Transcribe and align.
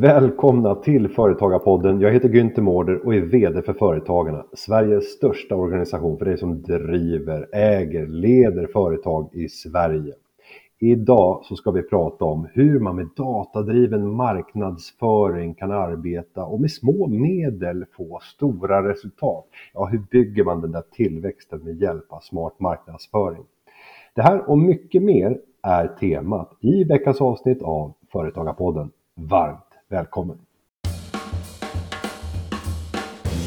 Välkomna 0.00 0.74
till 0.74 1.08
Företagarpodden. 1.08 2.00
Jag 2.00 2.12
heter 2.12 2.28
Günther 2.28 2.60
Mårder 2.60 3.06
och 3.06 3.14
är 3.14 3.20
VD 3.20 3.62
för 3.62 3.72
Företagarna, 3.72 4.44
Sveriges 4.52 5.04
största 5.04 5.56
organisation 5.56 6.18
för 6.18 6.24
dig 6.24 6.38
som 6.38 6.62
driver, 6.62 7.48
äger, 7.52 8.06
leder 8.06 8.66
företag 8.66 9.30
i 9.32 9.48
Sverige. 9.48 10.14
Idag 10.78 11.40
så 11.44 11.56
ska 11.56 11.70
vi 11.70 11.82
prata 11.82 12.24
om 12.24 12.48
hur 12.52 12.80
man 12.80 12.96
med 12.96 13.08
datadriven 13.16 14.10
marknadsföring 14.10 15.54
kan 15.54 15.70
arbeta 15.70 16.44
och 16.44 16.60
med 16.60 16.70
små 16.70 17.06
medel 17.06 17.84
få 17.96 18.18
stora 18.22 18.88
resultat. 18.88 19.46
Ja, 19.74 19.84
hur 19.84 20.02
bygger 20.10 20.44
man 20.44 20.60
den 20.60 20.72
där 20.72 20.84
tillväxten 20.92 21.60
med 21.64 21.82
hjälp 21.82 22.12
av 22.12 22.20
smart 22.20 22.60
marknadsföring? 22.60 23.44
Det 24.14 24.22
här 24.22 24.50
och 24.50 24.58
mycket 24.58 25.02
mer 25.02 25.38
är 25.62 25.86
temat 25.86 26.56
i 26.60 26.84
veckans 26.84 27.20
avsnitt 27.20 27.62
av 27.62 27.92
Företagarpodden. 28.12 28.90
Varmt 29.14 29.67
välkommen! 29.88 30.38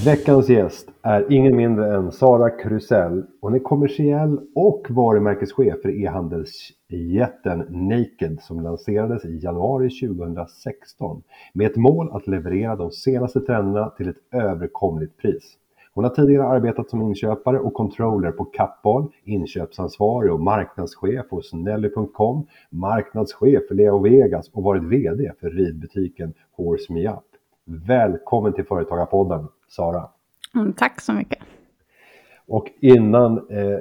Veckans 0.05 0.50
gäst 0.50 0.90
är 1.02 1.31
ingen 1.31 1.55
mindre 1.55 1.95
än 1.95 2.12
Sara 2.12 2.50
Krusell. 2.50 3.23
Hon 3.41 3.54
är 3.54 3.59
kommersiell 3.59 4.40
och 4.55 4.88
varumärkeschef 4.90 5.81
för 5.81 5.90
e-handelsjätten 5.90 7.59
Naked 7.70 8.38
som 8.41 8.59
lanserades 8.59 9.26
i 9.26 9.40
januari 9.44 9.90
2016 9.90 11.23
med 11.54 11.67
ett 11.67 11.76
mål 11.76 12.09
att 12.12 12.27
leverera 12.27 12.76
de 12.76 12.92
senaste 12.92 13.39
trenderna 13.39 13.89
till 13.89 14.09
ett 14.09 14.34
överkomligt 14.34 15.17
pris. 15.17 15.58
Hon 15.94 16.04
har 16.04 16.12
tidigare 16.12 16.48
arbetat 16.48 16.90
som 16.90 17.02
inköpare 17.02 17.59
och 17.59 17.73
controller 17.73 18.31
på 18.31 18.45
Kappahl, 18.45 19.12
inköpsansvarig 19.23 20.34
och 20.34 20.40
marknadschef 20.40 21.26
hos 21.30 21.54
Nelly.com, 21.54 22.48
marknadschef 22.70 23.67
för 23.67 23.76
Leo 23.76 24.00
Vegas 24.00 24.50
och 24.53 24.64
varit 24.64 24.84
VD 24.84 25.31
för 25.39 25.50
ridbutiken 25.50 26.34
Horse 26.52 26.94
Me 26.94 27.09
Up. 27.09 27.23
Välkommen 27.66 28.53
till 28.53 28.66
Företagarpodden, 28.66 29.47
Sara. 29.67 30.09
Mm, 30.56 30.73
tack 30.73 31.02
så 31.02 31.14
mycket. 31.14 31.39
Och 32.47 32.67
innan 32.81 33.38
eh, 33.38 33.80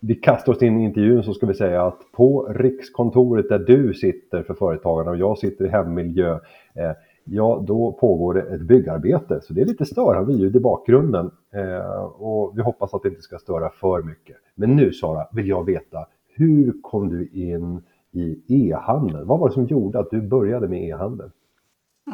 vi 0.00 0.14
kastar 0.14 0.52
oss 0.52 0.62
in 0.62 0.80
i 0.80 0.84
intervjun 0.84 1.22
så 1.22 1.34
ska 1.34 1.46
vi 1.46 1.54
säga 1.54 1.86
att 1.86 2.12
på 2.12 2.42
Rikskontoret 2.42 3.48
där 3.48 3.58
du 3.58 3.94
sitter 3.94 4.42
för 4.42 4.54
Företagarna 4.54 5.10
och 5.10 5.16
jag 5.16 5.38
sitter 5.38 5.64
i 5.64 5.68
hemmiljö 5.68 6.32
eh, 6.74 6.92
ja 7.26 7.64
då 7.66 7.92
pågår 7.92 8.34
det 8.34 8.42
ett 8.42 8.60
byggarbete. 8.60 9.40
Så 9.42 9.52
det 9.52 9.60
är 9.60 9.66
lite 9.66 9.84
störande 9.84 10.32
ljud 10.32 10.56
i 10.56 10.60
bakgrunden 10.60 11.30
eh, 11.54 12.04
och 12.04 12.58
vi 12.58 12.62
hoppas 12.62 12.94
att 12.94 13.02
det 13.02 13.08
inte 13.08 13.22
ska 13.22 13.38
störa 13.38 13.70
för 13.70 14.02
mycket. 14.02 14.36
Men 14.54 14.76
nu 14.76 14.92
Sara, 14.92 15.26
vill 15.32 15.48
jag 15.48 15.64
veta, 15.64 16.06
hur 16.34 16.74
kom 16.82 17.08
du 17.08 17.28
in 17.28 17.82
i 18.12 18.42
e-handel? 18.48 19.24
Vad 19.24 19.40
var 19.40 19.48
det 19.48 19.54
som 19.54 19.64
gjorde 19.64 19.98
att 19.98 20.10
du 20.10 20.22
började 20.22 20.68
med 20.68 20.88
e-handel? 20.88 21.30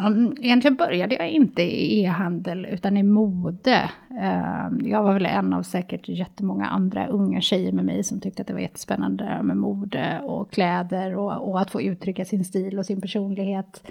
Mm, 0.01 0.37
egentligen 0.41 0.77
började 0.77 1.15
jag 1.15 1.31
inte 1.31 1.63
i 1.63 2.03
e-handel 2.03 2.67
utan 2.67 2.97
i 2.97 3.03
mode. 3.03 3.91
Ehm, 4.21 4.81
jag 4.85 5.03
var 5.03 5.13
väl 5.15 5.27
en 5.27 5.53
av 5.53 5.63
säkert 5.63 6.09
jättemånga 6.09 6.67
andra 6.67 7.07
unga 7.07 7.41
tjejer 7.41 7.73
med 7.73 7.85
mig 7.85 8.05
som 8.05 8.21
tyckte 8.21 8.43
att 8.43 8.49
det 8.49 8.55
var 8.55 8.61
jättespännande 8.61 9.41
med 9.43 9.57
mode 9.57 10.21
och 10.25 10.51
kläder 10.51 11.17
och, 11.17 11.51
och 11.51 11.61
att 11.61 11.71
få 11.71 11.83
uttrycka 11.83 12.25
sin 12.25 12.45
stil 12.45 12.79
och 12.79 12.87
sin 12.87 13.01
personlighet 13.01 13.83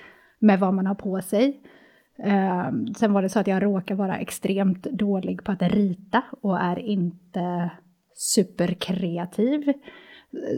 med 0.41 0.59
vad 0.59 0.73
man 0.73 0.87
har 0.87 0.95
på 0.95 1.21
sig. 1.21 1.61
Um, 2.17 2.93
sen 2.93 3.13
var 3.13 3.21
det 3.21 3.29
så 3.29 3.39
att 3.39 3.47
jag 3.47 3.63
råkar 3.63 3.95
vara 3.95 4.17
extremt 4.17 4.83
dålig 4.83 5.43
på 5.43 5.51
att 5.51 5.61
rita 5.61 6.21
och 6.41 6.59
är 6.59 6.79
inte 6.79 7.71
superkreativ. 8.13 9.73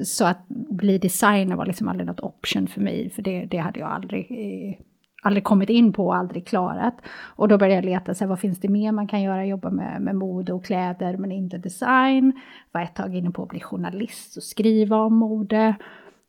Så 0.04 0.26
att 0.26 0.48
bli 0.48 0.98
designer 0.98 1.56
var 1.56 1.66
liksom 1.66 1.88
aldrig 1.88 2.08
något 2.08 2.20
option 2.20 2.68
för 2.68 2.82
mig, 2.82 3.10
för 3.10 3.22
det, 3.22 3.46
det 3.46 3.58
hade 3.58 3.80
jag 3.80 3.90
aldrig, 3.90 4.32
eh, 4.32 4.86
aldrig 5.24 5.44
kommit 5.44 5.70
in 5.70 5.94
på 5.94 6.06
och 6.06 6.16
aldrig 6.16 6.48
klarat. 6.48 6.96
Och 7.36 7.48
då 7.48 7.58
började 7.58 7.76
jag 7.76 7.86
leta, 7.86 8.14
så 8.14 8.24
här, 8.24 8.30
vad 8.30 8.40
finns 8.40 8.60
det 8.60 8.70
mer 8.70 8.92
man 8.92 9.08
kan 9.08 9.22
göra? 9.22 9.46
Jobba 9.46 9.70
med, 9.70 10.02
med 10.02 10.16
mode 10.16 10.54
och 10.54 10.66
kläder, 10.66 11.18
men 11.18 11.32
inte 11.32 11.58
design. 11.58 12.40
Var 12.72 12.82
ett 12.82 12.96
tag 12.96 13.16
inne 13.16 13.32
på 13.32 13.44
att 13.44 13.50
bli 13.50 13.60
journalist 13.60 14.38
och 14.38 14.44
skriva 14.44 14.98
om 14.98 15.16
mode. 15.16 15.76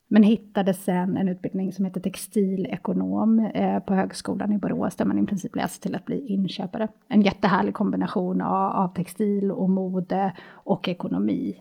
Men 0.08 0.22
hittade 0.22 0.74
sen 0.74 1.16
en 1.16 1.28
utbildning 1.28 1.72
som 1.72 1.84
heter 1.84 2.00
textilekonom 2.00 3.38
eh, 3.38 3.78
på 3.78 3.94
Högskolan 3.94 4.52
i 4.52 4.58
Borås 4.58 4.96
där 4.96 5.04
man 5.04 5.18
i 5.18 5.26
princip 5.26 5.56
läser 5.56 5.82
till 5.82 5.94
att 5.94 6.04
bli 6.04 6.26
inköpare. 6.26 6.88
En 7.08 7.22
jättehärlig 7.22 7.74
kombination 7.74 8.40
av, 8.40 8.72
av 8.72 8.88
textil 8.94 9.50
och 9.50 9.70
mode 9.70 10.32
och 10.50 10.88
ekonomi. 10.88 11.56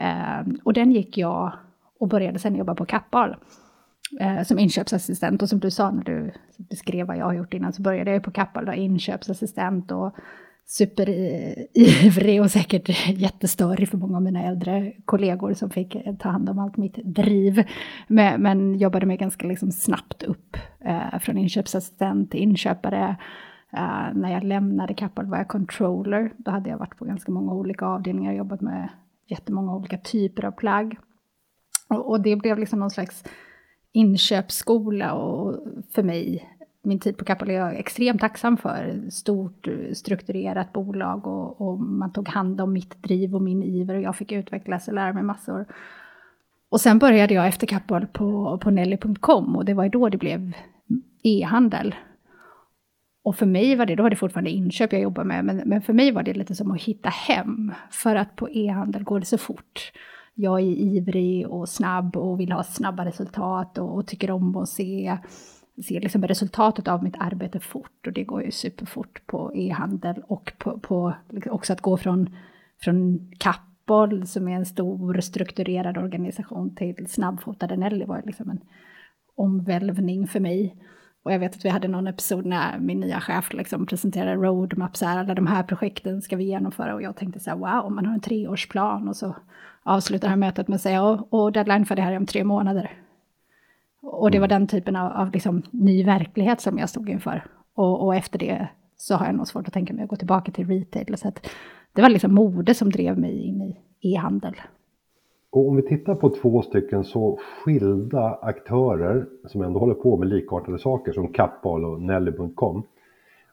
Eh, 0.00 0.46
och 0.64 0.72
den 0.72 0.92
gick 0.92 1.18
jag 1.18 1.52
och 2.00 2.08
började 2.08 2.38
sen 2.38 2.56
jobba 2.56 2.74
på 2.74 2.84
Kappahl 2.84 3.36
eh, 4.20 4.42
som 4.42 4.58
inköpsassistent. 4.58 5.42
Och 5.42 5.48
som 5.48 5.58
du 5.58 5.70
sa 5.70 5.90
när 5.90 6.04
du 6.04 6.32
beskrev 6.56 7.06
vad 7.06 7.16
jag 7.16 7.24
har 7.24 7.34
gjort 7.34 7.54
innan 7.54 7.72
så 7.72 7.82
började 7.82 8.10
jag 8.10 8.22
på 8.22 8.30
Kappahl, 8.30 8.74
inköpsassistent 8.74 9.92
och 9.92 10.14
superivrig 10.68 12.40
och 12.40 12.50
säkert 12.50 12.88
jättestörig 13.18 13.88
för 13.88 13.98
många 13.98 14.16
av 14.16 14.22
mina 14.22 14.42
äldre 14.42 14.92
kollegor 15.04 15.54
som 15.54 15.70
fick 15.70 15.96
ta 16.18 16.28
hand 16.28 16.48
om 16.48 16.58
allt 16.58 16.76
mitt 16.76 16.94
driv. 17.04 17.64
Men, 18.06 18.42
men 18.42 18.78
jobbade 18.78 19.06
mig 19.06 19.16
ganska 19.16 19.46
liksom 19.46 19.72
snabbt 19.72 20.22
upp 20.22 20.56
eh, 20.80 21.18
från 21.20 21.38
inköpsassistent 21.38 22.30
till 22.30 22.40
inköpare. 22.40 23.16
Eh, 23.72 24.14
när 24.14 24.32
jag 24.32 24.44
lämnade 24.44 24.94
Kappahl 24.94 25.26
var 25.26 25.38
jag 25.38 25.48
controller. 25.48 26.32
Då 26.36 26.50
hade 26.50 26.70
jag 26.70 26.78
varit 26.78 26.96
på 26.96 27.04
ganska 27.04 27.32
många 27.32 27.52
olika 27.52 27.86
avdelningar 27.86 28.30
och 28.30 28.38
jobbat 28.38 28.60
med 28.60 28.88
jättemånga 29.26 29.76
olika 29.76 29.98
typer 29.98 30.44
av 30.44 30.50
plagg. 30.52 30.98
Och, 31.88 32.10
och 32.10 32.22
det 32.22 32.36
blev 32.36 32.58
liksom 32.58 32.80
någon 32.80 32.90
slags 32.90 33.24
inköpsskola 33.92 35.14
och 35.14 35.54
för 35.94 36.02
mig 36.02 36.48
min 36.84 37.00
tid 37.00 37.16
på 37.16 37.24
Kappahl 37.24 37.50
är 37.50 37.54
jag 37.54 37.78
extremt 37.78 38.20
tacksam 38.20 38.56
för. 38.56 39.10
Stort 39.10 39.68
eh, 39.68 39.92
strukturerat 39.92 40.72
bolag 40.72 41.26
och, 41.26 41.60
och, 41.60 41.80
man 41.80 42.12
tog 42.12 42.28
hand 42.28 42.60
om 42.60 42.72
mitt 42.72 43.02
driv 43.02 43.34
och 43.34 43.42
min 43.42 43.62
iver 43.62 43.94
och 43.94 44.02
jag 44.02 44.16
fick 44.16 44.32
utvecklas 44.32 44.88
och 44.88 44.94
lära 44.94 45.12
mig 45.12 45.22
massor. 45.22 45.66
Och 46.70 46.80
sen 46.80 46.98
började 46.98 47.34
jag 47.34 47.46
efter 47.46 47.66
Kappahl 47.66 48.06
på, 48.06 48.58
på 48.58 48.70
Nelly.com 48.70 49.56
och 49.56 49.64
det 49.64 49.74
var 49.74 49.88
då 49.88 50.08
det 50.08 50.18
blev 50.18 50.52
e-handel. 51.22 51.94
Och 53.24 53.36
för 53.36 53.46
mig 53.46 53.76
var 53.76 53.86
det, 53.86 53.94
då 53.94 54.02
var 54.02 54.10
det 54.10 54.16
fortfarande 54.16 54.50
inköp 54.50 54.92
jag 54.92 55.02
jobbade 55.02 55.28
med, 55.28 55.44
men, 55.44 55.56
men 55.56 55.82
för 55.82 55.92
mig 55.92 56.12
var 56.12 56.22
det 56.22 56.34
lite 56.34 56.54
som 56.54 56.70
att 56.70 56.82
hitta 56.82 57.08
hem. 57.08 57.72
För 57.90 58.16
att 58.16 58.36
på 58.36 58.50
e-handel 58.50 59.04
går 59.04 59.20
det 59.20 59.26
så 59.26 59.38
fort. 59.38 59.92
Jag 60.34 60.60
är 60.60 60.64
ivrig 60.64 61.48
och 61.48 61.68
snabb 61.68 62.16
och 62.16 62.40
vill 62.40 62.52
ha 62.52 62.62
snabba 62.62 63.04
resultat 63.04 63.78
och, 63.78 63.96
och 63.96 64.06
tycker 64.06 64.30
om 64.30 64.56
att 64.56 64.68
se 64.68 65.18
ser 65.82 66.00
liksom 66.00 66.22
resultatet 66.22 66.88
av 66.88 67.04
mitt 67.04 67.16
arbete 67.18 67.60
fort 67.60 68.06
och 68.06 68.12
det 68.12 68.24
går 68.24 68.42
ju 68.42 68.50
superfort 68.50 69.26
på 69.26 69.52
e-handel 69.54 70.22
och 70.26 70.52
på, 70.58 70.78
på 70.78 71.14
liksom 71.30 71.52
också 71.52 71.72
att 71.72 71.80
gå 71.80 71.96
från, 71.96 72.36
från 72.80 73.30
Kappahl 73.38 74.26
som 74.26 74.48
är 74.48 74.56
en 74.56 74.66
stor 74.66 75.20
strukturerad 75.20 75.98
organisation 75.98 76.74
till 76.74 77.06
snabbfotade 77.08 77.76
Nelly 77.76 78.04
var 78.04 78.22
liksom 78.26 78.50
en 78.50 78.60
omvälvning 79.36 80.26
för 80.26 80.40
mig. 80.40 80.76
Och 81.24 81.32
jag 81.32 81.38
vet 81.38 81.54
att 81.56 81.64
vi 81.64 81.68
hade 81.68 81.88
någon 81.88 82.06
episod 82.06 82.46
när 82.46 82.78
min 82.78 83.00
nya 83.00 83.20
chef 83.20 83.52
liksom 83.52 83.86
presenterade 83.86 84.34
roadmap, 84.34 84.96
så 84.96 85.06
här, 85.06 85.18
alla 85.18 85.34
de 85.34 85.46
här 85.46 85.62
projekten 85.62 86.22
ska 86.22 86.36
vi 86.36 86.44
genomföra 86.44 86.94
och 86.94 87.02
jag 87.02 87.16
tänkte 87.16 87.40
så 87.40 87.50
här, 87.50 87.56
wow, 87.56 87.92
man 87.92 88.06
har 88.06 88.14
en 88.14 88.20
treårsplan 88.20 89.08
och 89.08 89.16
så 89.16 89.36
avslutar 89.82 90.28
han 90.28 90.38
mötet 90.38 90.68
med 90.68 90.74
att 90.74 90.80
säga, 90.80 91.02
och, 91.02 91.32
och 91.34 91.52
deadline 91.52 91.86
för 91.86 91.96
det 91.96 92.02
här 92.02 92.12
är 92.12 92.16
om 92.16 92.26
tre 92.26 92.44
månader. 92.44 92.90
Och 94.12 94.30
det 94.30 94.38
var 94.38 94.46
mm. 94.46 94.58
den 94.60 94.68
typen 94.68 94.96
av, 94.96 95.12
av 95.12 95.32
liksom, 95.32 95.62
ny 95.70 96.04
verklighet 96.04 96.60
som 96.60 96.78
jag 96.78 96.88
stod 96.88 97.08
inför. 97.08 97.44
Och, 97.74 98.04
och, 98.04 98.14
efter 98.14 98.38
det 98.38 98.68
så 98.96 99.14
har 99.14 99.26
jag 99.26 99.34
nog 99.34 99.46
svårt 99.46 99.68
att 99.68 99.74
tänka 99.74 99.94
mig 99.94 100.02
att 100.04 100.10
gå 100.10 100.16
tillbaka 100.16 100.52
till 100.52 100.66
retail. 100.66 101.16
Så 101.16 101.32
det 101.92 102.02
var 102.02 102.08
liksom 102.08 102.34
mode 102.34 102.74
som 102.74 102.90
drev 102.90 103.18
mig 103.18 103.42
in 103.42 103.62
i 103.62 103.76
e-handel. 104.14 104.54
Och 105.50 105.68
om 105.68 105.76
vi 105.76 105.82
tittar 105.82 106.14
på 106.14 106.30
två 106.30 106.62
stycken 106.62 107.04
så 107.04 107.38
skilda 107.64 108.38
aktörer 108.42 109.26
som 109.46 109.62
ändå 109.62 109.80
håller 109.80 109.94
på 109.94 110.16
med 110.16 110.28
likartade 110.28 110.78
saker 110.78 111.12
som 111.12 111.32
Kappahl 111.32 111.84
och 111.84 112.02
Nelly.com. 112.02 112.82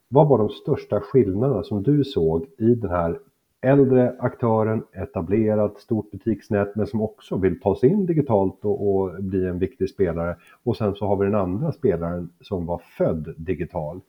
Vad 0.07 0.27
var 0.27 0.37
de 0.37 0.49
största 0.49 0.99
skillnaderna 1.01 1.63
som 1.63 1.83
du 1.83 2.03
såg 2.03 2.45
i 2.57 2.75
den 2.75 2.89
här 2.89 3.19
äldre 3.65 4.15
aktören, 4.19 4.83
etablerat 4.91 5.79
stort 5.79 6.11
butiksnät 6.11 6.75
men 6.75 6.87
som 6.87 7.01
också 7.01 7.37
vill 7.37 7.59
ta 7.59 7.75
sig 7.75 7.89
in 7.89 8.05
digitalt 8.05 8.65
och, 8.65 8.95
och, 8.95 9.23
bli 9.23 9.47
en 9.47 9.59
viktig 9.59 9.89
spelare. 9.89 10.35
Och 10.63 10.77
sen 10.77 10.95
så 10.95 11.07
har 11.07 11.17
vi 11.17 11.25
den 11.25 11.35
andra 11.35 11.71
spelaren 11.71 12.29
som 12.41 12.65
var 12.65 12.81
född 12.97 13.33
digital. 13.37 14.01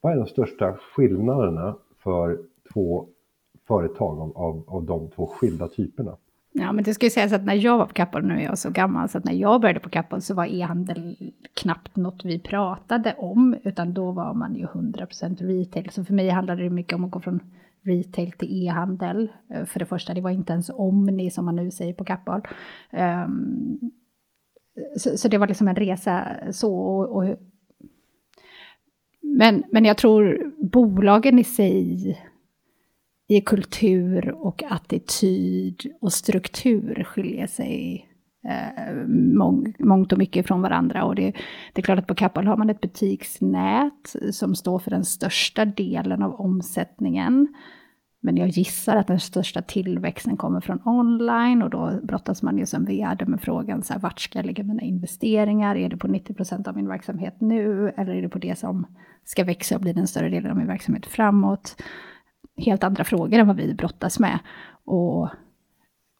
Vad 0.00 0.12
är 0.12 0.16
de 0.16 0.26
största 0.26 0.76
skillnaderna 0.94 1.76
för 1.98 2.38
två 2.72 3.06
företag 3.68 4.20
av, 4.20 4.32
av, 4.36 4.64
av 4.66 4.84
de 4.84 5.10
två 5.10 5.26
skilda 5.26 5.68
typerna? 5.68 6.16
Ja, 6.52 6.72
men 6.72 6.84
det 6.84 6.94
ska 6.94 7.06
ju 7.06 7.10
sägas 7.10 7.32
att 7.32 7.44
när 7.44 7.54
jag 7.54 7.78
var 7.78 7.86
på 7.86 7.92
Kappahl, 7.92 8.24
nu 8.26 8.34
är 8.34 8.44
jag 8.44 8.58
så 8.58 8.70
gammal, 8.70 9.08
så 9.08 9.18
att 9.18 9.24
när 9.24 9.32
jag 9.32 9.60
började 9.60 9.80
på 9.80 9.88
Kappahl 9.88 10.22
så 10.22 10.34
var 10.34 10.46
e-handel 10.46 11.16
knappt 11.54 11.96
något 11.96 12.24
vi 12.24 12.38
pratade 12.38 13.14
om, 13.18 13.56
utan 13.62 13.94
då 13.94 14.10
var 14.10 14.34
man 14.34 14.54
ju 14.54 14.66
100% 14.66 15.46
retail. 15.46 15.90
Så 15.90 16.04
för 16.04 16.14
mig 16.14 16.28
handlade 16.28 16.62
det 16.62 16.70
mycket 16.70 16.94
om 16.94 17.04
att 17.04 17.10
gå 17.10 17.20
från 17.20 17.40
retail 17.84 18.32
till 18.32 18.66
e-handel. 18.66 19.32
Eh, 19.50 19.64
för 19.64 19.78
det 19.78 19.86
första, 19.86 20.14
det 20.14 20.20
var 20.20 20.30
inte 20.30 20.52
ens 20.52 20.70
Omni 20.70 21.30
som 21.30 21.44
man 21.44 21.56
nu 21.56 21.70
säger 21.70 21.92
på 21.92 22.04
Kappahl. 22.04 22.42
Um, 23.26 23.92
så, 24.96 25.18
så, 25.18 25.28
det 25.28 25.38
var 25.38 25.46
liksom 25.46 25.68
en 25.68 25.76
resa 25.76 26.36
så. 26.50 26.76
Och, 26.76 27.16
och, 27.16 27.36
Men, 29.20 29.64
men 29.70 29.84
jag 29.84 29.98
tror 29.98 30.52
bolagen 30.58 31.38
i 31.38 31.44
sig 31.44 32.18
i 33.28 33.40
kultur 33.40 34.30
och 34.30 34.62
attityd 34.62 35.92
och 36.00 36.12
struktur 36.12 37.04
skiljer 37.04 37.46
sig 37.46 38.08
eh, 38.48 38.94
mång, 39.08 39.74
mångt 39.78 40.12
och 40.12 40.18
mycket 40.18 40.46
från 40.46 40.62
varandra. 40.62 41.04
Och 41.04 41.14
det, 41.14 41.32
det 41.72 41.80
är 41.80 41.82
klart 41.82 41.98
att 41.98 42.06
på 42.06 42.14
Kappahl 42.14 42.46
har 42.46 42.56
man 42.56 42.70
ett 42.70 42.80
butiksnät 42.80 44.16
som 44.30 44.54
står 44.54 44.78
för 44.78 44.90
den 44.90 45.04
största 45.04 45.64
delen 45.64 46.22
av 46.22 46.40
omsättningen. 46.40 47.54
Men 48.24 48.36
jag 48.36 48.48
gissar 48.48 48.96
att 48.96 49.06
den 49.06 49.20
största 49.20 49.62
tillväxten 49.62 50.36
kommer 50.36 50.60
från 50.60 50.80
online 50.84 51.62
och 51.62 51.70
då 51.70 52.00
brottas 52.02 52.42
man 52.42 52.58
ju 52.58 52.66
som 52.66 52.84
vd 52.84 53.24
med 53.24 53.40
frågan 53.40 53.82
så 53.82 53.92
här, 53.92 54.00
vart 54.00 54.20
ska 54.20 54.38
jag 54.38 54.46
lägga 54.46 54.64
mina 54.64 54.82
investeringar? 54.82 55.76
Är 55.76 55.88
det 55.88 55.96
på 55.96 56.08
90 56.08 56.34
procent 56.34 56.68
av 56.68 56.76
min 56.76 56.88
verksamhet 56.88 57.36
nu 57.40 57.88
eller 57.96 58.14
är 58.14 58.22
det 58.22 58.28
på 58.28 58.38
det 58.38 58.58
som 58.58 58.86
ska 59.24 59.44
växa 59.44 59.74
och 59.74 59.80
bli 59.80 59.92
den 59.92 60.06
större 60.06 60.28
delen 60.28 60.50
av 60.50 60.56
min 60.56 60.66
verksamhet 60.66 61.06
framåt? 61.06 61.82
Helt 62.56 62.84
andra 62.84 63.04
frågor 63.04 63.38
än 63.38 63.46
vad 63.46 63.56
vi 63.56 63.74
brottas 63.74 64.18
med. 64.18 64.38
Och, 64.84 65.28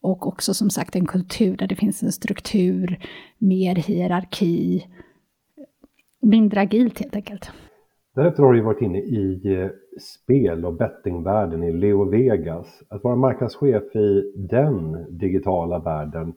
och 0.02 0.26
också 0.26 0.54
som 0.54 0.70
sagt 0.70 0.96
en 0.96 1.06
kultur 1.06 1.56
där 1.56 1.66
det 1.66 1.76
finns 1.76 2.02
en 2.02 2.12
struktur, 2.12 2.98
mer 3.38 3.74
hierarki, 3.74 4.86
mindre 6.20 6.60
agilt 6.60 7.00
helt 7.00 7.16
enkelt. 7.16 7.50
Därefter 8.14 8.42
har 8.42 8.52
du 8.52 8.60
varit 8.60 8.82
inne 8.82 8.98
i 8.98 9.54
eh, 9.54 9.70
spel 10.00 10.64
och 10.64 10.74
bettingvärlden 10.74 11.62
i 11.62 11.72
Leo 11.72 12.04
Vegas. 12.04 12.82
Att 12.88 13.04
vara 13.04 13.16
marknadschef 13.16 13.96
i 13.96 14.32
den 14.36 15.06
digitala 15.18 15.78
världen, 15.78 16.34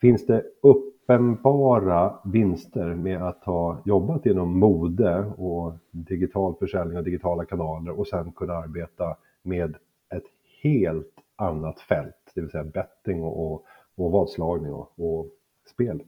finns 0.00 0.26
det 0.26 0.42
uppenbara 0.62 2.14
vinster 2.24 2.94
med 2.94 3.22
att 3.22 3.44
ha 3.44 3.82
jobbat 3.84 4.26
inom 4.26 4.58
mode 4.58 5.24
och 5.36 5.72
digital 5.90 6.54
försäljning 6.58 6.98
och 6.98 7.04
digitala 7.04 7.44
kanaler 7.44 7.98
och 7.98 8.06
sen 8.06 8.32
kunna 8.32 8.52
arbeta 8.52 9.16
med 9.42 9.76
ett 10.14 10.24
helt 10.62 11.14
annat 11.36 11.80
fält, 11.80 12.21
det 12.34 12.40
vill 12.40 12.50
säga 12.50 12.64
betting 12.64 13.22
och, 13.22 13.52
och, 13.52 13.64
och 13.94 14.12
vadslagning 14.12 14.72
och, 14.72 14.92
och 14.98 15.30
spel? 15.72 16.02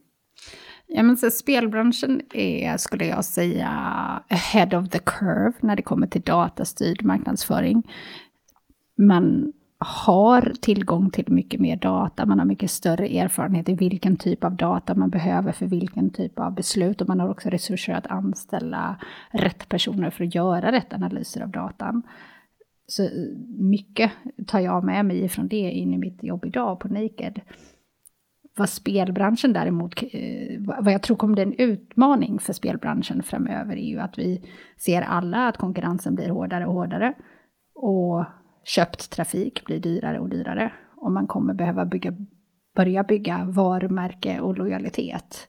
Ja, 0.87 1.03
men 1.03 1.17
så 1.17 1.31
spelbranschen 1.31 2.21
är, 2.33 2.77
skulle 2.77 3.05
jag 3.05 3.25
säga, 3.25 3.69
ahead 4.29 4.79
of 4.79 4.89
the 4.89 4.99
curve 4.99 5.53
när 5.59 5.75
det 5.75 5.81
kommer 5.81 6.07
till 6.07 6.21
datastyrd 6.21 7.03
marknadsföring. 7.03 7.91
Man 8.97 9.53
har 9.77 10.53
tillgång 10.61 11.09
till 11.09 11.31
mycket 11.31 11.59
mer 11.59 11.75
data, 11.75 12.25
man 12.25 12.39
har 12.39 12.45
mycket 12.45 12.71
större 12.71 13.07
erfarenhet 13.07 13.69
i 13.69 13.73
vilken 13.73 14.17
typ 14.17 14.43
av 14.43 14.55
data 14.55 14.95
man 14.95 15.09
behöver 15.09 15.51
för 15.51 15.65
vilken 15.65 16.09
typ 16.09 16.39
av 16.39 16.55
beslut 16.55 17.01
och 17.01 17.07
man 17.07 17.19
har 17.19 17.29
också 17.29 17.49
resurser 17.49 17.93
att 17.93 18.07
anställa 18.07 18.95
rätt 19.31 19.69
personer 19.69 20.09
för 20.09 20.23
att 20.23 20.35
göra 20.35 20.71
rätt 20.71 20.93
analyser 20.93 21.41
av 21.41 21.49
datan. 21.49 22.01
Så 22.87 23.09
mycket 23.57 24.11
tar 24.47 24.59
jag 24.59 24.83
med 24.83 25.05
mig 25.05 25.29
från 25.29 25.47
det 25.47 25.71
in 25.71 25.93
i 25.93 25.97
mitt 25.97 26.23
jobb 26.23 26.45
idag 26.45 26.79
på 26.79 26.87
Naked. 26.87 27.41
Vad 28.57 28.69
spelbranschen 28.69 29.53
däremot, 29.53 30.03
eh, 30.11 30.61
vad 30.83 30.93
jag 30.93 31.01
tror 31.01 31.17
kommer 31.17 31.33
bli 31.33 31.43
en 31.43 31.53
utmaning 31.53 32.39
för 32.39 32.53
spelbranschen 32.53 33.23
framöver 33.23 33.75
är 33.75 33.89
ju 33.89 33.99
att 33.99 34.19
vi 34.19 34.41
ser 34.77 35.01
alla 35.01 35.47
att 35.47 35.57
konkurrensen 35.57 36.15
blir 36.15 36.29
hårdare 36.29 36.65
och 36.65 36.73
hårdare. 36.73 37.13
Och 37.75 38.25
köpt 38.63 39.11
trafik 39.11 39.65
blir 39.65 39.79
dyrare 39.79 40.19
och 40.19 40.29
dyrare. 40.29 40.73
Och 40.95 41.11
man 41.11 41.27
kommer 41.27 41.53
behöva 41.53 41.85
bygga, 41.85 42.13
börja 42.75 43.03
bygga 43.03 43.45
varumärke 43.45 44.39
och 44.39 44.57
lojalitet. 44.57 45.47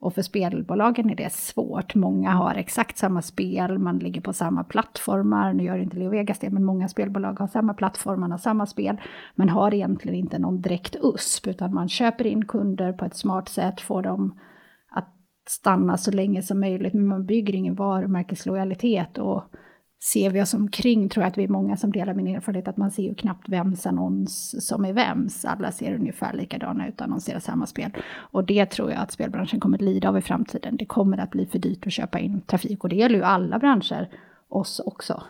Och 0.00 0.14
för 0.14 0.22
spelbolagen 0.22 1.10
är 1.10 1.16
det 1.16 1.32
svårt. 1.32 1.94
Många 1.94 2.30
har 2.30 2.54
exakt 2.54 2.98
samma 2.98 3.22
spel, 3.22 3.78
man 3.78 3.98
ligger 3.98 4.20
på 4.20 4.32
samma 4.32 4.64
plattformar. 4.64 5.52
Nu 5.52 5.64
gör 5.64 5.78
inte 5.78 5.96
Leo 5.96 6.10
Vegas 6.10 6.38
det, 6.38 6.50
men 6.50 6.64
många 6.64 6.88
spelbolag 6.88 7.38
har 7.38 7.46
samma 7.46 7.74
plattform, 7.74 8.20
man 8.20 8.30
har 8.30 8.38
samma 8.38 8.66
spel. 8.66 9.00
men 9.34 9.48
har 9.48 9.74
egentligen 9.74 10.18
inte 10.18 10.38
någon 10.38 10.60
direkt 10.60 10.96
USP, 11.02 11.46
utan 11.46 11.74
man 11.74 11.88
köper 11.88 12.26
in 12.26 12.44
kunder 12.46 12.92
på 12.92 13.04
ett 13.04 13.16
smart 13.16 13.48
sätt, 13.48 13.80
får 13.80 14.02
dem 14.02 14.38
att 14.90 15.14
stanna 15.48 15.96
så 15.96 16.10
länge 16.10 16.42
som 16.42 16.60
möjligt, 16.60 16.94
men 16.94 17.06
man 17.06 17.26
bygger 17.26 17.54
ingen 17.54 17.74
varumärkeslojalitet. 17.74 19.18
Och 19.18 19.44
ser 20.02 20.30
vi 20.30 20.42
oss 20.42 20.54
omkring 20.54 21.08
tror 21.08 21.22
jag 21.22 21.30
att 21.30 21.38
vi 21.38 21.44
är 21.44 21.48
många 21.48 21.76
som 21.76 21.92
delar 21.92 22.14
min 22.14 22.26
erfarenhet 22.26 22.68
att 22.68 22.76
man 22.76 22.90
ser 22.90 23.02
ju 23.02 23.14
knappt 23.14 23.48
vems 23.48 23.86
annons 23.86 24.66
som 24.68 24.84
är 24.84 24.92
vems. 24.92 25.44
Alla 25.44 25.72
ser 25.72 25.94
ungefär 25.94 26.32
likadana 26.32 26.88
ut 26.88 27.00
och 27.00 27.06
annonserar 27.06 27.38
samma 27.38 27.66
spel. 27.66 27.90
Och 28.08 28.44
det 28.44 28.66
tror 28.66 28.90
jag 28.90 29.00
att 29.00 29.12
spelbranschen 29.12 29.60
kommer 29.60 29.78
att 29.78 29.82
lida 29.82 30.08
av 30.08 30.18
i 30.18 30.20
framtiden. 30.20 30.76
Det 30.76 30.86
kommer 30.86 31.18
att 31.18 31.30
bli 31.30 31.46
för 31.46 31.58
dyrt 31.58 31.86
att 31.86 31.92
köpa 31.92 32.18
in 32.18 32.40
trafik 32.40 32.84
och 32.84 32.88
det 32.88 32.96
gäller 32.96 33.16
ju 33.16 33.22
alla 33.22 33.58
branscher, 33.58 34.08
oss 34.48 34.80
också. 34.86 35.22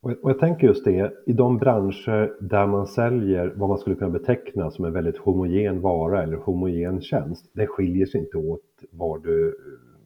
Och 0.00 0.30
jag 0.30 0.38
tänker 0.38 0.66
just 0.66 0.84
det, 0.84 1.12
i 1.26 1.32
de 1.32 1.58
branscher 1.58 2.42
där 2.42 2.66
man 2.66 2.86
säljer 2.86 3.52
vad 3.56 3.68
man 3.68 3.78
skulle 3.78 3.96
kunna 3.96 4.10
beteckna 4.10 4.70
som 4.70 4.84
en 4.84 4.92
väldigt 4.92 5.16
homogen 5.16 5.80
vara 5.80 6.22
eller 6.22 6.36
homogen 6.36 7.00
tjänst, 7.00 7.50
det 7.52 7.66
skiljer 7.66 8.06
sig 8.06 8.20
inte 8.20 8.36
åt 8.36 8.60
var 8.90 9.18
du, 9.18 9.56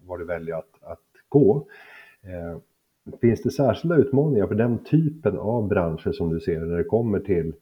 var 0.07 0.19
du 0.19 0.25
väljer 0.25 0.55
att, 0.55 0.83
att 0.83 0.99
gå. 1.29 1.67
Eh, 2.23 2.59
Finns 3.21 3.43
det 3.43 3.51
särskilda 3.51 3.97
utmaningar 3.97 4.47
för 4.47 4.55
den 4.55 4.85
typen 4.85 5.39
av 5.39 5.69
branscher 5.69 6.13
som 6.13 6.31
du 6.35 6.41
ser 6.41 6.61
när 6.61 6.77
det 6.77 6.85
kommer 6.85 7.21
till 7.21 7.53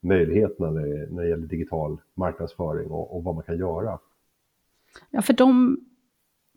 möjligheterna 0.00 0.70
när 0.70 1.22
det 1.22 1.28
gäller 1.28 1.46
digital 1.46 2.00
marknadsföring 2.14 2.90
och, 2.90 3.16
och 3.16 3.24
vad 3.24 3.34
man 3.34 3.44
kan 3.44 3.58
göra? 3.58 3.98
Ja, 5.10 5.22
för 5.22 5.32
de, 5.32 5.80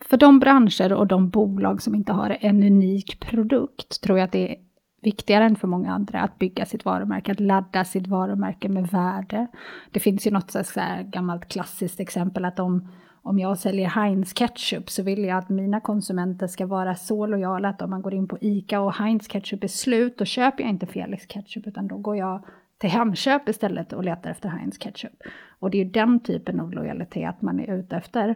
för 0.05 0.17
de 0.17 0.39
branscher 0.39 0.93
och 0.93 1.07
de 1.07 1.29
bolag 1.29 1.81
som 1.81 1.95
inte 1.95 2.11
har 2.11 2.37
en 2.39 2.63
unik 2.63 3.19
produkt 3.19 4.01
tror 4.01 4.17
jag 4.17 4.25
att 4.25 4.31
det 4.31 4.51
är 4.51 4.55
viktigare 5.01 5.43
än 5.43 5.55
för 5.55 5.67
många 5.67 5.91
andra 5.91 6.21
att 6.21 6.39
bygga 6.39 6.65
sitt 6.65 6.85
varumärke, 6.85 7.31
att 7.31 7.39
ladda 7.39 7.85
sitt 7.85 8.07
varumärke 8.07 8.69
med 8.69 8.87
värde. 8.87 9.47
Det 9.91 9.99
finns 9.99 10.27
ju 10.27 10.31
något 10.31 10.51
så 10.51 10.79
här 10.79 11.03
gammalt 11.03 11.47
klassiskt 11.47 11.99
exempel 11.99 12.45
att 12.45 12.59
om 12.59 12.87
om 13.21 13.39
jag 13.39 13.57
säljer 13.57 13.87
Heinz 13.87 14.33
ketchup 14.33 14.89
så 14.89 15.03
vill 15.03 15.23
jag 15.23 15.37
att 15.37 15.49
mina 15.49 15.79
konsumenter 15.79 16.47
ska 16.47 16.65
vara 16.65 16.95
så 16.95 17.25
lojala 17.25 17.69
att 17.69 17.81
om 17.81 17.89
man 17.89 18.01
går 18.01 18.13
in 18.13 18.27
på 18.27 18.37
ICA 18.41 18.81
och 18.81 18.93
Heinz 18.93 19.27
ketchup 19.27 19.63
är 19.63 19.67
slut, 19.67 20.17
då 20.17 20.25
köper 20.25 20.63
jag 20.63 20.69
inte 20.69 20.85
Felix 20.85 21.27
ketchup 21.27 21.67
utan 21.67 21.87
då 21.87 21.97
går 21.97 22.17
jag 22.17 22.41
till 22.77 22.89
Hemköp 22.89 23.49
istället 23.49 23.93
och 23.93 24.03
letar 24.03 24.29
efter 24.29 24.49
Heinz 24.49 24.77
ketchup. 24.77 25.23
Och 25.59 25.69
det 25.69 25.81
är 25.81 25.85
den 25.85 26.19
typen 26.19 26.59
av 26.59 26.71
lojalitet 26.71 27.41
man 27.41 27.59
är 27.59 27.73
ute 27.73 27.95
efter. 27.95 28.35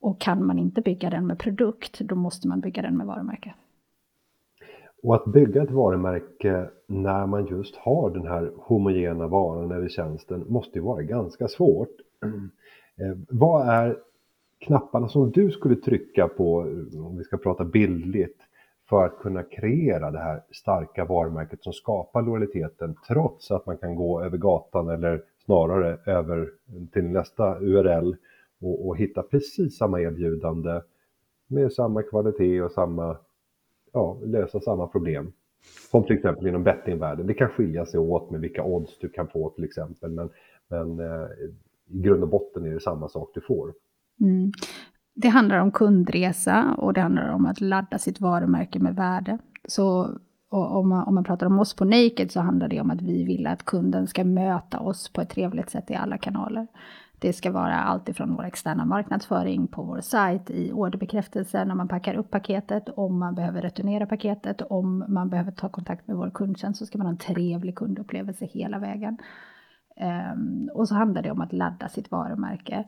Och 0.00 0.20
kan 0.20 0.46
man 0.46 0.58
inte 0.58 0.80
bygga 0.80 1.10
den 1.10 1.26
med 1.26 1.38
produkt, 1.38 2.00
då 2.00 2.14
måste 2.14 2.48
man 2.48 2.60
bygga 2.60 2.82
den 2.82 2.96
med 2.96 3.06
varumärke. 3.06 3.54
Och 5.02 5.14
att 5.14 5.24
bygga 5.32 5.62
ett 5.62 5.70
varumärke 5.70 6.68
när 6.88 7.26
man 7.26 7.46
just 7.46 7.76
har 7.76 8.10
den 8.10 8.26
här 8.26 8.52
homogena 8.56 9.26
varan 9.26 9.70
eller 9.70 9.88
tjänsten 9.88 10.44
måste 10.48 10.78
ju 10.78 10.84
vara 10.84 11.02
ganska 11.02 11.48
svårt. 11.48 11.96
Mm. 12.24 12.50
vad 13.30 13.68
är 13.68 13.96
knapparna 14.64 15.08
som 15.08 15.30
du 15.30 15.50
skulle 15.50 15.76
trycka 15.76 16.28
på, 16.28 16.60
eh, 16.60 17.06
om 17.06 17.18
vi 17.18 17.24
ska 17.24 17.36
prata 17.36 17.64
bildligt, 17.64 18.40
för 18.88 19.04
att 19.04 19.18
kunna 19.18 19.42
kreera 19.42 20.10
det 20.10 20.18
här 20.18 20.42
starka 20.50 21.04
varumärket 21.04 21.62
som 21.62 21.72
skapar 21.72 22.22
lojaliteten 22.22 22.96
trots 23.08 23.50
att 23.50 23.66
man 23.66 23.78
kan 23.78 23.94
gå 23.94 24.22
över 24.22 24.38
gatan 24.38 24.88
eller 24.88 25.22
snarare 25.44 25.98
över 26.06 26.50
till 26.92 27.04
nästa 27.04 27.58
URL 27.60 28.16
och, 28.60 28.88
och 28.88 28.96
hitta 28.96 29.22
precis 29.22 29.76
samma 29.76 30.00
erbjudande 30.00 30.80
med 31.46 31.72
samma 31.72 32.02
kvalitet 32.02 32.62
och 32.62 32.72
samma, 32.72 33.16
ja, 33.92 34.18
lösa 34.22 34.60
samma 34.60 34.86
problem. 34.86 35.32
Som 35.90 36.04
till 36.04 36.16
exempel 36.16 36.46
inom 36.46 36.62
bettingvärlden. 36.62 37.26
Det 37.26 37.34
kan 37.34 37.48
skilja 37.48 37.86
sig 37.86 38.00
åt 38.00 38.30
med 38.30 38.40
vilka 38.40 38.64
odds 38.64 38.98
du 38.98 39.08
kan 39.08 39.28
få 39.28 39.50
till 39.50 39.64
exempel, 39.64 40.10
men, 40.10 40.30
men 40.68 41.00
eh, 41.00 41.28
i 41.86 42.00
grund 42.00 42.22
och 42.22 42.28
botten 42.28 42.66
är 42.66 42.70
det 42.70 42.80
samma 42.80 43.08
sak 43.08 43.30
du 43.34 43.40
får. 43.40 43.74
Mm. 44.20 44.52
Det 45.14 45.28
handlar 45.28 45.58
om 45.58 45.70
kundresa 45.70 46.74
och 46.78 46.92
det 46.92 47.00
handlar 47.00 47.28
om 47.28 47.46
att 47.46 47.60
ladda 47.60 47.98
sitt 47.98 48.20
varumärke 48.20 48.78
med 48.78 48.96
värde. 48.96 49.38
Så 49.68 50.18
om 50.50 50.88
man, 50.88 51.04
om 51.04 51.14
man 51.14 51.24
pratar 51.24 51.46
om 51.46 51.58
oss 51.58 51.76
på 51.76 51.84
Naked 51.84 52.30
så 52.30 52.40
handlar 52.40 52.68
det 52.68 52.80
om 52.80 52.90
att 52.90 53.02
vi 53.02 53.24
vill 53.24 53.46
att 53.46 53.64
kunden 53.64 54.06
ska 54.06 54.24
möta 54.24 54.80
oss 54.80 55.12
på 55.12 55.20
ett 55.20 55.30
trevligt 55.30 55.70
sätt 55.70 55.90
i 55.90 55.94
alla 55.94 56.18
kanaler. 56.18 56.66
Det 57.18 57.32
ska 57.32 57.50
vara 57.50 57.74
allt 57.74 58.08
ifrån 58.08 58.34
vår 58.34 58.44
externa 58.44 58.84
marknadsföring 58.84 59.66
på 59.66 59.82
vår 59.82 60.00
sajt, 60.00 60.50
i 60.50 60.72
orderbekräftelsen, 60.72 61.68
när 61.68 61.74
man 61.74 61.88
packar 61.88 62.14
upp 62.14 62.30
paketet, 62.30 62.88
om 62.88 63.18
man 63.18 63.34
behöver 63.34 63.62
returnera 63.62 64.06
paketet, 64.06 64.62
om 64.62 65.04
man 65.08 65.30
behöver 65.30 65.52
ta 65.52 65.68
kontakt 65.68 66.08
med 66.08 66.16
vår 66.16 66.30
kundtjänst 66.30 66.78
så 66.78 66.86
ska 66.86 66.98
man 66.98 67.06
ha 67.06 67.12
en 67.12 67.18
trevlig 67.18 67.76
kundupplevelse 67.76 68.44
hela 68.44 68.78
vägen. 68.78 69.18
Um, 70.34 70.70
och 70.74 70.88
så 70.88 70.94
handlar 70.94 71.22
det 71.22 71.30
om 71.30 71.40
att 71.40 71.52
ladda 71.52 71.88
sitt 71.88 72.10
varumärke 72.10 72.84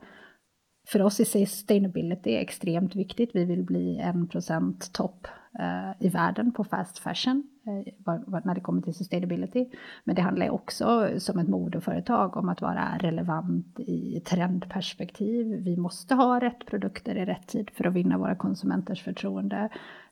för 0.88 1.02
oss 1.02 1.20
är 1.20 1.24
sustainability 1.24 2.34
extremt 2.34 2.96
viktigt. 2.96 3.30
Vi 3.34 3.44
vill 3.44 3.64
bli 3.64 3.98
en 3.98 4.28
procent 4.28 4.92
topp 4.92 5.26
eh, 5.58 6.06
i 6.06 6.08
världen 6.08 6.52
på 6.52 6.64
fast 6.64 6.98
fashion 6.98 7.42
eh, 7.66 8.40
när 8.44 8.54
det 8.54 8.60
kommer 8.60 8.82
till 8.82 8.94
sustainability. 8.94 9.66
Men 10.04 10.14
det 10.14 10.22
handlar 10.22 10.50
också 10.50 11.08
som 11.18 11.38
ett 11.38 11.48
modeföretag 11.48 12.36
om 12.36 12.48
att 12.48 12.60
vara 12.60 12.98
relevant 12.98 13.80
i 13.80 14.20
trendperspektiv. 14.20 15.46
Vi 15.46 15.76
måste 15.76 16.14
ha 16.14 16.40
rätt 16.40 16.66
produkter 16.66 17.14
i 17.14 17.24
rätt 17.24 17.46
tid 17.46 17.70
för 17.74 17.84
att 17.84 17.94
vinna 17.94 18.18
våra 18.18 18.36
konsumenters 18.36 19.02
förtroende. 19.02 19.68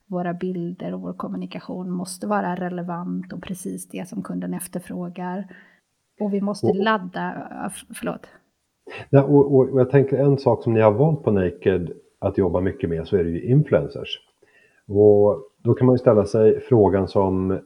våra 0.07 0.35
bilder 0.35 0.95
och 0.95 1.01
vår 1.01 1.15
kommunikation 1.15 1.91
måste 1.91 2.27
vara 2.27 2.57
relevant 2.57 3.33
och 3.33 3.43
precis 3.43 3.89
det 3.89 4.09
som 4.09 4.23
kunden 4.23 4.55
efterfrågar. 4.55 5.57
Och 6.21 6.35
vi 6.35 6.41
måste 6.41 6.73
ladda, 6.73 7.71
förlåt. 7.95 8.27
Ja, 9.11 9.23
och, 9.23 9.55
och, 9.55 9.73
och, 9.73 9.81
jag 9.81 9.91
tänker 9.91 10.17
en 10.19 10.39
sak 10.39 10.63
som 10.63 10.75
ni 10.75 10.81
har 10.81 10.93
valt 10.93 11.23
på 11.23 11.31
Naked 11.31 11.93
att 12.19 12.39
jobba 12.39 12.61
mycket 12.61 12.91
med 12.91 13.07
så 13.07 13.17
är 13.17 13.25
det 13.25 13.31
ju 13.31 13.43
influencers. 13.43 14.21
Och 14.89 15.43
då 15.63 15.75
kan 15.75 15.87
man 15.87 15.95
ju 15.95 15.99
ställa 15.99 16.25
sig 16.25 16.61
frågan 16.61 17.09
som 17.09 17.51
eh, 17.51 17.59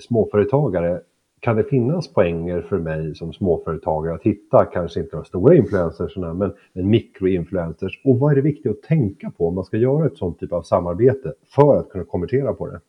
småföretagare, 0.00 1.00
kan 1.40 1.56
det 1.56 1.64
finnas 1.64 2.08
poänger 2.12 2.62
för 2.62 2.78
mig 2.78 3.14
som 3.14 3.32
småföretagare 3.32 4.14
att 4.14 4.22
hitta 4.22 4.64
kanske 4.64 5.00
inte 5.00 5.16
de 5.16 5.24
stora 5.24 5.54
influencersna 5.54 6.34
men, 6.34 6.52
men 6.72 6.90
mikroinfluencers 6.90 8.00
och 8.04 8.18
vad 8.18 8.32
är 8.32 8.36
det 8.36 8.42
viktigt 8.42 8.72
att 8.72 8.82
tänka 8.82 9.30
på 9.30 9.48
om 9.48 9.54
man 9.54 9.64
ska 9.64 9.76
göra 9.76 10.06
ett 10.06 10.16
sånt 10.16 10.40
typ 10.40 10.52
av 10.52 10.62
samarbete 10.62 11.32
för 11.54 11.76
att 11.76 11.90
kunna 11.90 12.04
konvertera 12.04 12.52
på 12.52 12.66
det? 12.66 12.80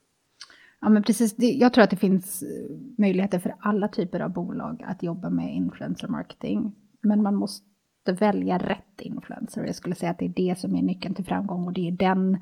Ja, 0.81 0.89
men 0.89 1.03
precis. 1.03 1.35
Jag 1.37 1.73
tror 1.73 1.83
att 1.83 1.89
det 1.89 1.95
finns 1.95 2.43
eh, 2.43 2.77
möjligheter 2.97 3.39
för 3.39 3.55
alla 3.59 3.87
typer 3.87 4.19
av 4.19 4.33
bolag 4.33 4.83
att 4.87 5.03
jobba 5.03 5.29
med 5.29 5.55
influencer 5.55 6.07
marketing. 6.07 6.71
Men 7.01 7.23
man 7.23 7.35
måste 7.35 7.63
välja 8.19 8.57
rätt 8.57 9.01
influencer. 9.01 9.65
Jag 9.65 9.75
skulle 9.75 9.95
säga 9.95 10.11
att 10.11 10.19
det 10.19 10.25
är 10.25 10.33
det 10.35 10.59
som 10.59 10.75
är 10.75 10.81
nyckeln 10.81 11.15
till 11.15 11.25
framgång 11.25 11.65
och 11.65 11.73
det 11.73 11.87
är 11.87 11.91
den, 11.91 12.37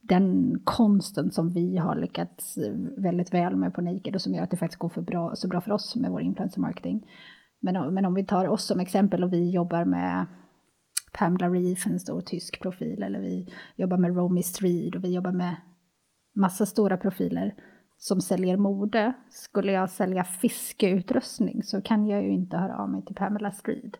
den 0.00 0.56
konsten 0.64 1.30
som 1.30 1.50
vi 1.50 1.76
har 1.76 1.96
lyckats 1.96 2.58
väldigt 2.96 3.34
väl 3.34 3.56
med 3.56 3.74
på 3.74 3.80
Naked 3.80 4.14
och 4.14 4.22
som 4.22 4.34
gör 4.34 4.42
att 4.42 4.50
det 4.50 4.56
faktiskt 4.56 4.78
går 4.78 4.88
för 4.88 5.02
bra, 5.02 5.34
så 5.34 5.48
bra 5.48 5.60
för 5.60 5.72
oss 5.72 5.96
med 5.96 6.10
vår 6.10 6.22
influencer 6.22 6.60
marketing. 6.60 7.06
Men, 7.60 7.94
men 7.94 8.04
om 8.04 8.14
vi 8.14 8.24
tar 8.24 8.48
oss 8.48 8.64
som 8.64 8.80
exempel 8.80 9.24
och 9.24 9.32
vi 9.32 9.50
jobbar 9.50 9.84
med 9.84 10.26
Pamela 11.12 11.48
Reef, 11.48 11.86
en 11.86 12.00
stor 12.00 12.20
tysk 12.20 12.62
profil, 12.62 13.02
eller 13.02 13.20
vi 13.20 13.48
jobbar 13.76 13.96
med 13.96 14.16
Romy 14.16 14.42
Street 14.42 14.94
och 14.94 15.04
vi 15.04 15.14
jobbar 15.14 15.32
med 15.32 15.56
massa 16.34 16.66
stora 16.66 16.96
profiler 16.96 17.54
som 18.00 18.20
säljer 18.20 18.56
mode. 18.56 19.12
Skulle 19.30 19.72
jag 19.72 19.90
sälja 19.90 20.24
fiskeutrustning 20.24 21.62
så 21.62 21.82
kan 21.82 22.06
jag 22.06 22.22
ju 22.22 22.30
inte 22.30 22.56
höra 22.56 22.76
av 22.76 22.90
mig 22.90 23.04
till 23.04 23.14
Pamela 23.14 23.52
Street. 23.52 23.96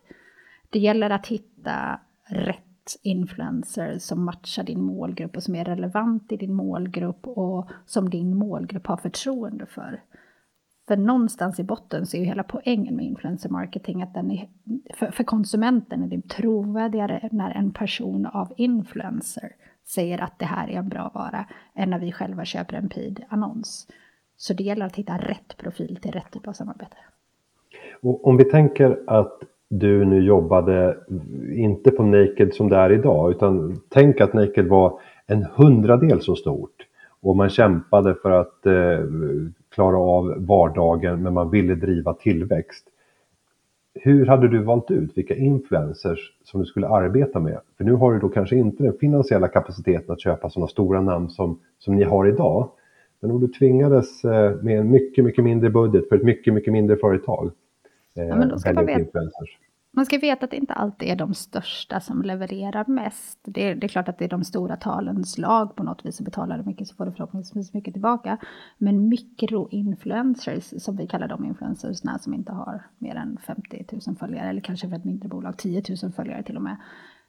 Det 0.69 0.79
gäller 0.79 1.09
att 1.09 1.27
hitta 1.27 1.99
rätt 2.29 2.97
influencer 3.03 3.97
som 3.99 4.25
matchar 4.25 4.63
din 4.63 4.81
målgrupp 4.81 5.35
och 5.37 5.43
som 5.43 5.55
är 5.55 5.65
relevant 5.65 6.31
i 6.31 6.37
din 6.37 6.53
målgrupp 6.53 7.27
och 7.27 7.69
som 7.85 8.09
din 8.09 8.37
målgrupp 8.37 8.87
har 8.87 8.97
förtroende 8.97 9.65
för. 9.65 10.03
För 10.87 10.97
någonstans 10.97 11.59
i 11.59 11.63
botten 11.63 12.05
så 12.05 12.17
är 12.17 12.21
ju 12.21 12.27
hela 12.27 12.43
poängen 12.43 12.95
med 12.95 13.05
influencer 13.05 13.49
marketing 13.49 14.01
att 14.01 14.13
den 14.13 14.31
är, 14.31 14.49
för, 14.93 15.11
för 15.11 15.23
konsumenten 15.23 16.03
är 16.03 16.07
det 16.07 16.29
trovärdigare 16.29 17.29
när 17.31 17.51
en 17.51 17.73
person 17.73 18.25
av 18.25 18.53
influencer 18.57 19.51
säger 19.85 20.23
att 20.23 20.39
det 20.39 20.45
här 20.45 20.69
är 20.69 20.77
en 20.77 20.89
bra 20.89 21.11
vara 21.13 21.45
än 21.75 21.89
när 21.89 21.99
vi 21.99 22.11
själva 22.11 22.45
köper 22.45 22.75
en 22.75 22.89
PID-annons. 22.89 23.87
Så 24.37 24.53
det 24.53 24.63
gäller 24.63 24.85
att 24.85 24.95
hitta 24.95 25.17
rätt 25.17 25.57
profil 25.57 25.99
till 26.01 26.11
rätt 26.11 26.31
typ 26.31 26.47
av 26.47 26.53
samarbete. 26.53 26.95
Och 28.01 28.27
om 28.27 28.37
vi 28.37 28.43
tänker 28.43 28.99
att 29.07 29.39
du 29.69 30.05
nu 30.05 30.19
jobbade 30.19 30.97
inte 31.55 31.91
på 31.91 32.03
Naked 32.03 32.53
som 32.53 32.69
det 32.69 32.75
är 32.75 32.91
idag 32.91 33.31
utan 33.31 33.81
tänk 33.89 34.21
att 34.21 34.33
Naked 34.33 34.67
var 34.67 34.99
en 35.27 35.45
hundradel 35.55 36.21
så 36.21 36.35
stort 36.35 36.87
och 37.21 37.35
man 37.35 37.49
kämpade 37.49 38.15
för 38.15 38.31
att 38.31 38.65
eh, 38.65 39.05
klara 39.69 39.97
av 39.97 40.35
vardagen 40.37 41.23
men 41.23 41.33
man 41.33 41.49
ville 41.49 41.75
driva 41.75 42.13
tillväxt. 42.13 42.87
Hur 43.93 44.25
hade 44.25 44.47
du 44.47 44.63
valt 44.63 44.91
ut 44.91 45.17
vilka 45.17 45.35
influencers 45.35 46.33
som 46.43 46.59
du 46.59 46.65
skulle 46.65 46.87
arbeta 46.87 47.39
med? 47.39 47.59
För 47.77 47.83
nu 47.83 47.93
har 47.93 48.13
du 48.13 48.19
då 48.19 48.29
kanske 48.29 48.55
inte 48.55 48.83
den 48.83 48.93
finansiella 48.99 49.47
kapaciteten 49.47 50.11
att 50.11 50.21
köpa 50.21 50.49
sådana 50.49 50.67
stora 50.67 51.01
namn 51.01 51.29
som, 51.29 51.59
som 51.79 51.95
ni 51.95 52.03
har 52.03 52.27
idag. 52.27 52.69
Men 53.19 53.31
om 53.31 53.41
du 53.41 53.47
tvingades 53.47 54.23
eh, 54.23 54.55
med 54.61 54.79
en 54.79 54.91
mycket, 54.91 55.25
mycket 55.25 55.43
mindre 55.43 55.69
budget 55.69 56.09
för 56.09 56.15
ett 56.15 56.23
mycket, 56.23 56.53
mycket 56.53 56.73
mindre 56.73 56.97
företag 56.97 57.51
Ja, 58.13 58.35
men 58.35 58.49
då 58.49 58.59
ska 58.59 58.73
man, 58.73 58.85
veta, 58.85 59.19
man 59.93 60.05
ska 60.05 60.17
veta 60.17 60.45
att 60.45 60.51
det 60.51 60.57
inte 60.57 60.73
alltid 60.73 61.09
är 61.09 61.15
de 61.15 61.33
största 61.33 61.99
som 61.99 62.21
levererar 62.21 62.85
mest. 62.87 63.39
Det 63.43 63.69
är, 63.69 63.75
det 63.75 63.85
är 63.85 63.89
klart 63.89 64.09
att 64.09 64.17
det 64.17 64.25
är 64.25 64.29
de 64.29 64.43
stora 64.43 64.75
talens 64.75 65.37
lag 65.37 65.75
på 65.75 65.83
något 65.83 66.05
vis 66.05 66.15
som 66.15 66.23
betalar 66.23 66.57
du 66.57 66.63
mycket 66.63 66.87
så 66.87 66.95
får 66.95 67.05
du 67.05 67.11
förhoppningsvis 67.11 67.73
mycket 67.73 67.93
tillbaka. 67.93 68.37
Men 68.77 69.09
mikroinfluencers, 69.09 70.83
som 70.83 70.95
vi 70.95 71.07
kallar 71.07 71.27
de 71.27 71.45
influencersna 71.45 72.19
som 72.19 72.33
inte 72.33 72.51
har 72.51 72.83
mer 72.97 73.15
än 73.15 73.37
50 73.37 73.85
000 74.07 74.15
följare 74.15 74.49
eller 74.49 74.61
kanske 74.61 74.89
för 74.89 74.95
ett 74.95 75.05
mindre 75.05 75.29
bolag 75.29 75.57
10 75.57 75.83
000 76.03 76.11
följare 76.11 76.43
till 76.43 76.57
och 76.57 76.63
med 76.63 76.77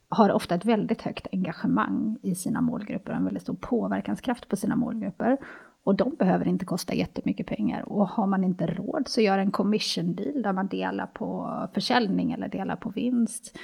har 0.09 0.33
ofta 0.33 0.55
ett 0.55 0.65
väldigt 0.65 1.03
högt 1.03 1.27
engagemang 1.33 2.19
i 2.23 2.35
sina 2.35 2.61
målgrupper 2.61 3.13
och 3.13 3.19
en 3.19 3.25
väldigt 3.25 3.43
stor 3.43 3.55
påverkanskraft 3.55 4.49
på 4.49 4.57
sina 4.57 4.77
målgrupper. 4.77 5.39
Och 5.85 5.95
de 5.95 6.15
behöver 6.15 6.49
inte 6.49 6.65
kosta 6.65 6.95
jättemycket 6.95 7.47
pengar. 7.47 7.93
Och 7.93 8.09
har 8.09 8.27
man 8.27 8.45
inte 8.45 8.67
råd 8.67 9.09
så 9.09 9.21
gör 9.21 9.39
en 9.39 9.51
commission 9.51 10.15
deal 10.15 10.43
där 10.43 10.53
man 10.53 10.69
delar 10.69 11.07
på 11.07 11.59
försäljning 11.75 12.33
eller 12.33 12.49
delar 12.49 12.77
på 12.77 12.91
vinst. 12.91 13.59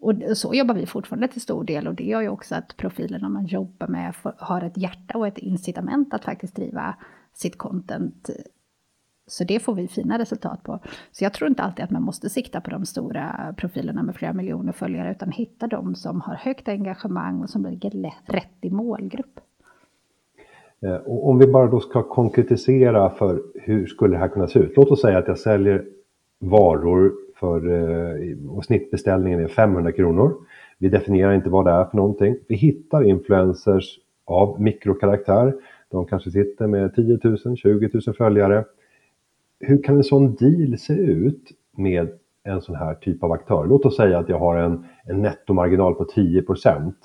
Och 0.00 0.14
så 0.34 0.54
jobbar 0.54 0.74
vi 0.74 0.86
fortfarande 0.86 1.28
till 1.28 1.40
stor 1.40 1.64
del 1.64 1.88
och 1.88 1.94
det 1.94 2.04
gör 2.04 2.20
ju 2.20 2.28
också 2.28 2.54
att 2.54 2.76
profilerna 2.76 3.28
man 3.28 3.46
jobbar 3.46 3.88
med 3.88 4.14
har 4.22 4.62
ett 4.62 4.76
hjärta 4.76 5.18
och 5.18 5.26
ett 5.26 5.38
incitament 5.38 6.14
att 6.14 6.24
faktiskt 6.24 6.56
driva 6.56 6.94
sitt 7.32 7.58
content. 7.58 8.30
Så 9.26 9.44
det 9.44 9.60
får 9.60 9.74
vi 9.74 9.88
fina 9.88 10.18
resultat 10.18 10.62
på. 10.62 10.78
Så 11.12 11.24
jag 11.24 11.32
tror 11.32 11.50
inte 11.50 11.62
alltid 11.62 11.84
att 11.84 11.90
man 11.90 12.02
måste 12.02 12.30
sikta 12.30 12.60
på 12.60 12.70
de 12.70 12.86
stora 12.86 13.54
profilerna 13.56 14.02
med 14.02 14.14
flera 14.14 14.32
miljoner 14.32 14.72
följare 14.72 15.10
utan 15.10 15.32
hitta 15.32 15.66
de 15.66 15.94
som 15.94 16.20
har 16.20 16.34
högt 16.34 16.68
engagemang 16.68 17.42
och 17.42 17.50
som 17.50 17.66
ligger 17.66 18.12
rätt 18.26 18.58
i 18.60 18.70
målgrupp. 18.70 19.40
Eh, 20.86 20.94
och 20.94 21.28
om 21.28 21.38
vi 21.38 21.46
bara 21.46 21.66
då 21.66 21.80
ska 21.80 22.02
konkretisera 22.02 23.10
för 23.10 23.42
hur 23.54 23.86
skulle 23.86 24.14
det 24.14 24.18
här 24.18 24.28
kunna 24.28 24.46
se 24.46 24.58
ut? 24.58 24.72
Låt 24.76 24.90
oss 24.90 25.00
säga 25.00 25.18
att 25.18 25.28
jag 25.28 25.38
säljer 25.38 25.84
varor 26.38 27.12
för, 27.36 27.70
eh, 27.70 28.50
och 28.50 28.64
snittbeställningen 28.64 29.40
är 29.40 29.48
500 29.48 29.92
kronor. 29.92 30.34
Vi 30.78 30.88
definierar 30.88 31.34
inte 31.34 31.50
vad 31.50 31.64
det 31.64 31.70
är 31.70 31.84
för 31.84 31.96
någonting. 31.96 32.36
Vi 32.48 32.54
hittar 32.54 33.04
influencers 33.04 33.98
av 34.24 34.60
mikrokaraktär. 34.60 35.54
De 35.90 36.06
kanske 36.06 36.30
sitter 36.30 36.66
med 36.66 36.94
10 36.94 37.18
000, 37.24 37.56
20 37.56 37.90
000 38.06 38.14
följare. 38.14 38.64
Hur 39.60 39.82
kan 39.82 39.96
en 39.96 40.04
sån 40.04 40.34
deal 40.34 40.78
se 40.78 40.92
ut 40.94 41.50
med 41.76 42.08
en 42.44 42.60
sån 42.60 42.74
här 42.74 42.94
typ 42.94 43.24
av 43.24 43.32
aktör? 43.32 43.66
Låt 43.66 43.86
oss 43.86 43.96
säga 43.96 44.18
att 44.18 44.28
jag 44.28 44.38
har 44.38 44.56
en, 44.56 44.84
en 45.04 45.22
nettomarginal 45.22 45.94
på 45.94 46.04
10 46.04 46.42
procent 46.42 46.96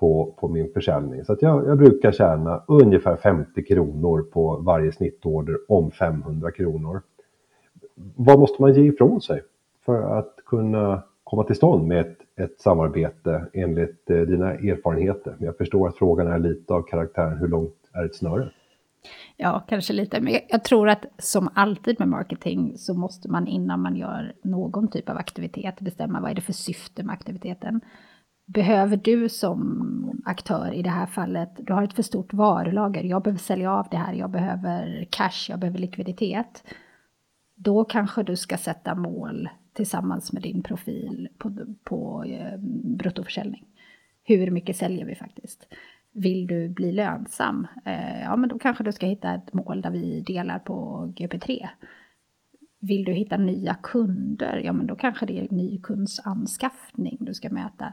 på, 0.00 0.34
på 0.40 0.48
min 0.48 0.72
försäljning. 0.72 1.24
Så 1.24 1.32
att 1.32 1.42
jag, 1.42 1.66
jag, 1.66 1.78
brukar 1.78 2.12
tjäna 2.12 2.62
ungefär 2.68 3.16
50 3.16 3.64
kronor 3.64 4.22
på 4.22 4.56
varje 4.56 4.92
snittorder 4.92 5.56
om 5.68 5.90
500 5.90 6.50
kronor. 6.50 7.02
Vad 8.16 8.38
måste 8.38 8.62
man 8.62 8.74
ge 8.74 8.82
ifrån 8.82 9.20
sig 9.20 9.42
för 9.84 10.18
att 10.18 10.36
kunna 10.46 11.02
komma 11.24 11.44
till 11.44 11.56
stånd 11.56 11.88
med 11.88 12.00
ett, 12.00 12.18
ett 12.36 12.60
samarbete 12.60 13.46
enligt 13.52 14.10
eh, 14.10 14.20
dina 14.20 14.52
erfarenheter? 14.52 15.36
Jag 15.38 15.56
förstår 15.56 15.88
att 15.88 15.96
frågan 15.96 16.26
är 16.26 16.38
lite 16.38 16.74
av 16.74 16.82
karaktären 16.82 17.38
hur 17.38 17.48
långt 17.48 17.76
är 17.92 18.04
ett 18.04 18.16
snöre? 18.16 18.50
Ja, 19.36 19.64
kanske 19.68 19.92
lite. 19.92 20.20
Men 20.20 20.32
jag 20.48 20.64
tror 20.64 20.88
att 20.88 21.04
som 21.18 21.48
alltid 21.54 21.98
med 21.98 22.08
marketing 22.08 22.72
så 22.76 22.94
måste 22.94 23.30
man 23.30 23.46
innan 23.46 23.80
man 23.80 23.96
gör 23.96 24.32
någon 24.42 24.88
typ 24.88 25.08
av 25.08 25.16
aktivitet 25.16 25.80
bestämma 25.80 26.20
vad 26.20 26.30
är 26.30 26.34
det 26.34 26.40
för 26.40 26.52
syfte 26.52 27.02
med 27.02 27.12
aktiviteten 27.12 27.80
behöver 28.46 28.96
du 28.96 29.28
som 29.28 30.22
aktör 30.24 30.72
i 30.72 30.82
det 30.82 30.90
här 30.90 31.06
fallet, 31.06 31.50
du 31.58 31.72
har 31.72 31.82
ett 31.82 31.92
för 31.92 32.02
stort 32.02 32.32
varulager, 32.32 33.04
jag 33.04 33.22
behöver 33.22 33.38
sälja 33.38 33.72
av 33.72 33.86
det 33.90 33.96
här, 33.96 34.12
jag 34.12 34.30
behöver 34.30 35.06
cash, 35.10 35.46
jag 35.48 35.58
behöver 35.58 35.78
likviditet. 35.78 36.64
Då 37.54 37.84
kanske 37.84 38.22
du 38.22 38.36
ska 38.36 38.56
sätta 38.56 38.94
mål 38.94 39.48
tillsammans 39.72 40.32
med 40.32 40.42
din 40.42 40.62
profil 40.62 41.28
på, 41.38 41.56
på 41.84 42.24
eh, 42.24 42.58
bruttoförsäljning. 42.98 43.64
Hur 44.24 44.50
mycket 44.50 44.76
säljer 44.76 45.06
vi 45.06 45.14
faktiskt? 45.14 45.68
Vill 46.12 46.46
du 46.46 46.68
bli 46.68 46.92
lönsam? 46.92 47.66
Eh, 47.84 48.20
ja, 48.20 48.36
men 48.36 48.48
då 48.48 48.58
kanske 48.58 48.84
du 48.84 48.92
ska 48.92 49.06
hitta 49.06 49.34
ett 49.34 49.52
mål 49.52 49.82
där 49.82 49.90
vi 49.90 50.20
delar 50.20 50.58
på 50.58 51.06
GP3. 51.16 51.68
Vill 52.80 53.04
du 53.04 53.12
hitta 53.12 53.36
nya 53.36 53.74
kunder? 53.74 54.60
Ja, 54.64 54.72
men 54.72 54.86
då 54.86 54.96
kanske 54.96 55.26
det 55.26 55.40
är 55.40 55.48
ny 55.50 55.80
kundsanskaffning 55.80 57.16
du 57.20 57.34
ska 57.34 57.50
mäta. 57.50 57.92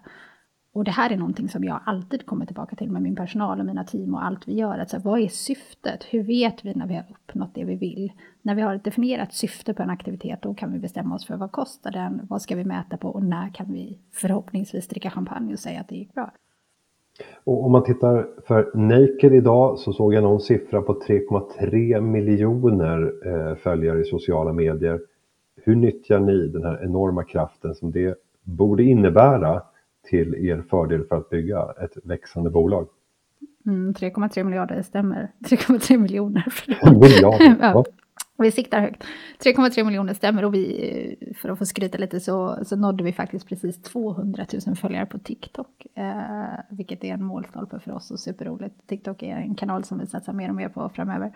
Och 0.73 0.83
det 0.83 0.91
här 0.91 1.09
är 1.09 1.17
någonting 1.17 1.49
som 1.49 1.63
jag 1.63 1.79
alltid 1.85 2.25
kommer 2.25 2.45
tillbaka 2.45 2.75
till 2.75 2.91
med 2.91 3.01
min 3.01 3.15
personal 3.15 3.59
och 3.59 3.65
mina 3.65 3.83
team 3.83 4.13
och 4.13 4.25
allt 4.25 4.47
vi 4.47 4.53
gör. 4.53 4.77
Alltså, 4.79 4.99
vad 5.03 5.19
är 5.19 5.27
syftet? 5.27 6.03
Hur 6.03 6.23
vet 6.23 6.65
vi 6.65 6.73
när 6.75 6.87
vi 6.87 6.93
har 6.93 7.05
uppnått 7.09 7.55
det 7.55 7.63
vi 7.63 7.75
vill? 7.75 8.11
När 8.41 8.55
vi 8.55 8.61
har 8.61 8.75
ett 8.75 8.83
definierat 8.83 9.33
syfte 9.33 9.73
på 9.73 9.83
en 9.83 9.89
aktivitet, 9.89 10.41
då 10.41 10.53
kan 10.53 10.73
vi 10.73 10.79
bestämma 10.79 11.15
oss 11.15 11.27
för 11.27 11.37
vad 11.37 11.51
kostar 11.51 11.91
den? 11.91 12.21
Vad 12.29 12.41
ska 12.41 12.55
vi 12.55 12.63
mäta 12.63 12.97
på? 12.97 13.09
Och 13.09 13.23
när 13.23 13.49
kan 13.49 13.73
vi 13.73 13.99
förhoppningsvis 14.13 14.87
dricka 14.87 15.09
champagne 15.09 15.53
och 15.53 15.59
säga 15.59 15.79
att 15.79 15.87
det 15.87 15.95
gick 15.95 16.13
bra? 16.13 16.31
Och 17.43 17.65
om 17.65 17.71
man 17.71 17.83
tittar 17.83 18.27
för 18.47 18.71
Naked 18.77 19.33
idag 19.33 19.79
så 19.79 19.93
såg 19.93 20.13
jag 20.13 20.23
någon 20.23 20.41
siffra 20.41 20.81
på 20.81 20.93
3,3 20.93 22.01
miljoner 22.01 23.13
eh, 23.25 23.55
följare 23.55 24.01
i 24.01 24.03
sociala 24.03 24.53
medier. 24.53 24.99
Hur 25.55 25.75
nyttjar 25.75 26.19
ni 26.19 26.47
den 26.47 26.63
här 26.63 26.83
enorma 26.83 27.23
kraften 27.23 27.75
som 27.75 27.91
det 27.91 28.15
borde 28.43 28.83
innebära 28.83 29.61
till 30.03 30.35
er 30.35 30.63
fördel 30.69 31.05
för 31.07 31.15
att 31.15 31.29
bygga 31.29 31.65
ett 31.83 31.97
växande 32.03 32.49
bolag? 32.49 32.87
Mm, 33.65 33.93
3,3 33.93 34.43
miljarder 34.43 34.81
stämmer. 34.81 35.31
3,3 35.39 35.97
miljoner. 35.97 36.45
Miljarder? 36.99 37.55
ja. 37.61 37.85
Vi 38.37 38.51
siktar 38.51 38.81
högt. 38.81 39.03
3,3 39.43 39.83
miljoner 39.83 40.13
stämmer 40.13 40.45
och 40.45 40.53
vi, 40.53 41.33
för 41.37 41.49
att 41.49 41.59
få 41.59 41.65
skryta 41.65 41.97
lite, 41.97 42.19
så, 42.19 42.57
så 42.65 42.75
nådde 42.75 43.03
vi 43.03 43.13
faktiskt 43.13 43.47
precis 43.47 43.81
200 43.81 44.45
000 44.67 44.75
följare 44.75 45.05
på 45.05 45.19
TikTok. 45.19 45.85
Eh, 45.95 46.59
vilket 46.69 47.03
är 47.03 47.13
en 47.13 47.23
målstolpe 47.23 47.79
för 47.79 47.91
oss 47.91 48.11
och 48.11 48.19
superroligt. 48.19 48.87
TikTok 48.87 49.23
är 49.23 49.35
en 49.35 49.55
kanal 49.55 49.83
som 49.83 49.99
vi 49.99 50.07
satsar 50.07 50.33
mer 50.33 50.49
och 50.49 50.55
mer 50.55 50.69
på 50.69 50.89
framöver. 50.89 51.33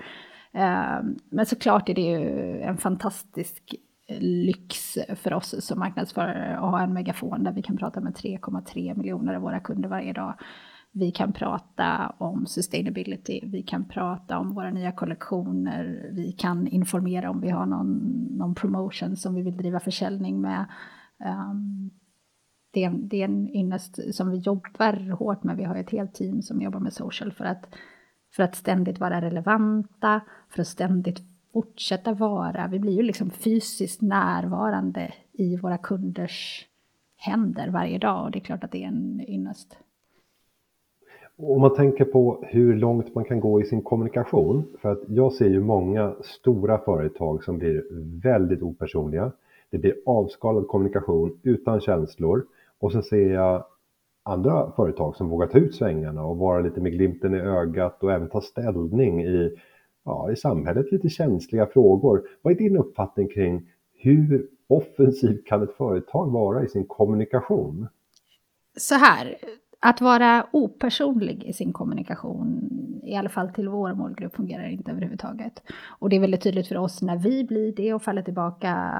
Eh, 0.51 1.00
men 1.29 1.45
såklart 1.45 1.89
är 1.89 1.93
det 1.93 2.01
ju 2.01 2.62
en 2.62 2.77
fantastisk 2.77 3.75
lyx 4.20 4.98
för 5.16 5.34
oss 5.34 5.66
som 5.66 5.80
marknadsförare 5.80 6.58
att 6.58 6.72
ha 6.72 6.82
en 6.82 6.94
megafon 6.94 7.44
där 7.44 7.52
vi 7.52 7.62
kan 7.62 7.78
prata 7.78 8.02
med 8.02 8.14
3,3 8.14 8.98
miljoner 8.98 9.34
av 9.34 9.42
våra 9.42 9.60
kunder 9.60 9.90
varje 9.90 10.14
dag. 10.14 10.34
Vi 10.92 11.12
kan 11.12 11.34
prata 11.34 12.16
om 12.18 12.46
sustainability, 12.46 13.42
vi 13.44 13.64
kan 13.64 13.86
prata 13.86 14.40
om 14.40 14.54
våra 14.54 14.72
nya 14.72 14.92
kollektioner, 14.92 16.10
vi 16.12 16.32
kan 16.32 16.68
informera 16.68 17.30
om 17.30 17.42
vi 17.42 17.50
har 17.50 17.66
någon, 17.66 17.98
någon 18.38 18.56
promotion 18.56 19.18
som 19.18 19.36
vi 19.36 19.42
vill 19.42 19.58
driva 19.58 19.80
försäljning 19.80 20.42
med. 20.42 20.66
Um, 21.20 21.90
det, 22.72 22.84
är, 22.84 22.90
det 22.90 23.22
är 23.22 23.26
en 23.26 23.50
ynnest 23.50 24.16
som 24.16 24.32
vi 24.32 24.38
jobbar 24.38 25.12
hårt 25.12 25.44
med. 25.44 25.58
Vi 25.58 25.64
har 25.64 25.76
ett 25.76 25.90
helt 25.90 26.14
team 26.14 26.42
som 26.42 26.62
jobbar 26.62 26.80
med 26.80 26.94
social 26.94 27.32
för 27.32 27.46
att, 27.46 27.76
för 28.36 28.44
att 28.44 28.56
ständigt 28.56 29.00
vara 29.00 29.22
relevanta, 29.22 30.22
för 30.50 30.62
att 30.62 30.68
ständigt 30.68 31.37
fortsätta 31.58 32.14
vara. 32.14 32.68
Vi 32.72 32.80
blir 32.80 32.94
ju 32.94 33.04
liksom 33.04 33.30
fysiskt 33.30 34.02
närvarande 34.02 35.14
i 35.34 35.58
våra 35.58 35.78
kunders 35.78 36.68
händer 37.18 37.70
varje 37.70 37.98
dag 37.98 38.26
och 38.26 38.32
det 38.32 38.38
är 38.38 38.42
klart 38.42 38.64
att 38.64 38.72
det 38.72 38.84
är 38.84 38.88
en 38.88 39.22
ynnest. 39.28 39.78
Om 41.38 41.62
man 41.62 41.76
tänker 41.76 42.06
på 42.06 42.44
hur 42.48 42.76
långt 42.76 43.16
man 43.16 43.26
kan 43.26 43.40
gå 43.40 43.62
i 43.62 43.66
sin 43.66 43.82
kommunikation, 43.82 44.64
för 44.82 44.92
att 44.92 45.00
jag 45.08 45.34
ser 45.34 45.50
ju 45.50 45.60
många 45.60 46.16
stora 46.24 46.78
företag 46.78 47.44
som 47.44 47.58
blir 47.58 47.84
väldigt 48.24 48.62
opersonliga. 48.62 49.32
Det 49.70 49.78
blir 49.78 49.96
avskalad 50.06 50.68
kommunikation 50.68 51.40
utan 51.44 51.80
känslor 51.80 52.46
och 52.80 52.92
sen 52.92 53.04
ser 53.04 53.34
jag 53.34 53.66
andra 54.24 54.72
företag 54.72 55.16
som 55.16 55.30
vågar 55.30 55.48
ta 55.48 55.58
ut 55.58 55.76
svängarna 55.76 56.24
och 56.24 56.38
vara 56.38 56.60
lite 56.60 56.82
med 56.82 56.92
glimten 56.92 57.36
i 57.36 57.40
ögat 57.40 58.04
och 58.04 58.12
även 58.12 58.30
ta 58.30 58.42
ställning 58.42 59.24
i, 59.24 59.56
ja, 60.08 60.32
i 60.32 60.36
samhället 60.36 60.92
lite 60.92 61.10
känsliga 61.10 61.68
frågor. 61.68 62.24
Vad 62.42 62.54
är 62.54 62.58
din 62.58 62.78
uppfattning 62.78 63.30
kring 63.30 63.70
hur 63.94 64.48
offensivt 64.68 65.46
kan 65.46 65.64
ett 65.64 65.78
företag 65.78 66.32
vara 66.32 66.64
i 66.64 66.68
sin 66.68 66.86
kommunikation? 66.86 67.88
Så 68.78 68.96
här, 68.96 69.38
att 69.80 70.02
vara 70.02 70.48
opersonlig 70.52 71.44
i 71.44 71.54
sin 71.54 71.74
kommunikation, 71.74 72.70
i 73.04 73.16
alla 73.16 73.30
fall 73.30 73.50
till 73.50 73.70
vår 73.70 73.94
målgrupp, 73.94 74.36
fungerar 74.36 74.70
inte 74.70 74.92
överhuvudtaget. 74.92 75.64
Och 76.00 76.10
det 76.10 76.16
är 76.16 76.20
väldigt 76.20 76.44
tydligt 76.44 76.68
för 76.68 76.78
oss 76.78 77.02
när 77.02 77.18
vi 77.18 77.44
blir 77.44 77.76
det 77.76 77.94
och 77.94 78.02
faller 78.02 78.22
tillbaka 78.22 78.94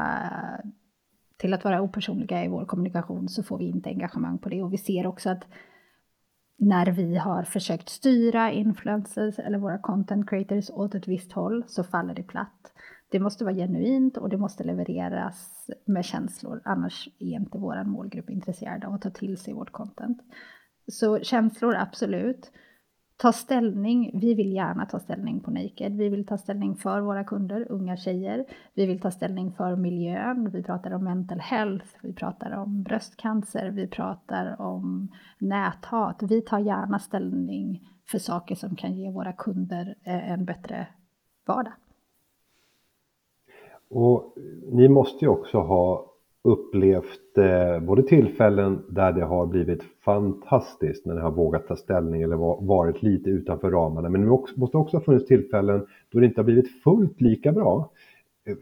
till 1.38 1.54
att 1.54 1.64
vara 1.64 1.82
opersonliga 1.82 2.46
i 2.46 2.48
vår 2.48 2.66
kommunikation 2.66 3.30
så 3.30 3.44
får 3.44 3.58
vi 3.58 3.66
inte 3.66 3.90
engagemang 3.90 4.38
på 4.38 4.50
det. 4.50 4.64
Och 4.64 4.74
vi 4.74 4.78
ser 4.78 5.08
också 5.08 5.30
att 5.30 5.44
när 6.58 6.86
vi 6.86 7.18
har 7.18 7.44
försökt 7.44 7.90
styra 7.90 8.52
influencers 8.52 9.40
eller 9.40 9.58
våra 9.58 9.78
content 9.78 10.30
creators 10.30 10.70
åt 10.70 10.96
ett 10.96 11.08
visst 11.08 11.32
håll 11.32 11.64
så 11.68 11.84
faller 11.84 12.14
det 12.14 12.24
platt. 12.24 12.74
Det 13.10 13.20
måste 13.20 13.44
vara 13.44 13.56
genuint 13.56 14.18
och 14.18 14.30
det 14.30 14.38
måste 14.38 14.64
levereras 14.64 15.70
med 15.86 16.06
känslor. 16.06 16.62
Annars 16.66 17.10
är 17.20 17.32
inte 17.32 17.58
vår 17.58 17.84
målgrupp 17.84 18.30
intresserad 18.30 18.86
av 18.86 18.94
att 18.94 19.02
ta 19.02 19.10
till 19.10 19.38
sig 19.38 19.54
vårt 19.54 19.72
content. 19.72 20.22
Så 20.92 21.20
känslor, 21.20 21.76
absolut. 21.76 22.52
Ta 23.17 23.32
ställning. 23.32 24.19
Vi 24.19 24.34
vill 24.34 24.53
gärna 24.53 24.86
ta 24.86 24.99
ställning 24.99 25.39
på 25.39 25.51
Naked. 25.51 25.97
Vi 25.97 26.10
vill 26.10 26.25
ta 26.25 26.38
ställning 26.38 26.75
för 26.75 27.01
våra 27.01 27.23
kunder, 27.23 27.71
unga 27.71 27.97
tjejer. 27.97 28.45
Vi 28.73 28.86
vill 28.86 28.99
ta 28.99 29.12
ställning 29.12 29.51
för 29.51 29.75
miljön. 29.75 30.49
Vi 30.49 30.63
pratar 30.63 30.91
om 30.91 31.03
mental 31.03 31.39
health. 31.39 31.88
Vi 32.01 32.13
pratar 32.13 32.51
om 32.51 32.84
bröstcancer. 32.84 33.69
Vi 33.69 33.88
pratar 33.88 34.62
om 34.62 35.08
näthat. 35.39 36.23
Vi 36.23 36.41
tar 36.41 36.60
gärna 36.60 36.99
ställning 36.99 37.89
för 38.12 38.19
saker 38.19 38.56
som 38.56 38.75
kan 38.75 38.93
ge 38.93 39.12
våra 39.12 39.34
kunder 39.34 39.95
eh, 40.03 40.32
en 40.32 40.45
bättre 40.45 40.88
vardag. 41.45 41.73
Och 43.89 44.34
ni 44.71 44.89
måste 44.89 45.25
ju 45.25 45.30
också 45.30 45.60
ha 45.60 46.13
upplevt 46.47 47.38
eh, 47.38 47.79
både 47.79 48.03
tillfällen 48.03 48.83
där 48.89 49.12
det 49.12 49.25
har 49.25 49.45
blivit 49.45 49.83
fantastiskt 49.83 51.05
när 51.05 51.15
ni 51.15 51.21
har 51.21 51.31
vågat 51.31 51.67
ta 51.67 51.75
ställning 51.75 52.21
eller 52.21 52.36
varit 52.65 53.03
lite 53.03 53.29
utanför 53.29 53.71
ramarna. 53.71 54.10
Men 54.10 54.21
det 54.21 54.27
måste 54.55 54.77
också 54.77 54.97
ha 54.97 55.03
funnits 55.03 55.27
tillfällen 55.27 55.88
då 56.12 56.19
det 56.19 56.25
inte 56.25 56.39
har 56.41 56.45
blivit 56.45 56.83
fullt 56.83 57.21
lika 57.21 57.51
bra. 57.51 57.91
Eh, 58.45 58.55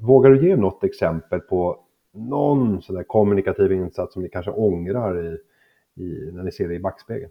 vågar 0.00 0.30
du 0.30 0.48
ge 0.48 0.56
något 0.56 0.84
exempel 0.84 1.40
på 1.40 1.78
någon 2.12 2.82
sån 2.82 2.96
där 2.96 3.02
kommunikativ 3.02 3.72
insats 3.72 4.12
som 4.12 4.22
ni 4.22 4.28
kanske 4.28 4.50
ångrar 4.50 5.26
i, 5.26 5.38
i, 6.02 6.30
när 6.32 6.42
ni 6.42 6.52
ser 6.52 6.68
det 6.68 6.74
i 6.74 6.80
backspegeln? 6.80 7.30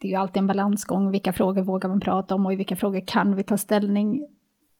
Det 0.00 0.08
är 0.08 0.10
ju 0.10 0.16
alltid 0.16 0.40
en 0.40 0.46
balansgång. 0.46 1.10
Vilka 1.10 1.32
frågor 1.32 1.62
vågar 1.62 1.88
man 1.88 2.00
prata 2.00 2.34
om 2.34 2.46
och 2.46 2.52
i 2.52 2.56
vilka 2.56 2.76
frågor 2.76 3.00
kan 3.06 3.36
vi 3.36 3.42
ta 3.42 3.56
ställning? 3.56 4.26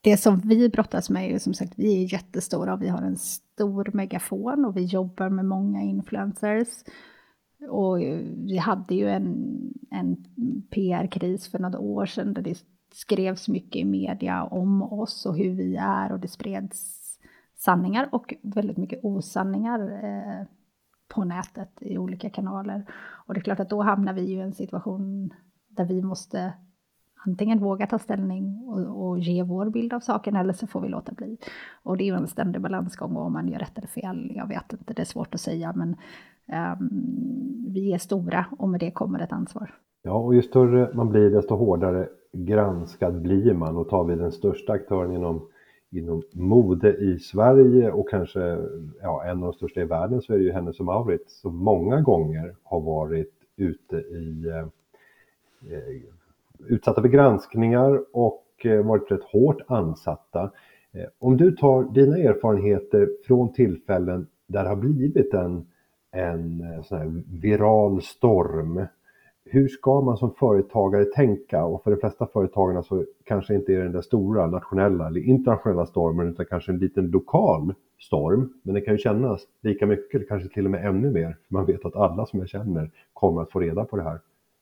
Det 0.06 0.16
som 0.16 0.38
vi 0.38 0.68
brottas 0.68 1.10
med 1.10 1.30
är 1.30 1.38
som 1.38 1.54
sagt, 1.54 1.72
vi 1.76 2.02
är 2.02 2.12
jättestora 2.12 2.74
och 2.74 2.82
vi 2.82 2.88
har 2.88 3.02
en 3.02 3.16
stor 3.16 3.90
megafon 3.92 4.64
och 4.64 4.76
vi 4.76 4.84
jobbar 4.84 5.28
med 5.28 5.44
många 5.44 5.82
influencers. 5.82 6.68
Och 7.70 7.98
vi 8.36 8.56
hade 8.56 8.94
ju 8.94 9.08
en, 9.08 9.26
en 9.90 10.16
PR-kris 10.70 11.48
för 11.48 11.58
några 11.58 11.78
år 11.78 12.06
sedan 12.06 12.34
där 12.34 12.42
det 12.42 12.58
skrevs 12.94 13.48
mycket 13.48 13.76
i 13.76 13.84
media 13.84 14.44
om 14.44 14.82
oss 14.82 15.26
och 15.26 15.36
hur 15.36 15.54
vi 15.54 15.76
är 15.76 16.12
och 16.12 16.20
det 16.20 16.28
spreds 16.28 17.02
sanningar 17.56 18.08
och 18.12 18.34
väldigt 18.42 18.76
mycket 18.76 19.04
osanningar 19.04 20.04
eh, 20.04 20.46
på 21.08 21.24
nätet 21.24 21.78
i 21.80 21.98
olika 21.98 22.30
kanaler. 22.30 22.86
Och 23.26 23.34
det 23.34 23.40
är 23.40 23.44
klart 23.44 23.60
att 23.60 23.70
då 23.70 23.82
hamnar 23.82 24.12
vi 24.12 24.22
ju 24.22 24.36
i 24.36 24.40
en 24.40 24.52
situation 24.52 25.34
där 25.68 25.84
vi 25.84 26.02
måste 26.02 26.52
antingen 27.26 27.58
våga 27.58 27.86
ta 27.86 27.98
ställning 27.98 28.64
och, 28.66 29.06
och, 29.06 29.18
ge 29.18 29.42
vår 29.42 29.70
bild 29.70 29.92
av 29.92 30.00
saken 30.00 30.36
eller 30.36 30.52
så 30.52 30.66
får 30.66 30.80
vi 30.80 30.88
låta 30.88 31.12
bli. 31.12 31.38
Och 31.82 31.96
det 31.96 32.04
är 32.04 32.06
ju 32.06 32.14
en 32.14 32.26
ständig 32.26 32.62
balansgång 32.62 33.16
om 33.16 33.32
man 33.32 33.48
gör 33.48 33.58
rätt 33.58 33.78
eller 33.78 33.88
fel. 33.88 34.32
Jag 34.34 34.48
vet 34.48 34.72
inte, 34.72 34.94
det 34.94 35.02
är 35.02 35.06
svårt 35.06 35.34
att 35.34 35.40
säga 35.40 35.72
men 35.76 35.96
um, 36.80 36.90
vi 37.68 37.92
är 37.92 37.98
stora 37.98 38.46
och 38.58 38.68
med 38.68 38.80
det 38.80 38.90
kommer 38.90 39.20
ett 39.20 39.32
ansvar. 39.32 39.74
Ja, 40.02 40.12
och 40.12 40.34
ju 40.34 40.42
större 40.42 40.90
man 40.94 41.10
blir 41.10 41.30
desto 41.30 41.54
hårdare 41.56 42.08
granskad 42.32 43.22
blir 43.22 43.54
man 43.54 43.76
och 43.76 43.88
tar 43.88 44.04
vi 44.04 44.14
den 44.14 44.32
största 44.32 44.72
aktören 44.72 45.12
inom, 45.12 45.48
inom 45.90 46.22
mode 46.32 46.96
i 46.96 47.18
Sverige 47.18 47.90
och 47.90 48.10
kanske 48.10 48.58
ja, 49.02 49.24
en 49.24 49.30
av 49.30 49.40
de 49.40 49.52
största 49.52 49.80
i 49.80 49.84
världen 49.84 50.22
så 50.22 50.32
är 50.32 50.38
det 50.38 50.44
ju 50.44 50.52
Hennes 50.52 50.80
och 50.80 50.86
Mauritz 50.86 51.40
som 51.40 51.56
många 51.56 52.00
gånger 52.00 52.56
har 52.62 52.80
varit 52.80 53.32
ute 53.56 53.96
i 53.96 54.46
eh, 54.48 54.66
utsatta 56.68 57.02
för 57.02 57.08
granskningar 57.08 58.00
och 58.12 58.46
eh, 58.64 58.86
varit 58.86 59.10
rätt 59.10 59.24
hårt 59.24 59.62
ansatta. 59.66 60.50
Eh, 60.92 61.06
om 61.18 61.36
du 61.36 61.52
tar 61.52 61.84
dina 61.94 62.16
erfarenheter 62.16 63.08
från 63.26 63.52
tillfällen 63.52 64.26
där 64.46 64.62
det 64.62 64.68
har 64.68 64.76
blivit 64.76 65.34
en, 65.34 65.66
en 66.12 66.60
eh, 66.60 66.82
sån 66.82 66.98
här 66.98 67.22
viral 67.40 68.02
storm. 68.02 68.86
Hur 69.44 69.68
ska 69.68 70.00
man 70.00 70.16
som 70.16 70.34
företagare 70.34 71.04
tänka? 71.04 71.64
Och 71.64 71.82
för 71.84 71.90
de 71.90 71.96
flesta 71.96 72.26
företagarna 72.26 72.82
så 72.82 73.04
kanske 73.24 73.54
inte 73.54 73.72
är 73.72 73.76
det 73.76 73.82
den 73.82 73.92
där 73.92 74.00
stora 74.00 74.46
nationella 74.46 75.06
eller 75.06 75.20
internationella 75.20 75.86
stormen 75.86 76.28
utan 76.28 76.46
kanske 76.46 76.72
en 76.72 76.78
liten 76.78 77.06
lokal 77.06 77.74
storm. 78.00 78.52
Men 78.62 78.74
det 78.74 78.80
kan 78.80 78.94
ju 78.94 78.98
kännas 78.98 79.42
lika 79.62 79.86
mycket, 79.86 80.28
kanske 80.28 80.48
till 80.48 80.64
och 80.64 80.70
med 80.70 80.86
ännu 80.86 81.10
mer. 81.10 81.36
Man 81.48 81.66
vet 81.66 81.84
att 81.84 81.96
alla 81.96 82.26
som 82.26 82.38
jag 82.38 82.48
känner 82.48 82.90
kommer 83.12 83.42
att 83.42 83.50
få 83.50 83.60
reda 83.60 83.84
på 83.84 83.96
det 83.96 84.02
här. 84.02 84.20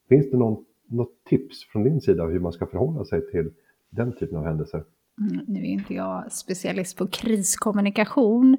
Finns 0.08 0.30
det 0.30 0.36
någon 0.36 0.64
något 0.86 1.24
tips 1.24 1.64
från 1.64 1.84
din 1.84 2.00
sida 2.00 2.24
hur 2.24 2.40
man 2.40 2.52
ska 2.52 2.66
förhålla 2.66 3.04
sig 3.04 3.30
till 3.30 3.50
den 3.90 4.16
typen 4.16 4.38
av 4.38 4.44
händelser? 4.44 4.84
Mm, 5.20 5.44
nu 5.46 5.60
är 5.60 5.64
inte 5.64 5.94
jag 5.94 6.32
specialist 6.32 6.98
på 6.98 7.06
kriskommunikation, 7.06 8.56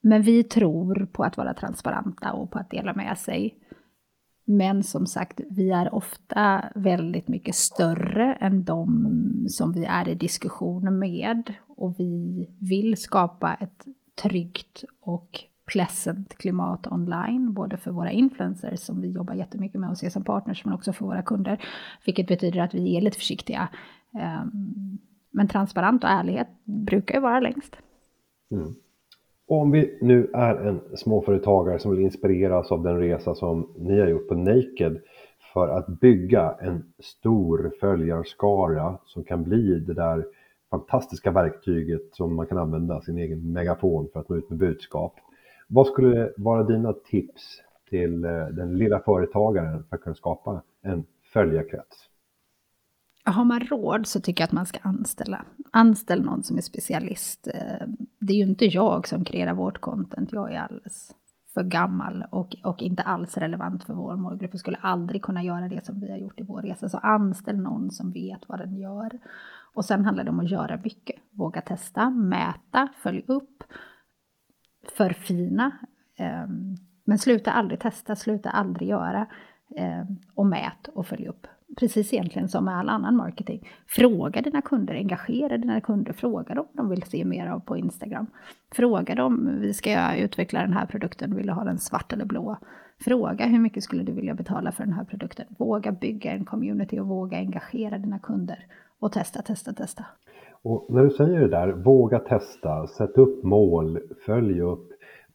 men 0.00 0.22
vi 0.22 0.44
tror 0.44 1.08
på 1.12 1.24
att 1.24 1.36
vara 1.36 1.54
transparenta 1.54 2.32
och 2.32 2.50
på 2.50 2.58
att 2.58 2.70
dela 2.70 2.94
med 2.94 3.18
sig. 3.18 3.58
Men 4.44 4.82
som 4.82 5.06
sagt, 5.06 5.40
vi 5.50 5.70
är 5.70 5.94
ofta 5.94 6.64
väldigt 6.74 7.28
mycket 7.28 7.54
större 7.54 8.34
än 8.34 8.64
de 8.64 9.46
som 9.48 9.72
vi 9.72 9.84
är 9.84 10.08
i 10.08 10.14
diskussion 10.14 10.98
med. 10.98 11.54
Och 11.66 11.94
vi 11.98 12.46
vill 12.60 12.96
skapa 12.96 13.54
ett 13.54 13.84
tryggt 14.22 14.84
och 15.00 15.40
pleasant 15.68 16.38
klimat 16.38 16.86
online, 16.92 17.52
både 17.52 17.76
för 17.76 17.90
våra 17.90 18.10
influencers 18.10 18.80
som 18.80 19.00
vi 19.00 19.10
jobbar 19.10 19.34
jättemycket 19.34 19.80
med 19.80 19.90
och 19.90 19.98
ser 19.98 20.10
som 20.10 20.24
partners, 20.24 20.64
men 20.64 20.74
också 20.74 20.92
för 20.92 21.04
våra 21.04 21.22
kunder. 21.22 21.64
Vilket 22.06 22.26
betyder 22.26 22.60
att 22.60 22.74
vi 22.74 22.96
är 22.96 23.00
lite 23.00 23.16
försiktiga. 23.16 23.68
Ehm, 24.18 24.98
men 25.30 25.48
transparent 25.48 26.04
och 26.04 26.10
ärlighet 26.10 26.48
brukar 26.64 27.14
ju 27.14 27.20
vara 27.20 27.40
längst. 27.40 27.76
Mm. 28.50 28.74
Om 29.48 29.70
vi 29.70 29.98
nu 30.00 30.30
är 30.34 30.54
en 30.54 30.80
småföretagare 30.96 31.78
som 31.78 31.90
vill 31.90 32.00
inspireras 32.00 32.72
av 32.72 32.82
den 32.82 32.98
resa 32.98 33.34
som 33.34 33.68
ni 33.76 34.00
har 34.00 34.08
gjort 34.08 34.28
på 34.28 34.34
Naked, 34.34 35.00
för 35.52 35.68
att 35.68 35.86
bygga 35.86 36.54
en 36.60 36.92
stor 36.98 37.72
följarskara 37.80 38.98
som 39.04 39.24
kan 39.24 39.44
bli 39.44 39.80
det 39.80 39.94
där 39.94 40.24
fantastiska 40.70 41.30
verktyget 41.30 42.02
som 42.12 42.34
man 42.34 42.46
kan 42.46 42.58
använda 42.58 43.00
sin 43.00 43.18
egen 43.18 43.52
megafon 43.52 44.08
för 44.12 44.20
att 44.20 44.28
nå 44.28 44.36
ut 44.36 44.50
med 44.50 44.58
budskap. 44.58 45.14
Vad 45.70 45.86
skulle 45.86 46.32
vara 46.36 46.64
dina 46.64 46.92
tips 46.92 47.62
till 47.90 48.24
eh, 48.24 48.46
den 48.46 48.78
lilla 48.78 49.00
företagaren 49.00 49.84
för 49.84 49.96
att 49.96 50.02
kunna 50.02 50.14
skapa 50.14 50.62
en 50.82 51.04
följarkrets? 51.32 52.08
Har 53.24 53.44
man 53.44 53.60
råd 53.60 54.06
så 54.06 54.20
tycker 54.20 54.42
jag 54.42 54.46
att 54.46 54.52
man 54.52 54.66
ska 54.66 54.78
anställa. 54.82 55.44
Anställ 55.70 56.24
någon 56.24 56.42
som 56.42 56.56
är 56.56 56.60
specialist. 56.60 57.48
Eh, 57.54 57.86
det 58.18 58.32
är 58.32 58.36
ju 58.36 58.42
inte 58.42 58.64
jag 58.64 59.08
som 59.08 59.24
kreerar 59.24 59.54
vårt 59.54 59.80
content, 59.80 60.32
jag 60.32 60.52
är 60.52 60.60
alldeles 60.60 61.14
för 61.54 61.62
gammal 61.62 62.24
och, 62.30 62.56
och 62.64 62.82
inte 62.82 63.02
alls 63.02 63.36
relevant 63.36 63.84
för 63.84 63.94
vår 63.94 64.16
målgrupp 64.16 64.54
och 64.54 64.60
skulle 64.60 64.76
aldrig 64.76 65.22
kunna 65.22 65.42
göra 65.42 65.68
det 65.68 65.86
som 65.86 66.00
vi 66.00 66.10
har 66.10 66.18
gjort 66.18 66.40
i 66.40 66.42
vår 66.42 66.62
resa. 66.62 66.88
Så 66.88 66.98
anställ 66.98 67.56
någon 67.56 67.90
som 67.90 68.12
vet 68.12 68.48
vad 68.48 68.58
den 68.58 68.76
gör. 68.76 69.18
Och 69.74 69.84
sen 69.84 70.04
handlar 70.04 70.24
det 70.24 70.30
om 70.30 70.40
att 70.40 70.50
göra 70.50 70.80
mycket. 70.84 71.16
Våga 71.30 71.60
testa, 71.60 72.10
mäta, 72.10 72.88
följ 73.02 73.24
upp, 73.26 73.64
förfina. 74.90 75.70
Ehm, 76.16 76.76
men 77.04 77.18
sluta 77.18 77.52
aldrig 77.52 77.80
testa, 77.80 78.16
sluta 78.16 78.50
aldrig 78.50 78.88
göra. 78.88 79.26
Ehm, 79.76 80.06
och 80.34 80.46
mät 80.46 80.88
och 80.94 81.06
följ 81.06 81.28
upp 81.28 81.46
precis 81.78 82.12
egentligen 82.12 82.48
som 82.48 82.64
med 82.64 82.78
all 82.78 82.88
annan 82.88 83.16
marketing. 83.16 83.68
Fråga 83.86 84.42
dina 84.42 84.62
kunder, 84.62 84.94
engagera 84.94 85.58
dina 85.58 85.80
kunder, 85.80 86.12
fråga 86.12 86.54
dem 86.54 86.66
vad 86.72 86.84
de 86.84 86.90
vill 86.90 87.02
se 87.02 87.24
mer 87.24 87.46
av 87.46 87.60
på 87.60 87.76
Instagram. 87.76 88.26
Fråga 88.72 89.14
dem, 89.14 89.58
vi 89.60 89.74
ska 89.74 90.16
utveckla 90.16 90.60
den 90.60 90.72
här 90.72 90.86
produkten, 90.86 91.36
vill 91.36 91.46
du 91.46 91.52
ha 91.52 91.64
den 91.64 91.78
svart 91.78 92.12
eller 92.12 92.24
blå? 92.24 92.58
Fråga 93.00 93.46
hur 93.46 93.58
mycket 93.58 93.84
skulle 93.84 94.02
du 94.02 94.12
vilja 94.12 94.34
betala 94.34 94.72
för 94.72 94.84
den 94.84 94.92
här 94.92 95.04
produkten? 95.04 95.46
Våga 95.58 95.92
bygga 95.92 96.32
en 96.32 96.44
community 96.44 97.00
och 97.00 97.06
våga 97.06 97.38
engagera 97.38 97.98
dina 97.98 98.18
kunder. 98.18 98.66
Och 99.00 99.12
testa, 99.12 99.42
testa, 99.42 99.72
testa. 99.72 100.04
Och 100.68 100.86
när 100.88 101.04
du 101.04 101.10
säger 101.10 101.40
det 101.40 101.48
där, 101.48 101.72
våga 101.72 102.18
testa, 102.18 102.86
sätt 102.86 103.18
upp 103.18 103.42
mål, 103.42 103.98
följ 104.26 104.60
upp. 104.60 104.88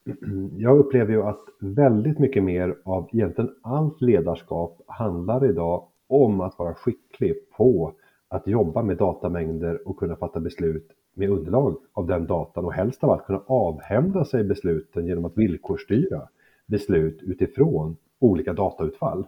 Jag 0.57 0.77
upplever 0.79 1.13
ju 1.13 1.23
att 1.23 1.41
väldigt 1.59 2.19
mycket 2.19 2.43
mer 2.43 2.75
av 2.85 3.09
egentligen 3.11 3.51
allt 3.61 4.01
ledarskap 4.01 4.81
handlar 4.87 5.45
idag 5.45 5.87
om 6.07 6.41
att 6.41 6.59
vara 6.59 6.73
skicklig 6.73 7.35
på 7.57 7.93
att 8.27 8.47
jobba 8.47 8.83
med 8.83 8.97
datamängder 8.97 9.87
och 9.87 9.97
kunna 9.97 10.15
fatta 10.15 10.39
beslut 10.39 10.87
med 11.13 11.29
underlag 11.29 11.77
av 11.93 12.07
den 12.07 12.27
datan 12.27 12.65
och 12.65 12.73
helst 12.73 13.03
av 13.03 13.09
allt 13.09 13.25
kunna 13.25 13.41
avhända 13.47 14.25
sig 14.25 14.43
besluten 14.43 15.05
genom 15.05 15.25
att 15.25 15.37
villkorsstyra 15.37 16.21
beslut 16.65 17.19
utifrån 17.23 17.95
olika 18.19 18.53
datautfall. 18.53 19.25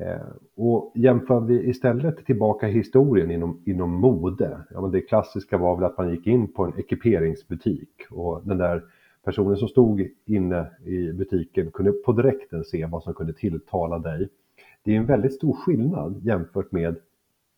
Eh, 0.00 0.26
och 0.54 0.92
jämför 0.94 1.40
vi 1.40 1.68
istället 1.68 2.26
tillbaka 2.26 2.66
historien 2.66 3.30
inom, 3.30 3.62
inom 3.64 3.90
mode, 3.90 4.60
ja, 4.70 4.80
men 4.80 4.90
det 4.90 5.00
klassiska 5.00 5.58
var 5.58 5.76
väl 5.76 5.84
att 5.84 5.98
man 5.98 6.10
gick 6.10 6.26
in 6.26 6.52
på 6.52 6.64
en 6.64 6.78
ekiperingsbutik 6.78 7.90
och 8.10 8.42
den 8.44 8.58
där 8.58 8.84
personen 9.24 9.56
som 9.56 9.68
stod 9.68 10.08
inne 10.24 10.70
i 10.84 11.12
butiken 11.12 11.70
kunde 11.70 11.92
på 11.92 12.12
direkten 12.12 12.64
se 12.64 12.86
vad 12.86 13.02
som 13.02 13.14
kunde 13.14 13.32
tilltala 13.32 13.98
dig. 13.98 14.28
Det 14.82 14.92
är 14.92 14.96
en 14.96 15.06
väldigt 15.06 15.34
stor 15.34 15.52
skillnad 15.52 16.20
jämfört 16.22 16.72
med 16.72 16.96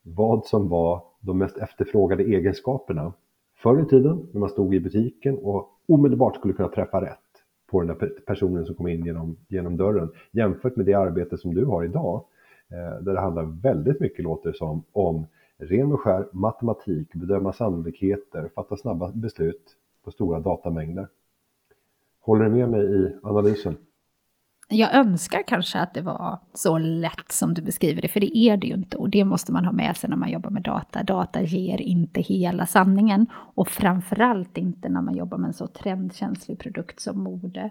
vad 0.03 0.45
som 0.45 0.69
var 0.69 1.03
de 1.21 1.39
mest 1.39 1.59
efterfrågade 1.59 2.23
egenskaperna 2.23 3.13
förr 3.57 3.83
i 3.83 3.85
tiden 3.85 4.29
när 4.33 4.41
man 4.41 4.49
stod 4.49 4.75
i 4.75 4.81
butiken 4.81 5.39
och 5.39 5.69
omedelbart 5.89 6.37
skulle 6.37 6.55
kunna 6.55 6.69
träffa 6.69 7.01
rätt 7.01 7.28
på 7.71 7.81
den 7.81 7.99
där 7.99 8.09
personen 8.27 8.67
som 8.67 8.75
kom 8.75 8.89
in 8.89 9.05
genom, 9.05 9.37
genom 9.49 9.77
dörren 9.77 10.11
jämfört 10.31 10.77
med 10.77 10.87
det 10.87 10.95
arbete 10.95 11.39
som 11.39 11.55
du 11.55 11.65
har 11.65 11.85
idag 11.85 12.25
eh, 12.69 13.03
där 13.03 13.15
det 13.15 13.21
handlar 13.21 13.45
väldigt 13.63 14.01
mycket, 14.01 14.25
låter 14.25 14.51
det 14.51 14.57
som, 14.57 14.85
om 14.93 15.27
ren 15.59 15.93
och 15.93 16.01
skär 16.01 16.29
matematik, 16.33 17.15
bedöma 17.15 17.53
sannolikheter, 17.53 18.51
fatta 18.55 18.77
snabba 18.77 19.13
beslut 19.13 19.77
på 20.05 20.11
stora 20.11 20.41
datamängder. 20.41 21.09
Håller 22.21 22.45
du 22.45 22.51
med 22.51 22.69
mig 22.69 23.03
i 23.03 23.17
analysen? 23.23 23.77
Jag 24.71 24.95
önskar 24.95 25.43
kanske 25.43 25.79
att 25.79 25.95
det 25.95 26.03
var 26.03 26.39
så 26.55 26.79
lätt 26.79 27.33
som 27.33 27.55
du 27.55 27.63
beskriver 27.63 28.03
det, 28.03 28.09
för 28.09 28.21
det 28.21 28.39
är 28.39 28.57
det 28.57 28.67
ju 28.67 28.75
inte. 28.75 28.97
Och 28.97 29.11
det 29.11 29.25
måste 29.25 29.53
man 29.53 29.65
ha 29.65 29.73
med 29.73 29.97
sig 29.97 30.11
när 30.11 30.17
man 30.17 30.31
jobbar 30.31 30.51
med 30.51 30.63
data. 30.63 31.03
Data 31.03 31.43
ger 31.43 31.81
inte 31.81 32.21
hela 32.21 32.67
sanningen. 32.67 33.27
Och 33.33 33.69
framförallt 33.69 34.59
inte 34.59 34.89
när 34.89 35.03
man 35.03 35.17
jobbar 35.17 35.39
med 35.39 35.49
en 35.49 35.55
så 35.55 35.67
trendkänslig 35.67 36.59
produkt 36.59 37.01
som 37.01 37.23
mode. 37.23 37.71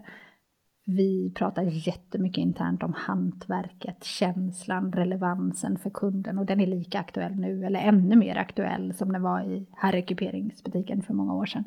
Vi 0.86 1.34
pratar 1.36 1.64
jättemycket 1.64 2.42
internt 2.42 2.84
om 2.84 2.94
hantverket, 2.98 4.04
känslan, 4.04 4.92
relevansen 4.92 5.78
för 5.78 5.90
kunden. 5.90 6.38
Och 6.38 6.46
den 6.46 6.60
är 6.60 6.68
lika 6.68 7.00
aktuell 7.00 7.36
nu, 7.36 7.66
eller 7.66 7.80
ännu 7.80 8.16
mer 8.16 8.36
aktuell 8.36 8.94
som 8.94 9.12
den 9.12 9.22
var 9.22 9.42
i 9.42 9.66
herrekuperingsbutiken 9.72 11.02
för 11.02 11.14
många 11.14 11.34
år 11.34 11.46
sedan. 11.46 11.64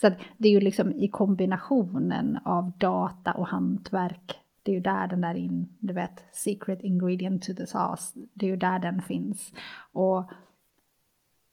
Så 0.00 0.10
det 0.38 0.48
är 0.48 0.52
ju 0.52 0.60
liksom 0.60 0.92
i 0.92 1.08
kombinationen 1.08 2.38
av 2.44 2.72
data 2.78 3.32
och 3.32 3.48
hantverk 3.48 4.40
det 4.64 4.70
är 4.72 4.74
ju 4.74 4.80
där 4.80 5.06
den 5.06 5.20
där 5.20 5.34
in, 5.34 5.68
du 5.78 5.94
vet, 5.94 6.24
secret 6.32 6.82
ingredient 6.82 7.42
to 7.42 7.54
the 7.54 7.66
sauce, 7.66 8.18
det 8.34 8.46
är 8.46 8.50
ju 8.50 8.56
där 8.56 8.78
den 8.78 9.02
finns. 9.02 9.52
Och 9.92 10.24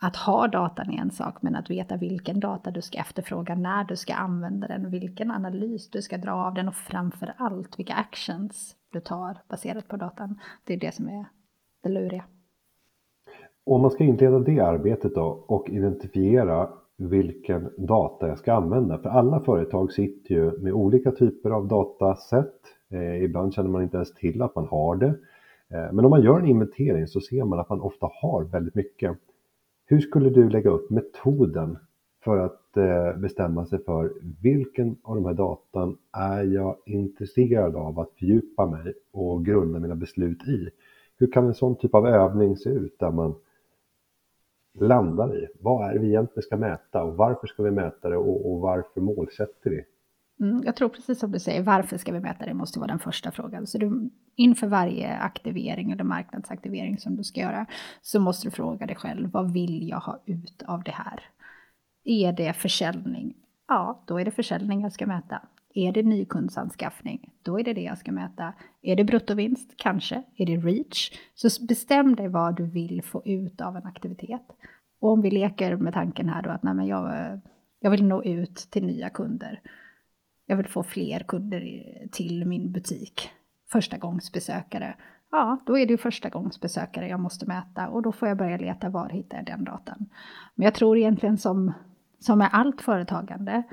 att 0.02 0.15
ha 0.15 0.47
datan 0.47 0.93
är 0.93 1.02
en 1.02 1.12
sak, 1.12 1.41
men 1.41 1.56
att 1.56 1.69
veta 1.69 1.97
vilken 1.97 2.39
data 2.39 2.71
du 2.71 2.82
ska 2.82 3.00
efterfråga, 3.00 3.56
när 3.56 3.84
du 3.84 3.95
ska 3.95 4.13
använda 4.13 4.67
den, 4.67 4.89
vilken 4.89 5.32
analys 5.32 5.89
du 5.89 6.02
ska 6.02 6.17
dra 6.17 6.32
av 6.32 6.54
den 6.54 6.67
och 6.67 6.76
framför 6.76 7.34
allt 7.38 7.80
vilka 7.80 7.93
actions 7.93 8.76
du 8.91 9.00
tar 9.00 9.38
baserat 9.50 9.88
på 9.88 9.97
datan. 9.97 10.39
Det 10.63 10.74
är 10.74 10.80
det 10.80 10.95
som 10.95 11.08
är 11.08 11.26
det 11.84 11.89
luriga. 11.89 12.24
Om 13.65 13.82
man 13.82 13.91
ska 13.91 14.04
inleda 14.04 14.39
det 14.39 14.60
arbetet 14.60 15.15
då 15.15 15.45
och 15.47 15.69
identifiera 15.69 16.69
vilken 16.97 17.69
data 17.78 18.28
jag 18.28 18.38
ska 18.38 18.54
använda. 18.54 18.97
För 18.97 19.10
alla 19.10 19.39
företag 19.39 19.91
sitter 19.91 20.36
ju 20.36 20.58
med 20.58 20.74
olika 20.74 21.12
typer 21.12 21.50
av 21.50 21.67
datasätt. 21.67 22.62
Eh, 22.91 23.23
ibland 23.23 23.54
känner 23.54 23.69
man 23.69 23.84
inte 23.84 23.97
ens 23.97 24.13
till 24.13 24.41
att 24.41 24.56
man 24.56 24.67
har 24.67 24.95
det. 24.95 25.13
Eh, 25.69 25.93
men 25.93 26.06
om 26.06 26.10
man 26.10 26.21
gör 26.21 26.39
en 26.39 26.47
inventering 26.47 27.08
så 27.08 27.21
ser 27.21 27.43
man 27.43 27.60
att 27.60 27.69
man 27.69 27.82
ofta 27.82 28.10
har 28.21 28.43
väldigt 28.43 28.75
mycket. 28.75 29.17
Hur 29.86 29.99
skulle 29.99 30.30
du 30.30 30.49
lägga 30.49 30.69
upp 30.69 30.89
metoden 30.89 31.77
för 32.23 32.38
att 32.38 32.77
eh, 32.77 33.17
bestämma 33.17 33.65
sig 33.65 33.84
för 33.84 34.13
vilken 34.41 34.95
av 35.04 35.15
de 35.15 35.25
här 35.25 35.34
datan 35.34 35.97
är 36.12 36.43
jag 36.43 36.75
intresserad 36.86 37.75
av 37.75 37.99
att 37.99 38.12
fördjupa 38.19 38.65
mig 38.65 38.93
och 39.12 39.45
grunda 39.45 39.80
mina 39.80 39.95
beslut 39.95 40.47
i? 40.47 40.69
Hur 41.17 41.32
kan 41.32 41.45
en 41.45 41.54
sån 41.54 41.75
typ 41.75 41.95
av 41.95 42.08
övning 42.08 42.58
se 42.58 42.69
ut 42.69 42.99
där 42.99 43.12
man 43.12 43.36
landar 44.73 45.38
i. 45.38 45.47
Vad 45.60 45.89
är 45.89 45.93
det 45.93 45.99
vi 45.99 46.08
egentligen 46.08 46.43
ska 46.43 46.58
mäta 46.58 47.04
och 47.04 47.17
varför 47.17 47.47
ska 47.47 47.63
vi 47.63 47.71
mäta 47.71 48.10
det 48.10 48.17
och, 48.17 48.51
och 48.51 48.60
varför 48.60 49.01
målsätter 49.01 49.69
vi? 49.69 49.84
Mm, 50.41 50.63
jag 50.65 50.75
tror 50.75 50.89
precis 50.89 51.19
som 51.19 51.32
du 51.32 51.39
säger, 51.39 51.63
varför 51.63 51.97
ska 51.97 52.13
vi 52.13 52.19
mäta 52.19 52.45
det 52.45 52.54
måste 52.54 52.80
vara 52.80 52.88
den 52.88 52.99
första 52.99 53.32
frågan. 53.32 53.67
Så 53.67 53.77
du, 53.77 54.10
inför 54.36 54.67
varje 54.67 55.17
aktivering 55.17 55.91
eller 55.91 56.04
marknadsaktivering 56.04 56.97
som 56.97 57.15
du 57.15 57.23
ska 57.23 57.41
göra 57.41 57.65
så 58.01 58.19
måste 58.19 58.47
du 58.47 58.51
fråga 58.51 58.86
dig 58.86 58.95
själv, 58.95 59.32
vad 59.32 59.54
vill 59.54 59.89
jag 59.89 59.99
ha 59.99 60.23
ut 60.25 60.63
av 60.67 60.84
det 60.84 60.91
här? 60.91 61.23
Är 62.04 62.34
det 62.34 62.54
försäljning? 62.54 63.34
Ja, 63.67 64.04
då 64.08 64.19
är 64.19 64.25
det 64.25 64.32
försäljning 64.32 64.82
jag 64.82 64.93
ska 64.93 65.08
mäta. 65.08 65.41
Är 65.73 65.91
det 65.91 66.04
nykundsanskaffning? 66.04 67.30
Då 67.41 67.60
är 67.60 67.63
det 67.63 67.73
det 67.73 67.82
jag 67.82 67.97
ska 67.97 68.12
mäta. 68.12 68.54
Är 68.82 68.95
det 68.95 69.04
bruttovinst? 69.04 69.73
Kanske. 69.77 70.23
Är 70.36 70.45
det 70.45 70.58
reach? 70.58 71.12
Så 71.36 71.65
bestäm 71.65 72.15
dig 72.15 72.27
vad 72.27 72.56
du 72.56 72.65
vill 72.65 73.04
få 73.04 73.21
ut 73.25 73.62
av 73.62 73.77
en 73.77 73.86
aktivitet. 73.86 74.45
Och 75.01 75.10
om 75.10 75.21
vi 75.21 75.32
leker 75.32 75.75
med 75.75 75.93
tanken 75.93 76.30
här 76.30 76.41
då 76.41 76.49
att 76.49 76.63
nej, 76.63 76.73
men 76.73 76.88
jag, 76.88 77.39
jag 77.80 77.91
vill 77.91 78.04
nå 78.04 78.23
ut 78.23 78.56
till 78.56 78.86
nya 78.86 79.10
kunder. 79.10 79.62
Jag 80.45 80.58
vill 80.58 80.67
få 80.67 80.84
fler 80.84 81.19
kunder 81.19 81.82
till 82.12 82.45
min 82.45 82.71
butik. 82.71 83.30
Första 83.71 83.97
gångsbesökare. 83.97 84.95
Ja, 85.32 85.58
då 85.65 85.77
är 85.77 85.86
det 85.86 85.91
ju 85.91 85.97
första 85.97 86.30
gångsbesökare 86.30 87.08
jag 87.08 87.19
måste 87.19 87.45
mäta 87.45 87.89
och 87.89 88.01
då 88.01 88.12
får 88.12 88.27
jag 88.27 88.38
börja 88.38 88.58
leta 88.58 88.89
var 88.89 89.10
hittar 89.10 89.38
jag 89.38 89.45
den 89.45 89.63
datan. 89.63 90.06
Men 90.56 90.65
jag 90.65 90.73
tror 90.73 90.97
egentligen 90.97 91.38
som, 91.38 91.73
som 92.19 92.38
med 92.38 92.49
allt 92.51 92.82
företagande 92.82 93.63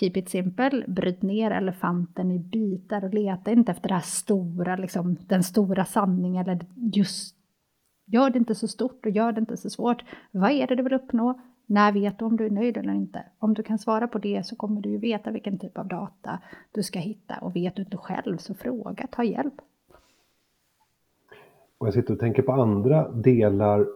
Keep 0.00 0.12
it 0.14 0.28
simple, 0.28 0.84
bryt 0.88 1.22
ner 1.22 1.50
elefanten 1.50 2.30
i 2.30 2.38
bitar 2.38 3.04
och 3.04 3.14
leta 3.14 3.50
inte 3.50 3.72
efter 3.72 3.88
det 3.88 3.94
här 3.94 4.00
stora, 4.00 4.76
liksom, 4.76 5.16
den 5.26 5.42
stora 5.42 5.84
sanningen 5.84 6.48
eller 6.48 6.66
just 6.76 7.36
Gör 8.06 8.30
det 8.30 8.38
inte 8.38 8.54
så 8.54 8.68
stort 8.68 9.06
och 9.06 9.12
gör 9.12 9.32
det 9.32 9.40
inte 9.40 9.56
så 9.56 9.70
svårt. 9.70 10.04
Vad 10.30 10.50
är 10.50 10.66
det 10.66 10.74
du 10.76 10.82
vill 10.82 10.92
uppnå? 10.92 11.40
När 11.72 11.92
vet 11.92 12.18
du 12.18 12.24
om 12.24 12.36
du 12.36 12.46
är 12.46 12.50
nöjd 12.50 12.76
eller 12.76 12.92
inte? 12.92 13.24
Om 13.38 13.54
du 13.54 13.62
kan 13.62 13.78
svara 13.78 14.08
på 14.08 14.18
det 14.18 14.46
så 14.46 14.56
kommer 14.56 14.80
du 14.80 14.90
ju 14.90 14.98
veta 14.98 15.30
vilken 15.30 15.58
typ 15.58 15.78
av 15.78 15.88
data 15.88 16.38
du 16.72 16.82
ska 16.82 16.98
hitta 16.98 17.34
och 17.40 17.56
vet 17.56 17.76
du 17.76 17.82
inte 17.82 17.96
själv 17.96 18.36
så 18.36 18.54
fråga, 18.54 19.06
ta 19.06 19.24
hjälp. 19.24 19.54
Och 21.78 21.86
jag 21.86 21.94
sitter 21.94 22.14
och 22.14 22.20
tänker 22.20 22.42
på 22.42 22.52
andra 22.52 23.08
delar 23.08 23.86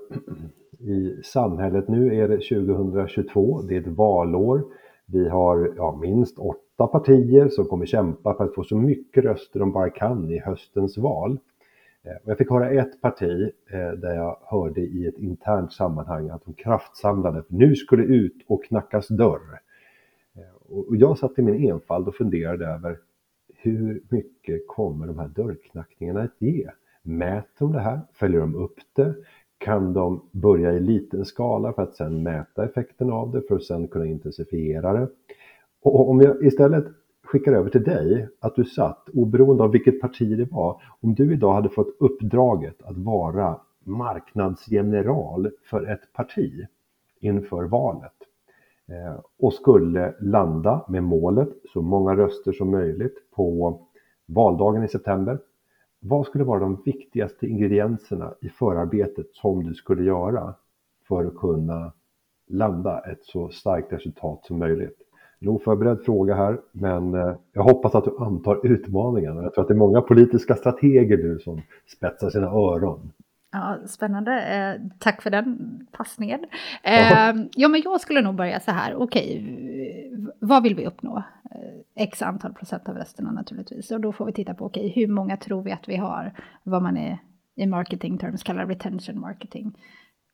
i 0.78 1.22
samhället. 1.24 1.88
Nu 1.88 2.14
är 2.14 2.28
det 2.28 2.36
2022, 2.36 3.62
det 3.62 3.76
är 3.76 3.80
ett 3.80 3.86
valår. 3.86 4.64
Vi 5.06 5.28
har 5.28 5.72
ja, 5.76 5.98
minst 6.02 6.38
åtta 6.38 6.86
partier 6.86 7.48
som 7.48 7.64
kommer 7.64 7.86
kämpa 7.86 8.34
för 8.34 8.44
att 8.44 8.54
få 8.54 8.64
så 8.64 8.76
mycket 8.76 9.24
röster 9.24 9.60
de 9.60 9.72
bara 9.72 9.90
kan 9.90 10.30
i 10.30 10.38
höstens 10.38 10.98
val. 10.98 11.38
Eh, 12.06 12.16
jag 12.24 12.38
fick 12.38 12.50
höra 12.50 12.70
ett 12.70 13.00
parti 13.00 13.50
eh, 13.70 13.90
där 13.90 14.14
jag 14.14 14.38
hörde 14.42 14.80
i 14.80 15.06
ett 15.06 15.18
internt 15.18 15.72
sammanhang 15.72 16.30
att 16.30 16.44
de 16.44 16.54
kraftsamlade. 16.54 17.44
Nu 17.48 17.76
skulle 17.76 18.02
ut 18.02 18.44
och 18.46 18.64
knackas 18.64 19.08
dörr. 19.08 19.60
Eh, 20.34 20.76
och 20.76 20.96
jag 20.96 21.18
satt 21.18 21.38
i 21.38 21.42
min 21.42 21.70
enfald 21.70 22.08
och 22.08 22.14
funderade 22.14 22.66
över 22.66 22.98
hur 23.54 24.02
mycket 24.08 24.68
kommer 24.68 25.06
de 25.06 25.18
här 25.18 25.28
dörrknackningarna 25.28 26.22
att 26.22 26.34
ge? 26.38 26.70
Mäter 27.02 27.48
de 27.58 27.72
det 27.72 27.80
här? 27.80 28.00
Följer 28.12 28.40
de 28.40 28.54
upp 28.54 28.78
det? 28.92 29.14
Kan 29.58 29.92
de 29.92 30.28
börja 30.32 30.72
i 30.72 30.80
liten 30.80 31.24
skala 31.24 31.72
för 31.72 31.82
att 31.82 31.96
sedan 31.96 32.22
mäta 32.22 32.64
effekten 32.64 33.10
av 33.10 33.32
det 33.32 33.42
för 33.48 33.56
att 33.56 33.62
sedan 33.62 33.88
kunna 33.88 34.06
intensifiera 34.06 34.92
det? 34.92 35.08
Och 35.82 36.10
om 36.10 36.20
jag 36.20 36.44
istället 36.44 36.84
skickar 37.38 37.52
över 37.52 37.70
till 37.70 37.82
dig 37.82 38.28
att 38.40 38.54
du 38.54 38.64
satt, 38.64 39.08
oberoende 39.12 39.62
av 39.62 39.70
vilket 39.70 40.00
parti 40.00 40.36
det 40.36 40.52
var, 40.52 40.82
om 41.00 41.14
du 41.14 41.32
idag 41.32 41.54
hade 41.54 41.68
fått 41.68 41.96
uppdraget 41.98 42.82
att 42.82 42.98
vara 42.98 43.60
marknadsgeneral 43.84 45.50
för 45.70 45.86
ett 45.92 46.12
parti 46.12 46.66
inför 47.20 47.64
valet 47.64 48.12
eh, 48.88 49.20
och 49.38 49.52
skulle 49.52 50.14
landa 50.20 50.84
med 50.88 51.02
målet 51.02 51.48
så 51.72 51.82
många 51.82 52.16
röster 52.16 52.52
som 52.52 52.70
möjligt 52.70 53.30
på 53.34 53.80
valdagen 54.26 54.84
i 54.84 54.88
september. 54.88 55.38
Vad 56.00 56.26
skulle 56.26 56.44
vara 56.44 56.60
de 56.60 56.82
viktigaste 56.84 57.46
ingredienserna 57.46 58.34
i 58.40 58.48
förarbetet 58.48 59.26
som 59.32 59.64
du 59.64 59.74
skulle 59.74 60.04
göra 60.04 60.54
för 61.08 61.24
att 61.24 61.36
kunna 61.36 61.92
landa 62.46 63.00
ett 63.00 63.24
så 63.24 63.48
starkt 63.48 63.92
resultat 63.92 64.44
som 64.44 64.58
möjligt? 64.58 65.05
En 65.46 65.50
oförberedd 65.50 66.04
fråga 66.04 66.34
här, 66.34 66.60
men 66.72 67.14
eh, 67.14 67.34
jag 67.52 67.62
hoppas 67.62 67.94
att 67.94 68.04
du 68.04 68.16
antar 68.18 68.66
utmaningen. 68.66 69.36
Jag 69.36 69.54
tror 69.54 69.62
att 69.62 69.68
det 69.68 69.74
är 69.74 69.78
många 69.78 70.00
politiska 70.00 70.54
strateger 70.54 71.16
nu 71.16 71.38
som 71.38 71.62
spetsar 71.96 72.30
sina 72.30 72.46
öron. 72.46 73.12
Ja, 73.52 73.76
spännande. 73.86 74.40
Eh, 74.40 74.80
tack 74.98 75.22
för 75.22 75.30
den 75.30 75.80
passningen. 75.92 76.40
Eh, 76.82 77.34
ja, 77.52 77.68
men 77.68 77.82
jag 77.84 78.00
skulle 78.00 78.22
nog 78.22 78.34
börja 78.34 78.60
så 78.60 78.70
här. 78.70 78.94
Okej, 78.94 79.44
vad 80.40 80.62
vill 80.62 80.74
vi 80.74 80.86
uppnå? 80.86 81.16
Eh, 81.50 82.02
X 82.02 82.22
antal 82.22 82.54
procent 82.54 82.88
av 82.88 82.96
rösterna 82.96 83.32
naturligtvis. 83.32 83.90
Och 83.90 84.00
då 84.00 84.12
får 84.12 84.26
vi 84.26 84.32
titta 84.32 84.54
på, 84.54 84.64
okej, 84.64 84.92
hur 84.96 85.08
många 85.08 85.36
tror 85.36 85.62
vi 85.62 85.72
att 85.72 85.88
vi 85.88 85.96
har? 85.96 86.32
Vad 86.62 86.82
man 86.82 86.96
är 86.96 87.18
i 87.56 87.66
marketing 87.66 88.18
terms 88.18 88.42
kallar 88.42 88.66
retention 88.66 89.20
marketing. 89.20 89.72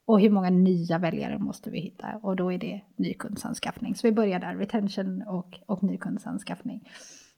Och 0.05 0.21
hur 0.21 0.31
många 0.31 0.51
nya 0.51 0.99
väljare 0.99 1.39
måste 1.39 1.71
vi 1.71 1.81
hitta? 1.81 2.07
Och 2.23 2.37
då 2.37 2.53
är 2.53 2.59
det 2.59 2.81
nykundsanskaffning. 2.97 3.95
Så 3.95 4.07
vi 4.07 4.13
börjar 4.13 4.41
där, 4.41 4.55
retention 4.57 5.23
och, 5.23 5.61
och 5.67 5.83
nykundsanskaffning. 5.83 6.89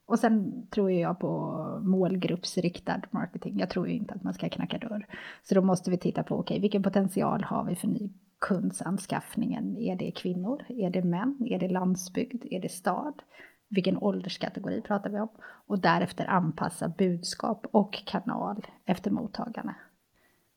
Och 0.06 0.18
sen 0.18 0.66
tror 0.70 0.90
jag 0.90 1.18
på 1.18 1.54
målgruppsriktad 1.82 3.00
marketing. 3.10 3.58
Jag 3.58 3.70
tror 3.70 3.88
ju 3.88 3.94
inte 3.94 4.14
att 4.14 4.22
man 4.22 4.34
ska 4.34 4.48
knacka 4.48 4.78
dörr. 4.78 5.06
Så 5.42 5.54
då 5.54 5.62
måste 5.62 5.90
vi 5.90 5.98
titta 5.98 6.22
på, 6.22 6.34
okej, 6.34 6.54
okay, 6.54 6.60
vilken 6.60 6.82
potential 6.82 7.44
har 7.44 7.64
vi 7.64 7.76
för 7.76 7.88
nykundsanskaffningen? 7.88 9.76
Är 9.76 9.96
det 9.96 10.10
kvinnor? 10.10 10.64
Är 10.68 10.90
det 10.90 11.02
män? 11.02 11.46
Är 11.50 11.58
det 11.58 11.68
landsbygd? 11.68 12.44
Är 12.50 12.60
det 12.60 12.68
stad? 12.68 13.22
Vilken 13.68 13.98
ålderskategori 13.98 14.82
pratar 14.82 15.10
vi 15.10 15.20
om? 15.20 15.28
Och 15.66 15.78
därefter 15.78 16.26
anpassa 16.26 16.88
budskap 16.88 17.66
och 17.72 17.94
kanal 18.06 18.66
efter 18.86 19.10
mottagarna. 19.10 19.74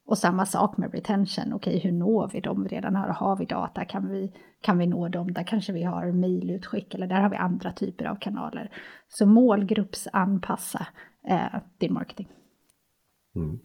Och 0.07 0.17
samma 0.17 0.45
sak 0.45 0.77
med 0.77 0.93
retention, 0.93 1.53
okej 1.53 1.77
okay, 1.77 1.79
hur 1.79 1.97
når 1.97 2.29
vi 2.33 2.39
dem 2.39 2.67
redan 2.67 2.95
här? 2.95 3.09
Har 3.09 3.37
vi 3.37 3.45
data? 3.45 3.85
Kan 3.85 4.09
vi, 4.09 4.31
kan 4.61 4.77
vi 4.77 4.87
nå 4.87 5.07
dem? 5.07 5.33
Där 5.33 5.43
kanske 5.43 5.73
vi 5.73 5.83
har 5.83 6.11
mejlutskick 6.11 6.93
eller 6.93 7.07
där 7.07 7.21
har 7.21 7.29
vi 7.29 7.35
andra 7.35 7.71
typer 7.71 8.05
av 8.05 8.15
kanaler. 8.15 8.71
Så 9.07 9.25
målgruppsanpassa 9.25 10.87
eh, 11.27 11.61
din 11.77 11.93
marketing. 11.93 12.27
Mm. 13.35 13.59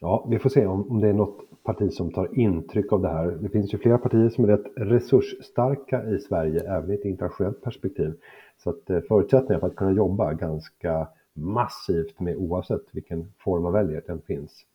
Ja, 0.00 0.26
vi 0.30 0.38
får 0.38 0.50
se 0.50 0.66
om, 0.66 0.90
om 0.90 1.00
det 1.00 1.08
är 1.08 1.12
något 1.12 1.62
parti 1.62 1.92
som 1.92 2.12
tar 2.12 2.38
intryck 2.38 2.92
av 2.92 3.02
det 3.02 3.08
här. 3.08 3.26
Det 3.26 3.48
finns 3.48 3.74
ju 3.74 3.78
flera 3.78 3.98
partier 3.98 4.28
som 4.28 4.44
är 4.44 4.48
rätt 4.48 4.72
resursstarka 4.76 6.04
i 6.04 6.18
Sverige, 6.18 6.60
även 6.60 6.90
i 6.90 6.94
ett 6.94 7.04
internationellt 7.04 7.62
perspektiv. 7.62 8.14
Så 8.58 8.70
att 8.70 8.90
eh, 8.90 9.00
förutsättningar 9.08 9.60
för 9.60 9.66
att 9.66 9.76
kunna 9.76 9.92
jobba 9.92 10.32
ganska 10.32 11.08
massivt 11.34 12.20
med 12.20 12.36
oavsett 12.36 12.84
vilken 12.92 13.32
form 13.38 13.62
man 13.62 13.72
väljer, 13.72 14.02
den 14.06 14.20
finns. 14.20 14.66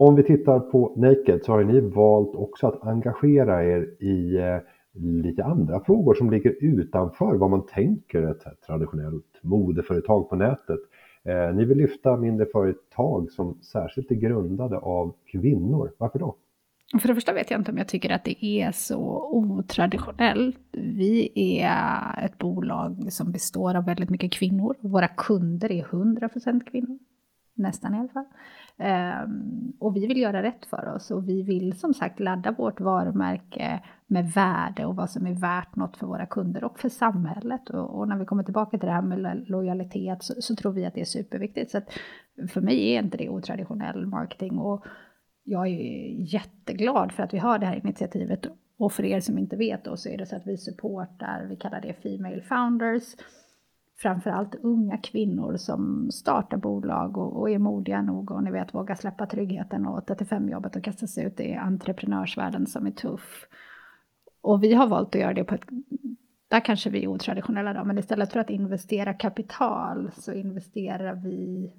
Om 0.00 0.14
vi 0.14 0.22
tittar 0.22 0.60
på 0.60 0.94
Naked 0.96 1.44
så 1.44 1.52
har 1.52 1.64
ni 1.64 1.80
valt 1.80 2.34
också 2.34 2.66
att 2.66 2.86
engagera 2.86 3.64
er 3.64 4.02
i 4.02 4.36
eh, 4.36 4.58
lite 5.02 5.44
andra 5.44 5.80
frågor 5.84 6.14
som 6.14 6.30
ligger 6.30 6.54
utanför 6.60 7.34
vad 7.34 7.50
man 7.50 7.66
tänker 7.66 8.30
ett 8.30 8.44
traditionellt 8.66 9.38
modeföretag 9.42 10.28
på 10.28 10.36
nätet. 10.36 10.78
Eh, 11.24 11.54
ni 11.54 11.64
vill 11.64 11.78
lyfta 11.78 12.16
mindre 12.16 12.46
företag 12.46 13.30
som 13.30 13.58
särskilt 13.62 14.10
är 14.10 14.14
grundade 14.14 14.78
av 14.78 15.14
kvinnor. 15.26 15.92
Varför 15.98 16.18
då? 16.18 16.36
För 17.00 17.08
det 17.08 17.14
första 17.14 17.32
vet 17.32 17.50
jag 17.50 17.60
inte 17.60 17.70
om 17.70 17.78
jag 17.78 17.88
tycker 17.88 18.10
att 18.10 18.24
det 18.24 18.44
är 18.44 18.72
så 18.72 19.30
otraditionellt. 19.32 20.58
Vi 20.72 21.32
är 21.62 22.24
ett 22.24 22.38
bolag 22.38 23.12
som 23.12 23.32
består 23.32 23.74
av 23.74 23.84
väldigt 23.84 24.10
mycket 24.10 24.32
kvinnor. 24.32 24.76
Våra 24.80 25.08
kunder 25.08 25.72
är 25.72 25.84
100% 25.84 26.70
kvinnor. 26.70 26.98
Nästan 27.54 27.94
i 27.94 27.98
alla 27.98 28.08
fall. 28.08 28.24
Um, 28.80 29.72
och 29.78 29.96
vi 29.96 30.06
vill 30.06 30.20
göra 30.20 30.42
rätt 30.42 30.66
för 30.66 30.94
oss 30.94 31.10
och 31.10 31.28
vi 31.28 31.42
vill 31.42 31.78
som 31.78 31.94
sagt 31.94 32.20
ladda 32.20 32.52
vårt 32.52 32.80
varumärke 32.80 33.80
med 34.06 34.32
värde 34.32 34.86
och 34.86 34.96
vad 34.96 35.10
som 35.10 35.26
är 35.26 35.34
värt 35.34 35.76
något 35.76 35.96
för 35.96 36.06
våra 36.06 36.26
kunder 36.26 36.64
och 36.64 36.80
för 36.80 36.88
samhället. 36.88 37.70
Och, 37.70 37.98
och 37.98 38.08
när 38.08 38.18
vi 38.18 38.24
kommer 38.24 38.42
tillbaka 38.42 38.78
till 38.78 38.86
det 38.86 38.92
här 38.92 39.02
med 39.02 39.48
lojalitet 39.48 40.22
så, 40.22 40.34
så, 40.38 40.56
tror 40.56 40.72
vi 40.72 40.86
att 40.86 40.94
det 40.94 41.00
är 41.00 41.04
superviktigt. 41.04 41.70
Så 41.70 41.78
att 41.78 41.92
för 42.50 42.60
mig 42.60 42.94
är 42.94 43.02
inte 43.02 43.18
det 43.18 43.28
otraditionell 43.28 44.06
marketing 44.06 44.58
och 44.58 44.84
jag 45.44 45.68
är 45.68 46.32
jätteglad 46.34 47.12
för 47.12 47.22
att 47.22 47.34
vi 47.34 47.38
har 47.38 47.58
det 47.58 47.66
här 47.66 47.80
initiativet. 47.84 48.46
Och 48.78 48.92
för 48.92 49.04
er 49.04 49.20
som 49.20 49.38
inte 49.38 49.56
vet 49.56 49.84
då 49.84 49.96
så 49.96 50.08
är 50.08 50.18
det 50.18 50.26
så 50.26 50.36
att 50.36 50.46
vi 50.46 50.56
supportar, 50.56 51.46
vi 51.48 51.56
kallar 51.56 51.80
det 51.80 51.92
Female 52.02 52.42
Founders 52.42 53.04
framförallt 54.02 54.54
unga 54.54 54.98
kvinnor 54.98 55.56
som 55.56 56.10
startar 56.10 56.56
bolag 56.56 57.16
och, 57.16 57.40
och 57.40 57.50
är 57.50 57.58
modiga 57.58 58.02
nog 58.02 58.30
och 58.30 58.42
ni 58.42 58.50
vet 58.50 58.74
vågar 58.74 58.94
släppa 58.94 59.26
tryggheten 59.26 59.86
och 59.86 60.08
85-jobbet 60.08 60.76
och 60.76 60.84
kasta 60.84 61.06
sig 61.06 61.24
ut 61.24 61.40
i 61.40 61.54
entreprenörsvärlden 61.54 62.66
som 62.66 62.86
är 62.86 62.90
tuff. 62.90 63.46
Och 64.40 64.64
vi 64.64 64.74
har 64.74 64.86
valt 64.86 65.14
att 65.14 65.20
göra 65.20 65.34
det 65.34 65.44
på 65.44 65.54
ett, 65.54 65.64
där 66.48 66.60
kanske 66.60 66.90
vi 66.90 67.04
är 67.04 67.08
otraditionella 67.08 67.72
då, 67.72 67.84
men 67.84 67.98
istället 67.98 68.32
för 68.32 68.40
att 68.40 68.50
investera 68.50 69.14
kapital 69.14 70.10
så 70.16 70.32
investerar 70.32 71.14
vi 71.14 71.72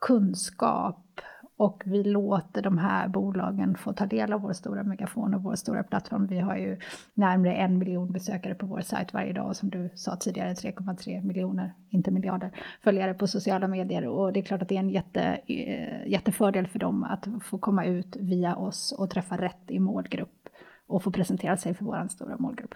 kunskap 0.00 1.20
och 1.58 1.82
vi 1.86 2.04
låter 2.04 2.62
de 2.62 2.78
här 2.78 3.08
bolagen 3.08 3.74
få 3.74 3.92
ta 3.92 4.06
del 4.06 4.32
av 4.32 4.40
vår 4.40 4.52
stora 4.52 4.82
megafon 4.82 5.34
och 5.34 5.42
vår 5.42 5.54
stora 5.54 5.82
plattform. 5.82 6.26
Vi 6.26 6.38
har 6.38 6.56
ju 6.56 6.78
närmare 7.14 7.54
en 7.54 7.78
miljon 7.78 8.12
besökare 8.12 8.54
på 8.54 8.66
vår 8.66 8.80
sajt 8.80 9.12
varje 9.12 9.32
dag, 9.32 9.46
och 9.46 9.56
som 9.56 9.70
du 9.70 9.90
sa 9.94 10.16
tidigare, 10.16 10.54
3,3 10.54 11.24
miljoner, 11.24 11.72
inte 11.90 12.10
miljarder, 12.10 12.50
följare 12.84 13.14
på 13.14 13.26
sociala 13.26 13.68
medier. 13.68 14.06
Och 14.06 14.32
det 14.32 14.40
är 14.40 14.42
klart 14.42 14.62
att 14.62 14.68
det 14.68 14.76
är 14.76 14.80
en 14.80 14.90
jätte, 14.90 15.22
eh, 15.46 16.08
jättefördel 16.08 16.66
för 16.66 16.78
dem 16.78 17.04
att 17.04 17.28
få 17.42 17.58
komma 17.58 17.84
ut 17.84 18.16
via 18.16 18.56
oss 18.56 18.94
och 18.98 19.10
träffa 19.10 19.36
rätt 19.36 19.64
i 19.70 19.78
målgrupp 19.78 20.48
och 20.86 21.02
få 21.02 21.10
presentera 21.10 21.56
sig 21.56 21.74
för 21.74 21.84
vår 21.84 22.08
stora 22.08 22.36
målgrupp. 22.38 22.74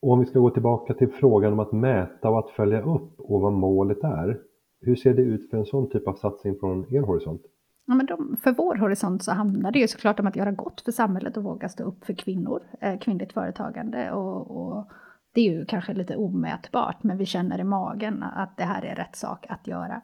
Och 0.00 0.12
om 0.12 0.20
vi 0.20 0.26
ska 0.26 0.38
gå 0.38 0.50
tillbaka 0.50 0.94
till 0.94 1.08
frågan 1.08 1.52
om 1.52 1.60
att 1.60 1.72
mäta 1.72 2.30
och 2.30 2.38
att 2.38 2.50
följa 2.50 2.80
upp 2.80 3.20
och 3.20 3.40
vad 3.40 3.52
målet 3.52 4.04
är. 4.04 4.40
Hur 4.80 4.96
ser 4.96 5.14
det 5.14 5.22
ut 5.22 5.50
för 5.50 5.56
en 5.56 5.64
sån 5.64 5.90
typ 5.90 6.08
av 6.08 6.14
satsning 6.14 6.56
från 6.60 6.94
er 6.94 7.00
horisont? 7.00 7.42
Ja, 7.86 7.94
men 7.94 8.06
de, 8.06 8.36
för 8.42 8.52
vår 8.52 8.76
horisont 8.76 9.22
så 9.22 9.32
handlar 9.32 9.72
det 9.72 9.78
ju 9.78 9.88
såklart 9.88 10.20
om 10.20 10.26
att 10.26 10.36
göra 10.36 10.52
gott 10.52 10.80
för 10.80 10.92
samhället 10.92 11.36
och 11.36 11.42
våga 11.42 11.68
stå 11.68 11.84
upp 11.84 12.04
för 12.04 12.12
kvinnor, 12.12 12.62
eh, 12.80 12.98
kvinnligt 12.98 13.32
företagande. 13.32 14.12
Och, 14.12 14.50
och, 14.50 14.88
det 15.34 15.40
är 15.40 15.52
ju 15.52 15.64
kanske 15.64 15.94
lite 15.94 16.16
omätbart, 16.16 17.02
men 17.02 17.18
vi 17.18 17.26
känner 17.26 17.58
i 17.58 17.64
magen 17.64 18.22
att 18.22 18.56
det 18.56 18.64
här 18.64 18.82
är 18.82 18.94
rätt 18.94 19.16
sak 19.16 19.46
att 19.48 19.66
göra. 19.66 20.02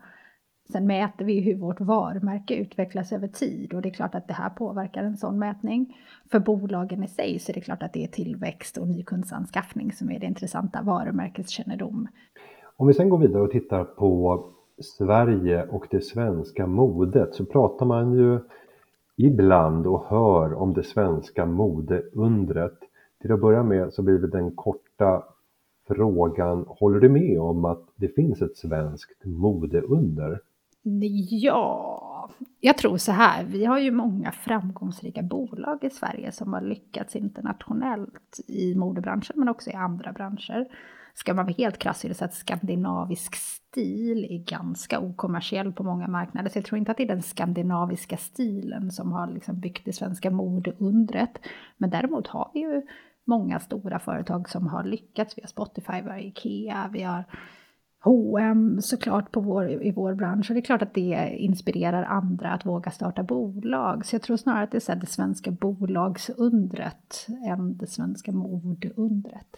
Sen 0.72 0.86
mäter 0.86 1.24
vi 1.24 1.40
hur 1.40 1.58
vårt 1.58 1.80
varumärke 1.80 2.54
utvecklas 2.54 3.12
över 3.12 3.28
tid 3.28 3.74
och 3.74 3.82
det 3.82 3.88
är 3.88 3.94
klart 3.94 4.14
att 4.14 4.28
det 4.28 4.34
här 4.34 4.50
påverkar 4.50 5.04
en 5.04 5.16
sån 5.16 5.38
mätning. 5.38 5.96
För 6.30 6.40
bolagen 6.40 7.04
i 7.04 7.08
sig 7.08 7.38
så 7.38 7.52
är 7.52 7.54
det 7.54 7.60
klart 7.60 7.82
att 7.82 7.92
det 7.92 8.04
är 8.04 8.08
tillväxt 8.08 8.78
och 8.78 8.88
nykundsanskaffning 8.88 9.92
som 9.92 10.10
är 10.10 10.20
det 10.20 10.26
intressanta, 10.26 10.82
varumärkeskännedom. 10.82 12.08
Om 12.76 12.86
vi 12.86 12.94
sen 12.94 13.08
går 13.08 13.18
vidare 13.18 13.42
och 13.42 13.50
tittar 13.50 13.84
på 13.84 14.44
Sverige 14.82 15.66
och 15.66 15.86
det 15.90 16.00
svenska 16.00 16.66
modet 16.66 17.34
så 17.34 17.44
pratar 17.44 17.86
man 17.86 18.12
ju 18.12 18.40
ibland 19.16 19.86
och 19.86 20.04
hör 20.06 20.54
om 20.54 20.74
det 20.74 20.82
svenska 20.82 21.46
modeundret. 21.46 22.78
Till 23.20 23.32
att 23.32 23.40
börja 23.40 23.62
med 23.62 23.92
så 23.92 24.02
blir 24.02 24.18
det 24.18 24.28
den 24.28 24.50
korta 24.50 25.22
frågan, 25.88 26.64
håller 26.68 27.00
du 27.00 27.08
med 27.08 27.40
om 27.40 27.64
att 27.64 27.88
det 27.96 28.08
finns 28.08 28.42
ett 28.42 28.56
svenskt 28.56 29.24
modeunder? 29.24 30.40
Ja, 31.30 32.30
jag 32.60 32.78
tror 32.78 32.96
så 32.96 33.12
här. 33.12 33.44
Vi 33.44 33.64
har 33.64 33.78
ju 33.78 33.90
många 33.90 34.32
framgångsrika 34.32 35.22
bolag 35.22 35.84
i 35.84 35.90
Sverige 35.90 36.32
som 36.32 36.52
har 36.52 36.60
lyckats 36.60 37.16
internationellt 37.16 38.40
i 38.48 38.74
modebranschen 38.74 39.38
men 39.38 39.48
också 39.48 39.70
i 39.70 39.74
andra 39.74 40.12
branscher 40.12 40.66
ska 41.14 41.34
man 41.34 41.46
vara 41.46 41.54
helt 41.58 41.78
krass 41.78 42.04
är 42.04 42.12
så 42.12 42.24
att 42.24 42.34
skandinavisk 42.34 43.34
stil 43.34 44.26
är 44.30 44.38
ganska 44.38 45.00
okommersiell 45.00 45.72
på 45.72 45.82
många 45.84 46.08
marknader. 46.08 46.50
Så 46.50 46.58
jag 46.58 46.64
tror 46.64 46.78
inte 46.78 46.90
att 46.90 46.96
det 46.96 47.02
är 47.02 47.08
den 47.08 47.22
skandinaviska 47.22 48.16
stilen 48.16 48.90
som 48.90 49.12
har 49.12 49.26
liksom 49.26 49.60
byggt 49.60 49.84
det 49.84 49.92
svenska 49.92 50.30
modeundret. 50.30 51.38
Men 51.76 51.90
däremot 51.90 52.26
har 52.26 52.50
vi 52.54 52.60
ju 52.60 52.82
många 53.24 53.60
stora 53.60 53.98
företag 53.98 54.48
som 54.48 54.66
har 54.66 54.84
lyckats. 54.84 55.38
Vi 55.38 55.42
har 55.42 55.48
Spotify, 55.48 56.00
vi 56.02 56.10
har 56.10 56.18
Ikea, 56.18 56.90
vi 56.92 57.02
har 57.02 57.24
H&M 58.04 58.80
såklart 58.80 59.32
på 59.32 59.40
vår, 59.40 59.82
i 59.82 59.90
vår 59.90 60.14
bransch. 60.14 60.50
Och 60.50 60.54
det 60.54 60.60
är 60.60 60.64
klart 60.64 60.82
att 60.82 60.94
det 60.94 61.36
inspirerar 61.38 62.02
andra 62.02 62.50
att 62.52 62.66
våga 62.66 62.90
starta 62.90 63.22
bolag. 63.22 64.06
Så 64.06 64.14
jag 64.14 64.22
tror 64.22 64.36
snarare 64.36 64.64
att 64.64 64.70
det 64.70 64.78
är 64.78 64.80
så 64.80 64.94
det 64.94 65.06
svenska 65.06 65.50
bolagsundret 65.50 67.26
än 67.46 67.76
det 67.76 67.86
svenska 67.86 68.32
modeundret. 68.32 69.56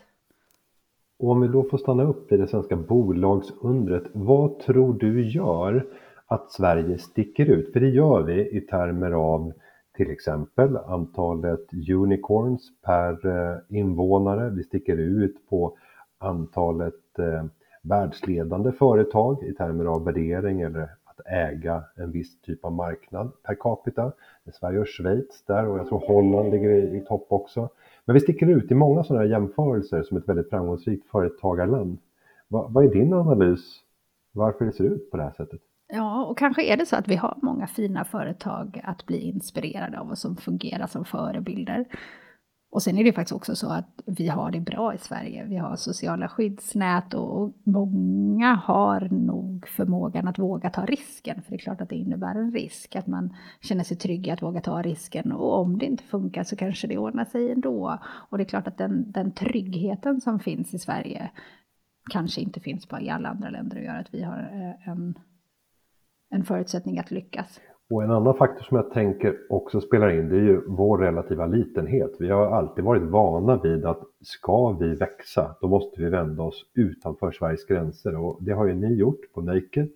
Och 1.25 1.31
om 1.31 1.41
vi 1.41 1.49
då 1.49 1.63
får 1.63 1.79
stanna 1.79 2.03
upp 2.03 2.33
i 2.33 2.37
det 2.37 2.49
svenska 2.49 2.77
bolagsundret, 2.77 4.03
vad 4.13 4.59
tror 4.59 4.95
du 4.95 5.29
gör 5.29 5.87
att 6.27 6.51
Sverige 6.51 6.99
sticker 6.99 7.47
ut? 7.47 7.73
För 7.73 7.81
det 7.81 7.89
gör 7.89 8.23
vi 8.23 8.57
i 8.57 8.61
termer 8.61 9.11
av 9.11 9.53
till 9.97 10.11
exempel 10.11 10.77
antalet 10.77 11.67
unicorns 11.95 12.73
per 12.83 13.27
eh, 13.27 13.57
invånare. 13.69 14.51
Vi 14.51 14.63
sticker 14.63 14.97
ut 14.97 15.49
på 15.49 15.77
antalet 16.19 17.19
eh, 17.19 17.45
världsledande 17.83 18.73
företag 18.73 19.43
i 19.43 19.53
termer 19.53 19.85
av 19.85 20.05
värdering 20.05 20.61
eller 20.61 20.83
att 21.05 21.21
äga 21.27 21.85
en 21.97 22.11
viss 22.11 22.41
typ 22.41 22.65
av 22.65 22.73
marknad 22.73 23.33
per 23.43 23.55
capita. 23.55 24.13
Sverige 24.53 24.79
och 24.79 24.89
Schweiz 24.89 25.45
där 25.47 25.69
och 25.69 25.79
jag 25.79 25.89
tror 25.89 26.07
Holland 26.07 26.51
ligger 26.51 26.71
i, 26.71 27.01
topp 27.01 27.27
också. 27.29 27.69
Men 28.05 28.15
vi 28.15 28.21
sticker 28.21 28.47
ut 28.47 28.71
i 28.71 28.75
många 28.75 29.05
sådana 29.05 29.25
här 29.25 29.31
jämförelser 29.31 30.03
som 30.03 30.17
ett 30.17 30.29
väldigt 30.29 30.51
framgångsrikt 30.51 31.11
företagarland. 31.11 31.99
Va, 32.49 32.69
vad 32.71 32.85
är 32.85 32.89
din 32.89 33.13
analys 33.13 33.61
varför 34.33 34.65
det 34.65 34.73
ser 34.73 34.85
ut 34.85 35.11
på 35.11 35.17
det 35.17 35.23
här 35.23 35.33
sättet? 35.33 35.61
Ja, 35.89 36.25
och 36.25 36.39
kanske 36.39 36.65
är 36.65 36.77
det 36.77 36.87
så 36.87 36.97
att 36.97 37.09
vi 37.09 37.17
har 37.17 37.39
många 37.43 37.67
fina 37.67 38.05
företag 38.05 38.81
att 38.85 39.07
bli 39.07 39.19
inspirerade 39.19 40.01
av 40.01 40.11
och 40.11 40.19
som 40.19 40.37
fungerar 40.37 40.87
som 40.87 41.05
förebilder. 41.05 41.85
Och 42.75 42.83
sen 42.83 42.99
är 42.99 43.05
det 43.05 43.13
faktiskt 43.13 43.37
också 43.37 43.57
så 43.57 43.69
att 43.69 44.03
vi 44.07 44.29
har 44.29 44.51
det 44.51 44.61
bra 44.61 44.95
i 44.95 44.99
Sverige. 44.99 45.45
Vi 45.45 45.57
har 45.57 45.77
sociala 45.77 46.29
skyddsnät 46.29 47.15
och 47.15 47.53
många 47.65 48.55
har 48.55 49.09
nog 49.11 49.69
förmågan 49.69 50.29
att 50.29 50.39
våga 50.39 50.71
ta 50.71 50.87
risken. 50.87 51.43
För 51.43 51.51
det 51.51 51.57
är 51.57 51.59
klart 51.59 51.81
att 51.81 51.89
det 51.89 51.97
innebär 51.97 52.35
en 52.35 52.53
risk, 52.53 52.97
att 52.97 53.07
man 53.07 53.37
känner 53.61 53.85
sig 53.85 53.97
trygg 53.97 54.27
i 54.27 54.31
att 54.31 54.43
våga 54.43 54.61
ta 54.61 54.83
risken. 54.83 55.33
Och 55.33 55.61
om 55.61 55.79
det 55.79 55.87
inte 55.87 56.05
funkar 56.05 56.45
så 56.45 56.57
kanske 56.57 56.87
det 56.87 56.99
ordnar 56.99 57.25
sig 57.25 57.53
ändå. 57.53 57.99
Och 58.31 58.39
det 58.39 58.45
är 58.45 58.49
klart 58.49 58.69
att 58.69 58.79
den, 58.79 59.13
den 59.13 59.33
tryggheten 59.33 60.21
som 60.21 60.39
finns 60.41 60.75
i 60.75 60.79
Sverige 60.79 61.31
kanske 62.11 62.41
inte 62.41 62.61
finns 62.61 62.87
på 62.87 63.01
i 63.01 63.11
alla 63.11 63.29
andra 63.29 63.51
länder 63.51 63.77
och 63.77 63.85
gör 63.85 63.97
att 63.97 64.15
vi 64.15 64.23
har 64.23 64.39
eh, 64.39 64.89
en, 64.89 65.19
en 66.31 66.45
förutsättning 66.45 66.99
att 66.99 67.11
lyckas. 67.11 67.61
Och 67.91 68.03
en 68.03 68.11
annan 68.11 68.35
faktor 68.35 68.65
som 68.65 68.77
jag 68.77 68.91
tänker 68.91 69.37
också 69.49 69.81
spelar 69.81 70.11
in 70.11 70.29
det 70.29 70.37
är 70.37 70.41
ju 70.41 70.63
vår 70.67 70.99
relativa 70.99 71.47
litenhet. 71.47 72.17
Vi 72.19 72.31
har 72.31 72.47
alltid 72.47 72.85
varit 72.85 73.03
vana 73.03 73.61
vid 73.63 73.85
att 73.85 74.01
ska 74.21 74.73
vi 74.73 74.95
växa 74.95 75.57
då 75.61 75.69
måste 75.69 76.03
vi 76.03 76.09
vända 76.09 76.43
oss 76.43 76.67
utanför 76.75 77.33
Sveriges 77.33 77.67
gränser 77.67 78.17
och 78.17 78.39
det 78.41 78.53
har 78.53 78.67
ju 78.67 78.75
ni 78.75 78.95
gjort 78.95 79.33
på 79.35 79.41
Naked 79.41 79.89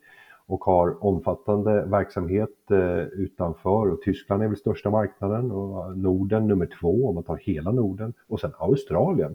och 0.47 0.65
har 0.65 1.05
omfattande 1.05 1.85
verksamhet 1.85 2.71
eh, 2.71 2.99
utanför 2.99 3.91
och 3.91 4.03
Tyskland 4.03 4.43
är 4.43 4.49
väl 4.49 4.57
största 4.57 4.91
marknaden 4.91 5.51
och 5.51 5.99
Norden 5.99 6.49
nummer 6.49 6.69
två 6.81 7.09
om 7.09 7.15
man 7.15 7.25
tar 7.25 7.37
hela 7.37 7.73
Norden 7.73 8.13
och 8.29 8.41
sen 8.41 8.53
Australien. 8.59 9.35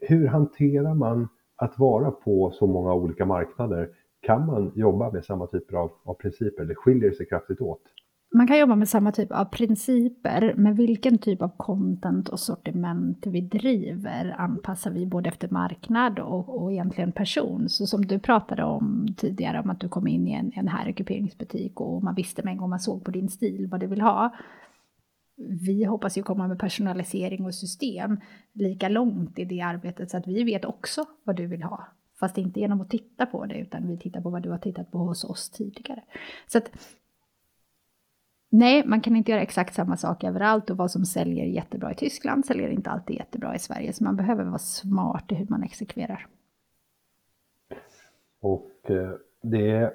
Hur 0.00 0.26
hanterar 0.26 0.94
man 0.94 1.28
att 1.56 1.78
vara 1.78 2.10
på 2.10 2.50
så 2.50 2.66
många 2.66 2.94
olika 2.94 3.24
marknader 3.24 3.88
kan 4.26 4.46
man 4.46 4.72
jobba 4.74 5.10
med 5.10 5.24
samma 5.24 5.46
typer 5.46 5.76
av, 5.76 5.90
av 6.04 6.14
principer 6.14 6.62
eller 6.62 6.74
skiljer 6.74 7.10
det 7.10 7.16
sig 7.16 7.26
kraftigt 7.26 7.60
åt? 7.60 7.82
Man 8.34 8.46
kan 8.46 8.58
jobba 8.58 8.74
med 8.74 8.88
samma 8.88 9.12
typ 9.12 9.32
av 9.32 9.44
principer, 9.44 10.54
men 10.56 10.74
vilken 10.74 11.18
typ 11.18 11.42
av 11.42 11.50
content 11.56 12.28
och 12.28 12.40
sortiment 12.40 13.26
vi 13.26 13.40
driver 13.40 14.34
anpassar 14.38 14.90
vi 14.90 15.06
både 15.06 15.28
efter 15.28 15.48
marknad 15.48 16.18
och, 16.18 16.62
och 16.62 16.72
egentligen 16.72 17.12
person. 17.12 17.68
Så 17.68 17.86
som 17.86 18.06
du 18.06 18.18
pratade 18.18 18.64
om 18.64 19.06
tidigare, 19.16 19.60
om 19.60 19.70
att 19.70 19.80
du 19.80 19.88
kom 19.88 20.06
in 20.06 20.28
i 20.28 20.32
en, 20.32 20.52
en 20.54 20.68
herrekuperingsbutik 20.68 21.80
och 21.80 22.04
man 22.04 22.14
visste 22.14 22.42
med 22.42 22.52
en 22.52 22.58
gång 22.58 22.70
man 22.70 22.80
såg 22.80 23.04
på 23.04 23.10
din 23.10 23.28
stil 23.28 23.68
vad 23.70 23.80
du 23.80 23.86
vill 23.86 24.00
ha. 24.00 24.34
Vi 25.66 25.84
hoppas 25.84 26.18
ju 26.18 26.22
komma 26.22 26.48
med 26.48 26.58
personalisering 26.58 27.44
och 27.44 27.54
system 27.54 28.20
lika 28.52 28.88
långt 28.88 29.38
i 29.38 29.44
det 29.44 29.60
arbetet 29.60 30.10
så 30.10 30.16
att 30.16 30.26
vi 30.26 30.44
vet 30.44 30.64
också 30.64 31.04
vad 31.24 31.36
du 31.36 31.46
vill 31.46 31.62
ha. 31.62 31.86
Fast 32.20 32.38
inte 32.38 32.60
genom 32.60 32.80
att 32.80 32.90
titta 32.90 33.26
på 33.26 33.46
det, 33.46 33.58
utan 33.58 33.88
vi 33.88 33.98
tittar 33.98 34.20
på 34.20 34.30
vad 34.30 34.42
du 34.42 34.50
har 34.50 34.58
tittat 34.58 34.90
på 34.90 34.98
hos 34.98 35.24
oss 35.24 35.50
tidigare. 35.50 36.02
Så 36.46 36.58
att, 36.58 36.70
nej, 38.50 38.86
man 38.86 39.00
kan 39.00 39.16
inte 39.16 39.30
göra 39.30 39.42
exakt 39.42 39.74
samma 39.74 39.96
sak 39.96 40.24
överallt 40.24 40.70
och 40.70 40.76
vad 40.76 40.90
som 40.90 41.04
säljer 41.04 41.44
jättebra 41.44 41.92
i 41.92 41.94
Tyskland 41.94 42.46
säljer 42.46 42.68
inte 42.68 42.90
alltid 42.90 43.16
jättebra 43.16 43.54
i 43.54 43.58
Sverige. 43.58 43.92
Så 43.92 44.04
man 44.04 44.16
behöver 44.16 44.44
vara 44.44 44.58
smart 44.58 45.32
i 45.32 45.34
hur 45.34 45.46
man 45.48 45.62
exekverar. 45.62 46.26
Och 48.40 48.70
eh, 48.82 49.10
det 49.42 49.70
är 49.70 49.92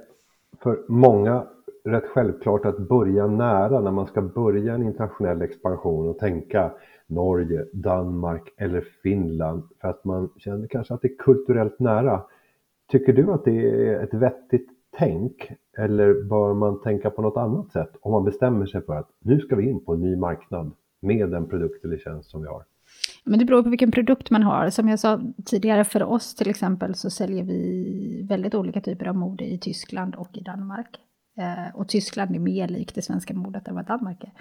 för 0.60 0.86
många 0.88 1.48
rätt 1.84 2.08
självklart 2.08 2.66
att 2.66 2.78
börja 2.78 3.28
nära 3.28 3.82
när 3.82 3.92
man 3.92 4.08
ska 4.08 4.22
börja 4.22 4.74
en 4.74 4.84
internationell 4.84 5.42
expansion 5.42 6.08
och 6.08 6.20
tänka 6.20 6.72
Norge, 7.12 7.66
Danmark 7.74 8.50
eller 8.58 8.82
Finland 9.04 9.64
för 9.82 9.88
att 9.88 10.06
man 10.06 10.30
känner 10.38 10.68
kanske 10.68 10.94
att 10.94 11.02
det 11.02 11.08
är 11.08 11.18
kulturellt 11.18 11.80
nära. 11.80 12.22
Tycker 12.92 13.14
du 13.14 13.32
att 13.32 13.46
det 13.46 13.70
är 13.70 14.04
ett 14.04 14.14
vettigt 14.14 14.70
tänk 14.98 15.52
eller 15.78 16.24
bör 16.24 16.54
man 16.54 16.82
tänka 16.82 17.10
på 17.10 17.22
något 17.22 17.38
annat 17.38 17.72
sätt 17.72 17.92
om 18.02 18.12
man 18.12 18.26
bestämmer 18.26 18.66
sig 18.66 18.86
för 18.86 18.96
att 18.96 19.10
nu 19.20 19.40
ska 19.40 19.56
vi 19.56 19.70
in 19.70 19.86
på 19.86 19.94
en 19.94 20.02
ny 20.02 20.16
marknad 20.16 20.72
med 21.00 21.30
den 21.30 21.50
produkt 21.50 21.86
eller 21.86 21.98
tjänst 21.98 22.30
som 22.30 22.42
vi 22.42 22.48
har? 22.48 22.64
Men 23.24 23.40
det 23.40 23.46
beror 23.46 23.64
på 23.64 23.70
vilken 23.70 23.92
produkt 23.92 24.30
man 24.30 24.44
har. 24.44 24.70
Som 24.70 24.90
jag 24.90 25.00
sa 25.00 25.22
tidigare, 25.46 25.84
för 25.84 26.04
oss 26.04 26.36
till 26.36 26.50
exempel 26.50 26.96
så 26.96 27.10
säljer 27.10 27.44
vi 27.44 28.26
väldigt 28.30 28.56
olika 28.56 28.82
typer 28.82 29.06
av 29.06 29.16
mode 29.16 29.44
i 29.44 29.58
Tyskland 29.58 30.16
och 30.16 30.38
i 30.38 30.42
Danmark. 30.42 31.00
Eh, 31.38 31.76
och 31.76 31.88
Tyskland 31.88 32.36
är 32.36 32.40
mer 32.40 32.68
likt 32.68 32.96
det 32.96 33.02
svenska 33.02 33.34
modet 33.34 33.68
än 33.68 33.76
vad 33.76 33.86
Danmark 33.86 34.24
är 34.24 34.32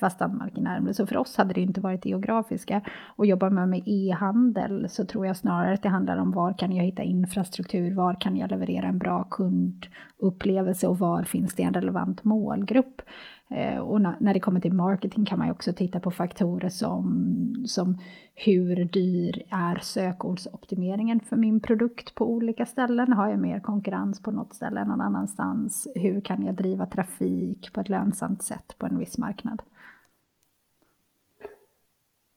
fast 0.00 0.18
Danmark 0.18 0.58
är 0.58 0.62
närmare. 0.62 0.94
Så 0.94 1.06
för 1.06 1.16
oss 1.16 1.36
hade 1.36 1.54
det 1.54 1.60
inte 1.60 1.80
varit 1.80 2.06
geografiska. 2.06 2.80
Och 3.16 3.26
jobbar 3.26 3.50
man 3.50 3.70
med 3.70 3.82
e-handel 3.86 4.88
så 4.88 5.04
tror 5.04 5.26
jag 5.26 5.36
snarare 5.36 5.74
att 5.74 5.82
det 5.82 5.88
handlar 5.88 6.16
om 6.16 6.30
var 6.30 6.58
kan 6.58 6.72
jag 6.72 6.84
hitta 6.84 7.02
infrastruktur, 7.02 7.94
var 7.94 8.20
kan 8.20 8.36
jag 8.36 8.50
leverera 8.50 8.86
en 8.86 8.98
bra 8.98 9.24
kundupplevelse 9.24 10.86
och 10.86 10.98
var 10.98 11.22
finns 11.22 11.54
det 11.54 11.62
en 11.62 11.74
relevant 11.74 12.24
målgrupp. 12.24 13.02
Eh, 13.50 13.78
och 13.78 14.00
när 14.00 14.34
det 14.34 14.40
kommer 14.40 14.60
till 14.60 14.72
marketing 14.72 15.24
kan 15.24 15.38
man 15.38 15.48
ju 15.48 15.52
också 15.52 15.72
titta 15.72 16.00
på 16.00 16.10
faktorer 16.10 16.68
som, 16.68 17.64
som 17.66 17.98
hur 18.34 18.84
dyr 18.84 19.42
är 19.50 19.78
sökordsoptimeringen 19.82 21.20
för 21.20 21.36
min 21.36 21.60
produkt 21.60 22.14
på 22.14 22.30
olika 22.30 22.66
ställen? 22.66 23.12
Har 23.12 23.28
jag 23.28 23.38
mer 23.38 23.60
konkurrens 23.60 24.22
på 24.22 24.30
något 24.30 24.54
ställe 24.54 24.80
än 24.80 24.88
någon 24.88 25.00
annanstans? 25.00 25.88
Hur 25.94 26.20
kan 26.20 26.46
jag 26.46 26.54
driva 26.54 26.86
trafik 26.86 27.72
på 27.72 27.80
ett 27.80 27.88
lönsamt 27.88 28.42
sätt 28.42 28.74
på 28.78 28.86
en 28.86 28.98
viss 28.98 29.18
marknad? 29.18 29.62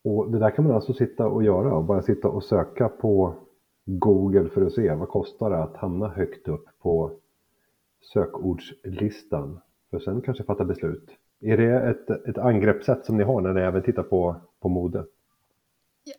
Och 0.04 0.32
det 0.32 0.40
där 0.40 0.50
kan 0.50 0.66
man 0.66 0.74
alltså 0.76 0.94
sitta 0.94 1.28
och 1.28 1.44
göra 1.44 1.76
och 1.76 1.84
bara 1.84 2.02
sitta 2.02 2.28
och 2.28 2.44
söka 2.44 2.90
på 2.90 3.36
Google 3.86 4.50
för 4.50 4.66
att 4.66 4.74
se 4.74 4.94
vad 4.96 5.10
kostar 5.10 5.50
det 5.50 5.64
att 5.64 5.78
hamna 5.78 6.08
högt 6.08 6.48
upp 6.48 6.66
på 6.82 7.12
sökordslistan 8.14 9.60
för 9.92 10.00
sen 10.00 10.22
kanske 10.22 10.44
fatta 10.44 10.66
beslut. 10.66 11.10
Är 11.42 11.58
det 11.58 11.90
ett, 11.90 12.10
ett 12.10 12.38
angreppssätt 12.38 13.06
som 13.06 13.18
ni 13.18 13.24
har 13.24 13.42
när 13.42 13.54
ni 13.54 13.62
även 13.62 13.84
tittar 13.84 14.04
på, 14.04 14.36
på 14.62 14.70
mode? 14.70 15.06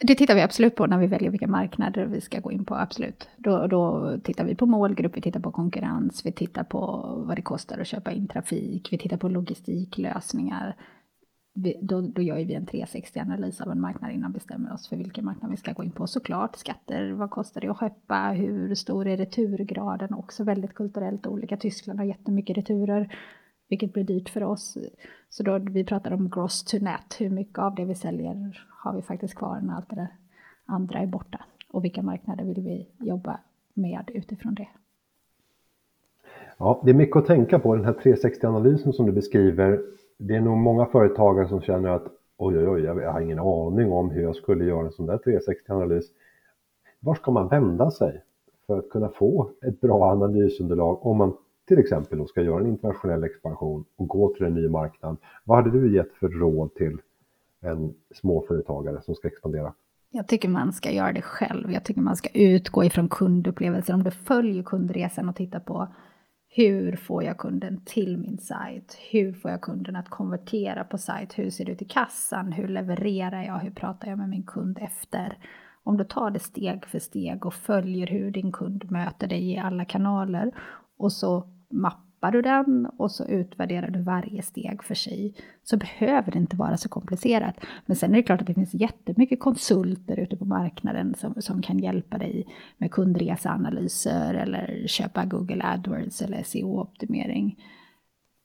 Det 0.01 0.15
tittar 0.15 0.35
vi 0.35 0.43
absolut 0.43 0.75
på 0.75 0.87
när 0.87 0.99
vi 0.99 1.07
väljer 1.07 1.31
vilka 1.31 1.47
marknader 1.47 2.07
vi 2.07 2.21
ska 2.21 2.41
gå 2.41 2.53
in 2.53 2.65
på, 2.65 2.75
absolut. 2.75 3.29
Då, 3.37 3.67
då 3.67 4.13
tittar 4.25 4.45
vi 4.45 4.55
på 4.55 4.67
målgrupp, 4.67 5.17
vi 5.17 5.21
tittar 5.21 5.41
på 5.41 5.51
konkurrens, 5.51 6.27
vi 6.27 6.33
tittar 6.33 6.65
på 6.65 6.81
vad 7.27 7.37
det 7.37 7.43
kostar 7.43 7.79
att 7.79 7.87
köpa 7.87 8.13
in 8.13 8.29
trafik, 8.29 8.89
vi 8.93 8.99
tittar 8.99 9.17
på 9.17 9.29
logistiklösningar 9.29 10.77
vi, 11.55 11.79
då, 11.83 12.01
då 12.01 12.23
gör 12.23 12.37
vi 12.37 12.55
en 12.55 12.67
360-analys 12.67 13.61
av 13.61 13.71
en 13.71 13.81
marknad 13.81 14.11
innan 14.11 14.33
vi 14.33 14.35
bestämmer 14.35 14.73
oss 14.73 14.89
för 14.89 14.97
vilken 14.97 15.25
marknad 15.25 15.51
vi 15.51 15.57
ska 15.57 15.73
gå 15.73 15.85
in 15.85 15.91
på. 15.91 16.07
Såklart 16.07 16.57
skatter, 16.57 17.13
vad 17.13 17.31
kostar 17.31 17.61
det 17.61 17.69
att 17.69 17.77
skeppa, 17.77 18.31
hur 18.37 18.75
stor 18.75 19.07
är 19.07 19.17
returgraden, 19.17 20.15
också 20.15 20.45
väldigt 20.45 20.75
kulturellt 20.75 21.27
olika. 21.27 21.57
Tyskland 21.57 21.99
har 21.99 22.07
jättemycket 22.07 22.57
returer, 22.57 23.17
vilket 23.69 23.93
blir 23.93 24.05
dyrt 24.05 24.29
för 24.29 24.43
oss. 24.43 24.79
Så 25.29 25.43
då 25.43 25.59
vi 25.59 25.85
pratar 25.85 26.13
om 26.13 26.31
gross 26.31 26.65
to 26.65 26.79
net, 26.79 27.17
hur 27.19 27.31
mycket 27.31 27.59
av 27.59 27.75
det 27.75 27.85
vi 27.85 27.95
säljer 27.95 28.67
har 28.71 28.97
vi 28.97 29.03
faktiskt 29.03 29.35
kvar 29.35 29.61
när 29.61 29.75
allt 29.75 29.91
det 29.91 29.97
där 29.97 30.09
andra 30.67 30.99
är 30.99 31.07
borta? 31.07 31.45
Och 31.71 31.85
vilka 31.85 32.03
marknader 32.03 32.45
vill 32.45 32.61
vi 32.61 32.89
jobba 32.99 33.41
med 33.75 34.11
utifrån 34.15 34.55
det? 34.55 34.69
Ja, 36.59 36.83
det 36.85 36.91
är 36.91 36.95
mycket 36.95 37.17
att 37.17 37.27
tänka 37.27 37.59
på, 37.59 37.77
den 37.77 37.85
här 37.85 37.93
360-analysen 37.93 38.93
som 38.93 39.07
du 39.07 39.13
beskriver 39.13 39.81
det 40.19 40.35
är 40.35 40.41
nog 40.41 40.57
många 40.57 40.87
företagare 40.87 41.49
som 41.49 41.61
känner 41.61 41.89
att 41.89 42.07
oj, 42.37 42.59
oj, 42.59 42.69
oj, 42.69 42.83
jag 42.83 43.13
har 43.13 43.21
ingen 43.21 43.39
aning 43.39 43.93
om 43.93 44.11
hur 44.11 44.23
jag 44.23 44.37
skulle 44.37 44.65
göra 44.65 44.87
en 44.87 44.93
sån 44.93 45.07
där 45.07 45.19
360-analys. 45.19 46.07
var 47.01 47.15
ska 47.15 47.31
man 47.31 47.49
vända 47.49 47.91
sig 47.91 48.23
för 48.67 48.79
att 48.79 48.91
kunna 48.91 49.09
få 49.09 49.51
ett 49.67 49.81
bra 49.81 50.05
analysunderlag 50.05 51.07
om 51.07 51.17
man 51.17 51.37
till 51.69 51.79
exempel 51.79 52.19
då 52.19 52.27
ska 52.27 52.43
göra 52.43 52.61
en 52.61 52.67
internationell 52.67 53.25
expansion 53.25 53.85
och 53.97 54.09
gå 54.09 54.35
till 54.35 54.47
en 54.47 54.55
ny 54.55 54.69
marknad. 54.69 55.17
Vad 55.45 55.57
hade 55.57 55.71
du 55.71 55.95
gett 55.95 56.13
för 56.13 56.29
råd 56.29 56.75
till 56.75 56.99
en 57.61 57.95
småföretagare 58.15 59.03
som 59.03 59.15
ska 59.15 59.29
expandera? 59.29 59.75
Jag 60.11 60.29
tycker 60.29 60.49
man 60.49 60.73
ska 60.73 60.91
göra 60.91 61.13
det 61.13 61.23
själv. 61.23 61.73
Jag 61.73 61.85
tycker 61.85 62.01
man 62.01 62.17
ska 62.17 62.29
utgå 62.35 62.85
ifrån 62.85 63.09
kundupplevelser. 63.09 63.95
Om 63.95 64.03
du 64.03 64.11
följer 64.11 64.63
kundresan 64.63 65.29
och 65.29 65.37
tittar 65.37 65.61
på 65.61 65.89
hur 66.57 66.97
får 66.97 67.25
jag 67.25 67.39
kunden 67.39 67.81
till 67.85 68.19
min 68.19 68.39
sajt? 68.39 68.99
Hur 69.11 69.33
får 69.33 69.51
jag 69.51 69.61
kunden 69.61 69.97
att 69.97 70.09
konvertera 70.09 70.85
på 70.85 70.99
sajt? 70.99 71.39
Hur 71.39 71.51
ser 71.51 71.65
det 71.65 71.73
ut 71.73 71.83
i 71.83 71.85
kassan? 71.85 72.53
Hur 72.53 72.69
levererar 72.69 73.43
jag? 73.43 73.59
Hur 73.59 73.71
pratar 73.71 74.09
jag 74.09 74.19
med 74.19 74.29
min 74.29 74.43
kund 74.43 74.79
efter? 74.81 75.39
Om 75.83 75.97
du 75.97 76.05
tar 76.05 76.31
det 76.31 76.39
steg 76.39 76.87
för 76.87 76.99
steg 76.99 77.47
och 77.47 77.55
följer 77.55 78.07
hur 78.07 78.31
din 78.31 78.53
kund 78.53 78.91
möter 78.91 79.27
dig 79.27 79.51
i 79.51 79.59
alla 79.59 79.85
kanaler 79.85 80.53
och 80.97 81.13
så 81.13 81.49
mappar 81.71 82.05
du 82.31 82.43
den 82.43 82.87
och 82.97 83.11
så 83.11 83.25
utvärderar 83.25 83.91
du 83.91 84.03
varje 84.03 84.43
steg 84.43 84.83
för 84.83 84.95
sig 84.95 85.35
så 85.63 85.77
behöver 85.77 86.33
det 86.33 86.39
inte 86.39 86.57
vara 86.57 86.77
så 86.77 86.89
komplicerat. 86.89 87.55
Men 87.87 87.97
sen 87.97 88.11
är 88.11 88.17
det 88.17 88.23
klart 88.23 88.41
att 88.41 88.47
det 88.47 88.55
finns 88.55 88.75
jättemycket 88.75 89.41
konsulter 89.41 90.21
ute 90.21 90.37
på 90.37 90.45
marknaden 90.45 91.15
som, 91.15 91.35
som 91.39 91.63
kan 91.63 91.79
hjälpa 91.79 92.19
dig 92.19 92.47
med 92.79 92.91
kundreseanalyser 92.91 94.35
eller 94.35 94.87
köpa 94.87 95.25
Google 95.25 95.65
AdWords 95.65 96.23
eller 96.23 96.43
SEO-optimering. 96.43 97.57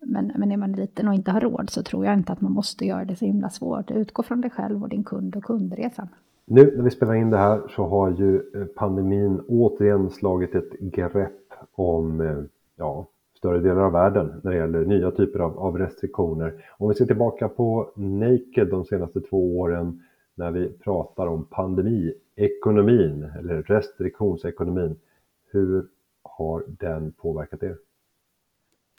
Men, 0.02 0.32
men 0.36 0.52
är 0.52 0.58
man 0.58 0.72
liten 0.72 1.08
och 1.08 1.14
inte 1.14 1.32
har 1.32 1.42
råd 1.42 1.70
så 1.70 1.84
tror 1.84 2.06
jag 2.06 2.14
inte 2.14 2.34
att 2.34 2.42
man 2.42 2.52
måste 2.52 2.86
göra 2.86 3.06
det 3.06 3.16
så 3.16 3.26
himla 3.26 3.50
svårt. 3.50 3.92
Utgå 3.92 4.24
från 4.24 4.42
dig 4.42 4.52
själv 4.52 4.84
och 4.84 4.90
din 4.90 5.04
kund 5.04 5.36
och 5.36 5.44
kundresan. 5.44 6.08
Nu 6.46 6.74
när 6.76 6.84
vi 6.84 6.92
spelar 6.92 7.16
in 7.16 7.30
det 7.30 7.38
här 7.38 7.62
så 7.76 7.88
har 7.88 8.12
ju 8.12 8.36
eh, 8.36 8.66
pandemin 8.66 9.42
återigen 9.48 10.10
slagit 10.10 10.56
ett 10.56 10.80
grepp 10.80 11.54
om 11.76 12.22
eh, 12.22 12.38
ja, 12.78 13.08
större 13.40 13.60
delar 13.60 13.82
av 13.82 13.92
världen 13.92 14.42
när 14.44 14.52
det 14.52 14.58
gäller 14.58 14.86
nya 14.86 15.12
typer 15.12 15.40
av, 15.40 15.60
av 15.60 15.78
restriktioner. 15.78 16.66
Om 16.78 16.90
vi 16.90 16.96
ser 16.96 17.06
tillbaka 17.06 17.50
på 17.50 17.92
Naked 17.96 18.70
de 18.70 18.86
senaste 18.86 19.22
två 19.22 19.60
åren 19.60 20.04
när 20.36 20.52
vi 20.52 20.70
pratar 20.70 21.28
om 21.28 21.46
pandemiekonomin 21.46 23.24
eller 23.40 23.64
restriktionsekonomin. 23.64 24.96
Hur 25.52 25.88
har 26.24 26.64
den 26.68 27.12
påverkat 27.12 27.64
er? 27.64 27.78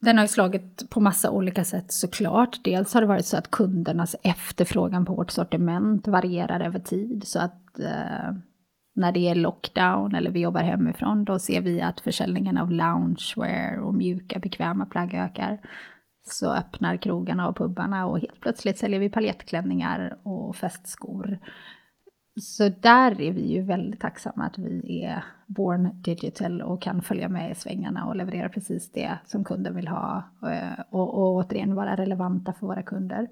Den 0.01 0.17
har 0.17 0.25
ju 0.25 0.29
slagit 0.29 0.91
på 0.91 1.01
massa 1.01 1.31
olika 1.31 1.65
sätt 1.65 1.93
såklart. 1.93 2.65
Dels 2.65 2.95
har 2.95 3.01
det 3.01 3.07
varit 3.07 3.27
så 3.27 3.37
att 3.37 3.51
kundernas 3.51 4.17
efterfrågan 4.23 5.05
på 5.05 5.15
vårt 5.15 5.31
sortiment 5.31 6.09
varierar 6.09 6.61
över 6.61 6.79
tid. 6.79 7.23
Så 7.25 7.41
att 7.41 7.79
eh, 7.79 8.35
när 9.01 9.13
det 9.13 9.29
är 9.29 9.35
lockdown 9.35 10.15
eller 10.15 10.31
vi 10.31 10.41
jobbar 10.41 10.63
hemifrån, 10.63 11.25
då 11.25 11.39
ser 11.39 11.61
vi 11.61 11.81
att 11.81 12.01
försäljningen 12.01 12.59
av 12.59 12.71
loungewear 12.71 13.79
och 13.79 13.95
mjuka 13.95 14.39
bekväma 14.39 14.87
plagg 14.87 15.15
ökar. 15.15 15.59
Så 16.23 16.53
öppnar 16.53 16.97
krogarna 16.97 17.49
och 17.49 17.57
pubbarna 17.57 18.07
och 18.07 18.21
helt 18.21 18.41
plötsligt 18.41 18.79
säljer 18.79 19.01
vi 19.01 19.11
paljettklänningar 19.11 20.19
och 20.23 20.57
festskor. 20.57 21.39
Så 22.41 22.69
där 22.69 23.21
är 23.21 23.33
vi 23.33 23.53
ju 23.53 23.63
väldigt 23.63 24.01
tacksamma 24.01 24.45
att 24.45 24.59
vi 24.59 25.05
är 25.05 25.25
born 25.47 26.03
digital 26.03 26.63
och 26.63 26.83
kan 26.83 27.03
följa 27.03 27.29
med 27.29 27.51
i 27.51 27.55
svängarna 27.55 28.07
och 28.07 28.17
leverera 28.17 28.49
precis 28.49 28.93
det 28.93 29.19
som 29.27 29.45
kunden 29.45 29.77
vill 29.77 29.89
ha 29.89 30.23
och, 30.41 31.01
och, 31.01 31.15
och 31.15 31.35
återigen 31.35 31.75
vara 31.75 31.97
relevanta 31.97 32.53
för 32.53 32.67
våra 32.67 32.83
kunder. 32.83 33.29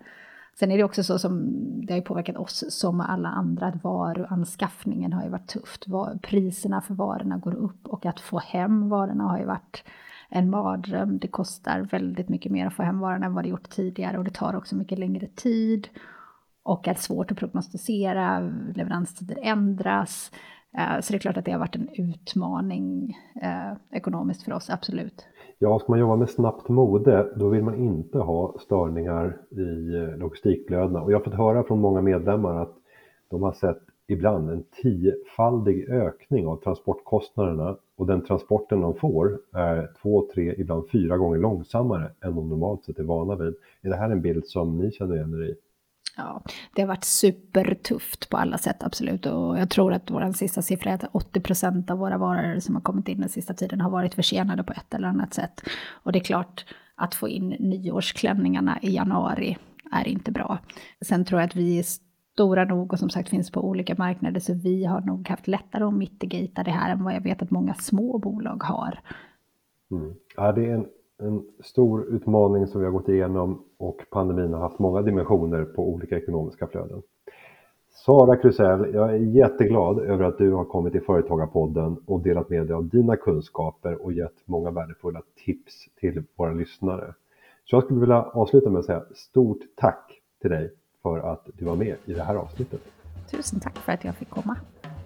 Sen 0.58 0.70
är 0.70 0.78
det 0.78 0.84
också 0.84 1.04
så 1.04 1.18
som 1.18 1.52
det 1.86 1.94
har 1.94 2.00
påverkat 2.00 2.36
oss 2.36 2.64
som 2.68 3.00
alla 3.00 3.28
andra 3.28 3.66
att 3.66 3.84
varuanskaffningen 3.84 5.12
har 5.12 5.24
ju 5.24 5.28
varit 5.28 5.48
tufft. 5.48 5.86
Priserna 6.22 6.80
för 6.80 6.94
varorna 6.94 7.38
går 7.38 7.54
upp 7.54 7.88
och 7.88 8.06
att 8.06 8.20
få 8.20 8.38
hem 8.38 8.88
varorna 8.88 9.24
har 9.24 9.38
ju 9.38 9.44
varit 9.44 9.84
en 10.28 10.50
mardröm. 10.50 11.18
Det 11.18 11.28
kostar 11.28 11.80
väldigt 11.80 12.28
mycket 12.28 12.52
mer 12.52 12.66
att 12.66 12.74
få 12.74 12.82
hem 12.82 12.98
varorna 12.98 13.26
än 13.26 13.34
vad 13.34 13.44
det 13.44 13.48
gjort 13.48 13.70
tidigare 13.70 14.18
och 14.18 14.24
det 14.24 14.34
tar 14.34 14.56
också 14.56 14.76
mycket 14.76 14.98
längre 14.98 15.26
tid 15.26 15.88
och 16.62 16.88
är 16.88 16.94
svårt 16.94 17.30
att 17.30 17.38
prognostisera, 17.38 18.40
leveranstider 18.74 19.38
ändras. 19.42 20.32
Eh, 20.78 21.00
så 21.00 21.12
det 21.12 21.16
är 21.16 21.20
klart 21.20 21.36
att 21.36 21.44
det 21.44 21.52
har 21.52 21.58
varit 21.58 21.76
en 21.76 21.88
utmaning 21.92 23.16
eh, 23.42 23.72
ekonomiskt 23.92 24.42
för 24.42 24.52
oss, 24.52 24.70
absolut. 24.70 25.26
Ja, 25.60 25.78
ska 25.78 25.92
man 25.92 26.00
jobba 26.00 26.16
med 26.16 26.30
snabbt 26.30 26.68
mode, 26.68 27.32
då 27.36 27.48
vill 27.48 27.62
man 27.62 27.74
inte 27.74 28.18
ha 28.18 28.58
störningar 28.58 29.36
i 29.50 29.94
eh, 29.94 30.16
logistikflödena. 30.16 31.02
Och 31.02 31.12
jag 31.12 31.18
har 31.18 31.24
fått 31.24 31.34
höra 31.34 31.64
från 31.64 31.80
många 31.80 32.02
medlemmar 32.02 32.62
att 32.62 32.74
de 33.30 33.42
har 33.42 33.52
sett 33.52 33.78
ibland 34.06 34.50
en 34.50 34.64
tiofaldig 34.82 35.88
ökning 35.88 36.46
av 36.46 36.56
transportkostnaderna 36.56 37.76
och 37.96 38.06
den 38.06 38.24
transporten 38.24 38.80
de 38.80 38.94
får 38.94 39.38
är 39.52 39.90
två, 40.02 40.28
tre, 40.34 40.54
ibland 40.58 40.90
fyra 40.90 41.18
gånger 41.18 41.38
långsammare 41.38 42.10
än 42.20 42.34
de 42.34 42.48
normalt 42.48 42.84
sett 42.84 42.98
är 42.98 43.02
vana 43.02 43.36
vid. 43.36 43.54
Är 43.82 43.88
det 43.88 43.96
här 43.96 44.10
en 44.10 44.22
bild 44.22 44.46
som 44.46 44.78
ni 44.78 44.90
känner 44.90 45.14
igen 45.14 45.34
er 45.34 45.50
i? 45.50 45.54
Ja, 46.18 46.42
det 46.74 46.82
har 46.82 46.88
varit 46.88 47.04
supertufft 47.04 48.28
på 48.28 48.36
alla 48.36 48.58
sätt, 48.58 48.82
absolut. 48.82 49.26
Och 49.26 49.58
jag 49.58 49.70
tror 49.70 49.92
att 49.92 50.10
vår 50.10 50.32
sista 50.32 50.62
siffra 50.62 50.90
är 50.90 50.94
att 50.94 51.10
80 51.12 51.40
procent 51.40 51.90
av 51.90 51.98
våra 51.98 52.18
varor 52.18 52.60
som 52.60 52.74
har 52.74 52.82
kommit 52.82 53.08
in 53.08 53.20
den 53.20 53.28
sista 53.28 53.54
tiden 53.54 53.80
har 53.80 53.90
varit 53.90 54.14
försenade 54.14 54.62
på 54.62 54.72
ett 54.72 54.94
eller 54.94 55.08
annat 55.08 55.34
sätt. 55.34 55.62
Och 55.90 56.12
det 56.12 56.18
är 56.18 56.24
klart, 56.24 56.64
att 56.94 57.14
få 57.14 57.28
in 57.28 57.48
nyårsklänningarna 57.48 58.78
i 58.82 58.94
januari 58.94 59.58
är 59.92 60.08
inte 60.08 60.32
bra. 60.32 60.58
Sen 61.00 61.24
tror 61.24 61.40
jag 61.40 61.48
att 61.48 61.56
vi 61.56 61.78
är 61.78 61.84
stora 62.32 62.64
nog 62.64 62.92
och 62.92 62.98
som 62.98 63.10
sagt 63.10 63.28
finns 63.28 63.50
på 63.50 63.68
olika 63.68 63.94
marknader, 63.98 64.40
så 64.40 64.54
vi 64.54 64.84
har 64.84 65.00
nog 65.00 65.28
haft 65.28 65.48
lättare 65.48 65.84
att 65.84 65.94
mitigata 65.94 66.62
det 66.62 66.70
här 66.70 66.92
än 66.92 67.04
vad 67.04 67.14
jag 67.14 67.20
vet 67.20 67.42
att 67.42 67.50
många 67.50 67.74
små 67.74 68.18
bolag 68.18 68.62
har. 68.62 69.00
Mm. 69.90 70.14
Ja, 70.36 70.52
det 70.52 70.66
är 70.66 70.74
en 70.74 70.86
en 71.22 71.44
stor 71.60 72.04
utmaning 72.04 72.66
som 72.66 72.80
vi 72.80 72.86
har 72.86 72.92
gått 72.92 73.08
igenom 73.08 73.62
och 73.78 74.00
pandemin 74.10 74.52
har 74.52 74.60
haft 74.60 74.78
många 74.78 75.02
dimensioner 75.02 75.64
på 75.64 75.88
olika 75.88 76.16
ekonomiska 76.16 76.66
flöden. 76.66 77.02
Sara 77.90 78.36
Krusell, 78.36 78.94
jag 78.94 79.10
är 79.10 79.18
jätteglad 79.18 79.98
över 79.98 80.24
att 80.24 80.38
du 80.38 80.52
har 80.52 80.64
kommit 80.64 80.92
till 80.92 81.02
Företagarpodden 81.02 81.96
och 82.06 82.20
delat 82.20 82.50
med 82.50 82.66
dig 82.66 82.76
av 82.76 82.88
dina 82.88 83.16
kunskaper 83.16 84.04
och 84.04 84.12
gett 84.12 84.34
många 84.44 84.70
värdefulla 84.70 85.22
tips 85.44 85.88
till 86.00 86.22
våra 86.36 86.52
lyssnare. 86.52 87.14
Så 87.64 87.76
jag 87.76 87.84
skulle 87.84 88.00
vilja 88.00 88.22
avsluta 88.22 88.70
med 88.70 88.78
att 88.78 88.84
säga 88.84 89.02
stort 89.14 89.60
tack 89.74 90.20
till 90.40 90.50
dig 90.50 90.72
för 91.02 91.18
att 91.18 91.48
du 91.54 91.64
var 91.64 91.76
med 91.76 91.96
i 92.04 92.12
det 92.12 92.22
här 92.22 92.34
avsnittet. 92.34 92.80
Tusen 93.30 93.60
tack 93.60 93.78
för 93.78 93.92
att 93.92 94.04
jag 94.04 94.14
fick 94.14 94.30
komma. 94.30 94.56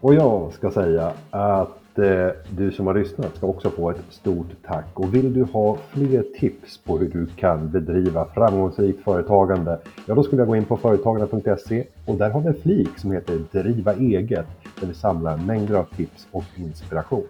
Och 0.01 0.15
jag 0.15 0.53
ska 0.53 0.71
säga 0.71 1.13
att 1.31 1.82
Eh, 1.99 2.29
du 2.51 2.73
som 2.73 2.87
har 2.87 2.95
lyssnat 2.95 3.37
ska 3.37 3.47
också 3.47 3.71
få 3.71 3.91
ett 3.91 4.03
stort 4.11 4.47
tack. 4.67 4.87
Och 4.95 5.15
vill 5.15 5.35
du 5.35 5.43
ha 5.43 5.77
fler 5.91 6.25
tips 6.41 6.79
på 6.79 6.99
hur 6.99 7.09
du 7.09 7.27
kan 7.27 7.71
bedriva 7.71 8.25
framgångsrikt 8.35 9.05
företagande, 9.05 9.79
ja 10.07 10.15
då 10.15 10.23
skulle 10.23 10.41
jag 10.41 10.49
gå 10.49 10.57
in 10.57 10.65
på 10.65 10.77
företagarna.se 10.77 11.85
och 12.07 12.17
där 12.17 12.31
har 12.31 12.41
vi 12.41 12.47
en 12.47 12.55
flik 12.55 12.99
som 12.99 13.13
heter 13.13 13.41
Driva 13.53 13.95
eget 13.95 14.47
där 14.81 14.87
vi 14.87 14.95
samlar 14.95 15.37
mängder 15.37 15.75
av 15.75 15.85
tips 15.97 16.27
och 16.31 16.45
inspiration. 16.57 17.25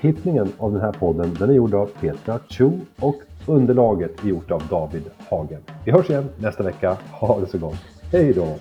Klippningen 0.00 0.52
av 0.58 0.72
den 0.72 0.80
här 0.80 0.92
podden 0.92 1.36
den 1.38 1.50
är 1.50 1.54
gjord 1.54 1.74
av 1.74 1.90
Petra 2.00 2.38
Chu 2.48 2.70
och 3.00 3.16
underlaget 3.46 4.24
är 4.24 4.28
gjort 4.28 4.50
av 4.50 4.62
David 4.70 5.04
Hagen. 5.30 5.60
Vi 5.84 5.92
hörs 5.92 6.10
igen 6.10 6.28
nästa 6.38 6.62
vecka. 6.62 6.96
Ha 7.10 7.40
det 7.40 7.46
så 7.46 7.58
gott. 7.58 7.78
Hej 8.12 8.32
då! 8.32 8.56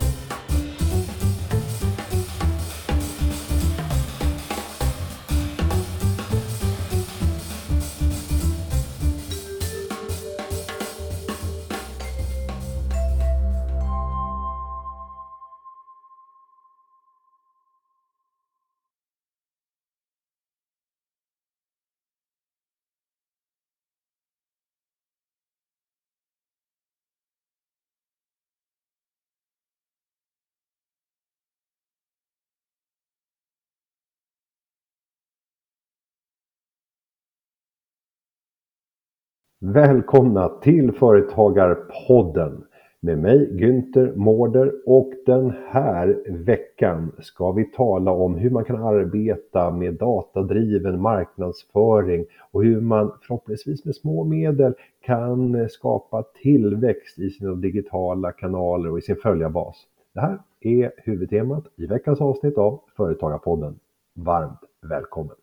Välkomna 39.67 40.49
till 40.49 40.91
Företagarpodden 40.91 42.63
med 42.99 43.17
mig 43.17 43.49
Günther 43.51 44.15
Mårder 44.15 44.71
och 44.85 45.11
den 45.25 45.53
här 45.67 46.23
veckan 46.29 47.11
ska 47.19 47.51
vi 47.51 47.71
tala 47.71 48.11
om 48.11 48.35
hur 48.35 48.49
man 48.49 48.63
kan 48.65 48.83
arbeta 48.83 49.71
med 49.71 49.93
datadriven 49.93 51.01
marknadsföring 51.01 52.25
och 52.51 52.63
hur 52.63 52.81
man 52.81 53.11
förhoppningsvis 53.21 53.85
med 53.85 53.95
små 53.95 54.23
medel 54.23 54.73
kan 55.01 55.69
skapa 55.69 56.23
tillväxt 56.41 57.19
i 57.19 57.29
sina 57.29 57.55
digitala 57.55 58.31
kanaler 58.31 58.91
och 58.91 58.97
i 58.97 59.01
sin 59.01 59.15
följarbas. 59.15 59.75
Det 60.13 60.19
här 60.19 60.39
är 60.59 60.91
huvudtemat 60.97 61.63
i 61.75 61.85
veckans 61.85 62.21
avsnitt 62.21 62.57
av 62.57 62.79
Företagarpodden. 62.97 63.79
Varmt 64.13 64.59
välkommen! 64.81 65.35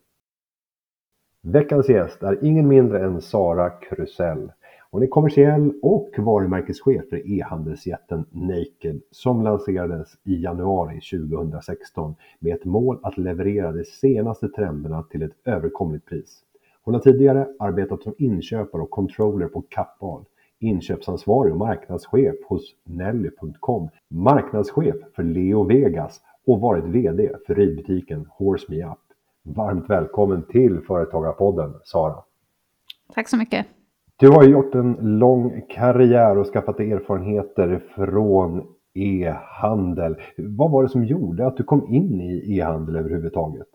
Veckans 1.45 1.89
gäst 1.89 2.23
är 2.23 2.45
ingen 2.45 2.69
mindre 2.69 3.05
än 3.05 3.21
Sara 3.21 3.71
Krusell. 3.71 4.53
Hon 4.91 5.03
är 5.03 5.07
kommersiell 5.07 5.73
och 5.83 6.11
varumärkeschef 6.19 7.09
för 7.11 7.31
e-handelsjätten 7.31 8.25
Naked 8.31 9.01
som 9.11 9.43
lanserades 9.43 10.09
i 10.25 10.43
januari 10.43 11.01
2016 11.01 12.15
med 12.39 12.55
ett 12.55 12.65
mål 12.65 12.99
att 13.03 13.19
leverera 13.19 13.73
de 13.73 13.85
senaste 13.85 14.49
trenderna 14.49 15.03
till 15.03 15.23
ett 15.23 15.33
överkomligt 15.45 16.07
pris. 16.07 16.41
Hon 16.83 16.95
har 16.95 17.01
tidigare 17.01 17.49
arbetat 17.59 18.03
som 18.03 18.15
inköpare 18.19 18.83
och 18.83 18.91
controller 18.91 19.49
på 19.49 19.63
Kappahl, 19.69 20.25
inköpsansvarig 20.59 21.53
och 21.53 21.59
marknadschef 21.59 22.35
hos 22.47 22.75
Nelly.com, 22.85 23.89
marknadschef 24.09 24.97
för 25.15 25.23
Leo 25.23 25.65
Vegas 25.65 26.21
och 26.47 26.61
varit 26.61 26.85
VD 26.85 27.31
för 27.47 27.55
ridbutiken 27.55 28.27
Horse 28.31 28.67
Me 28.69 28.85
Up. 28.85 29.12
Varmt 29.45 29.91
välkommen 29.91 30.43
till 30.43 30.81
Företagarpodden, 30.81 31.75
Sara. 31.85 32.23
Tack 33.15 33.29
så 33.29 33.37
mycket. 33.37 33.67
Du 34.17 34.29
har 34.29 34.45
gjort 34.45 34.75
en 34.75 34.93
lång 35.19 35.63
karriär 35.69 36.39
och 36.39 36.47
skaffat 36.47 36.81
erfarenheter 36.81 37.85
från 37.95 38.63
e-handel. 38.95 40.17
Vad 40.37 40.71
var 40.71 40.83
det 40.83 40.89
som 40.89 41.05
gjorde 41.05 41.47
att 41.47 41.57
du 41.57 41.65
kom 41.65 41.95
in 41.95 42.21
i 42.21 42.59
e-handel 42.59 42.97
överhuvudtaget? 42.97 43.69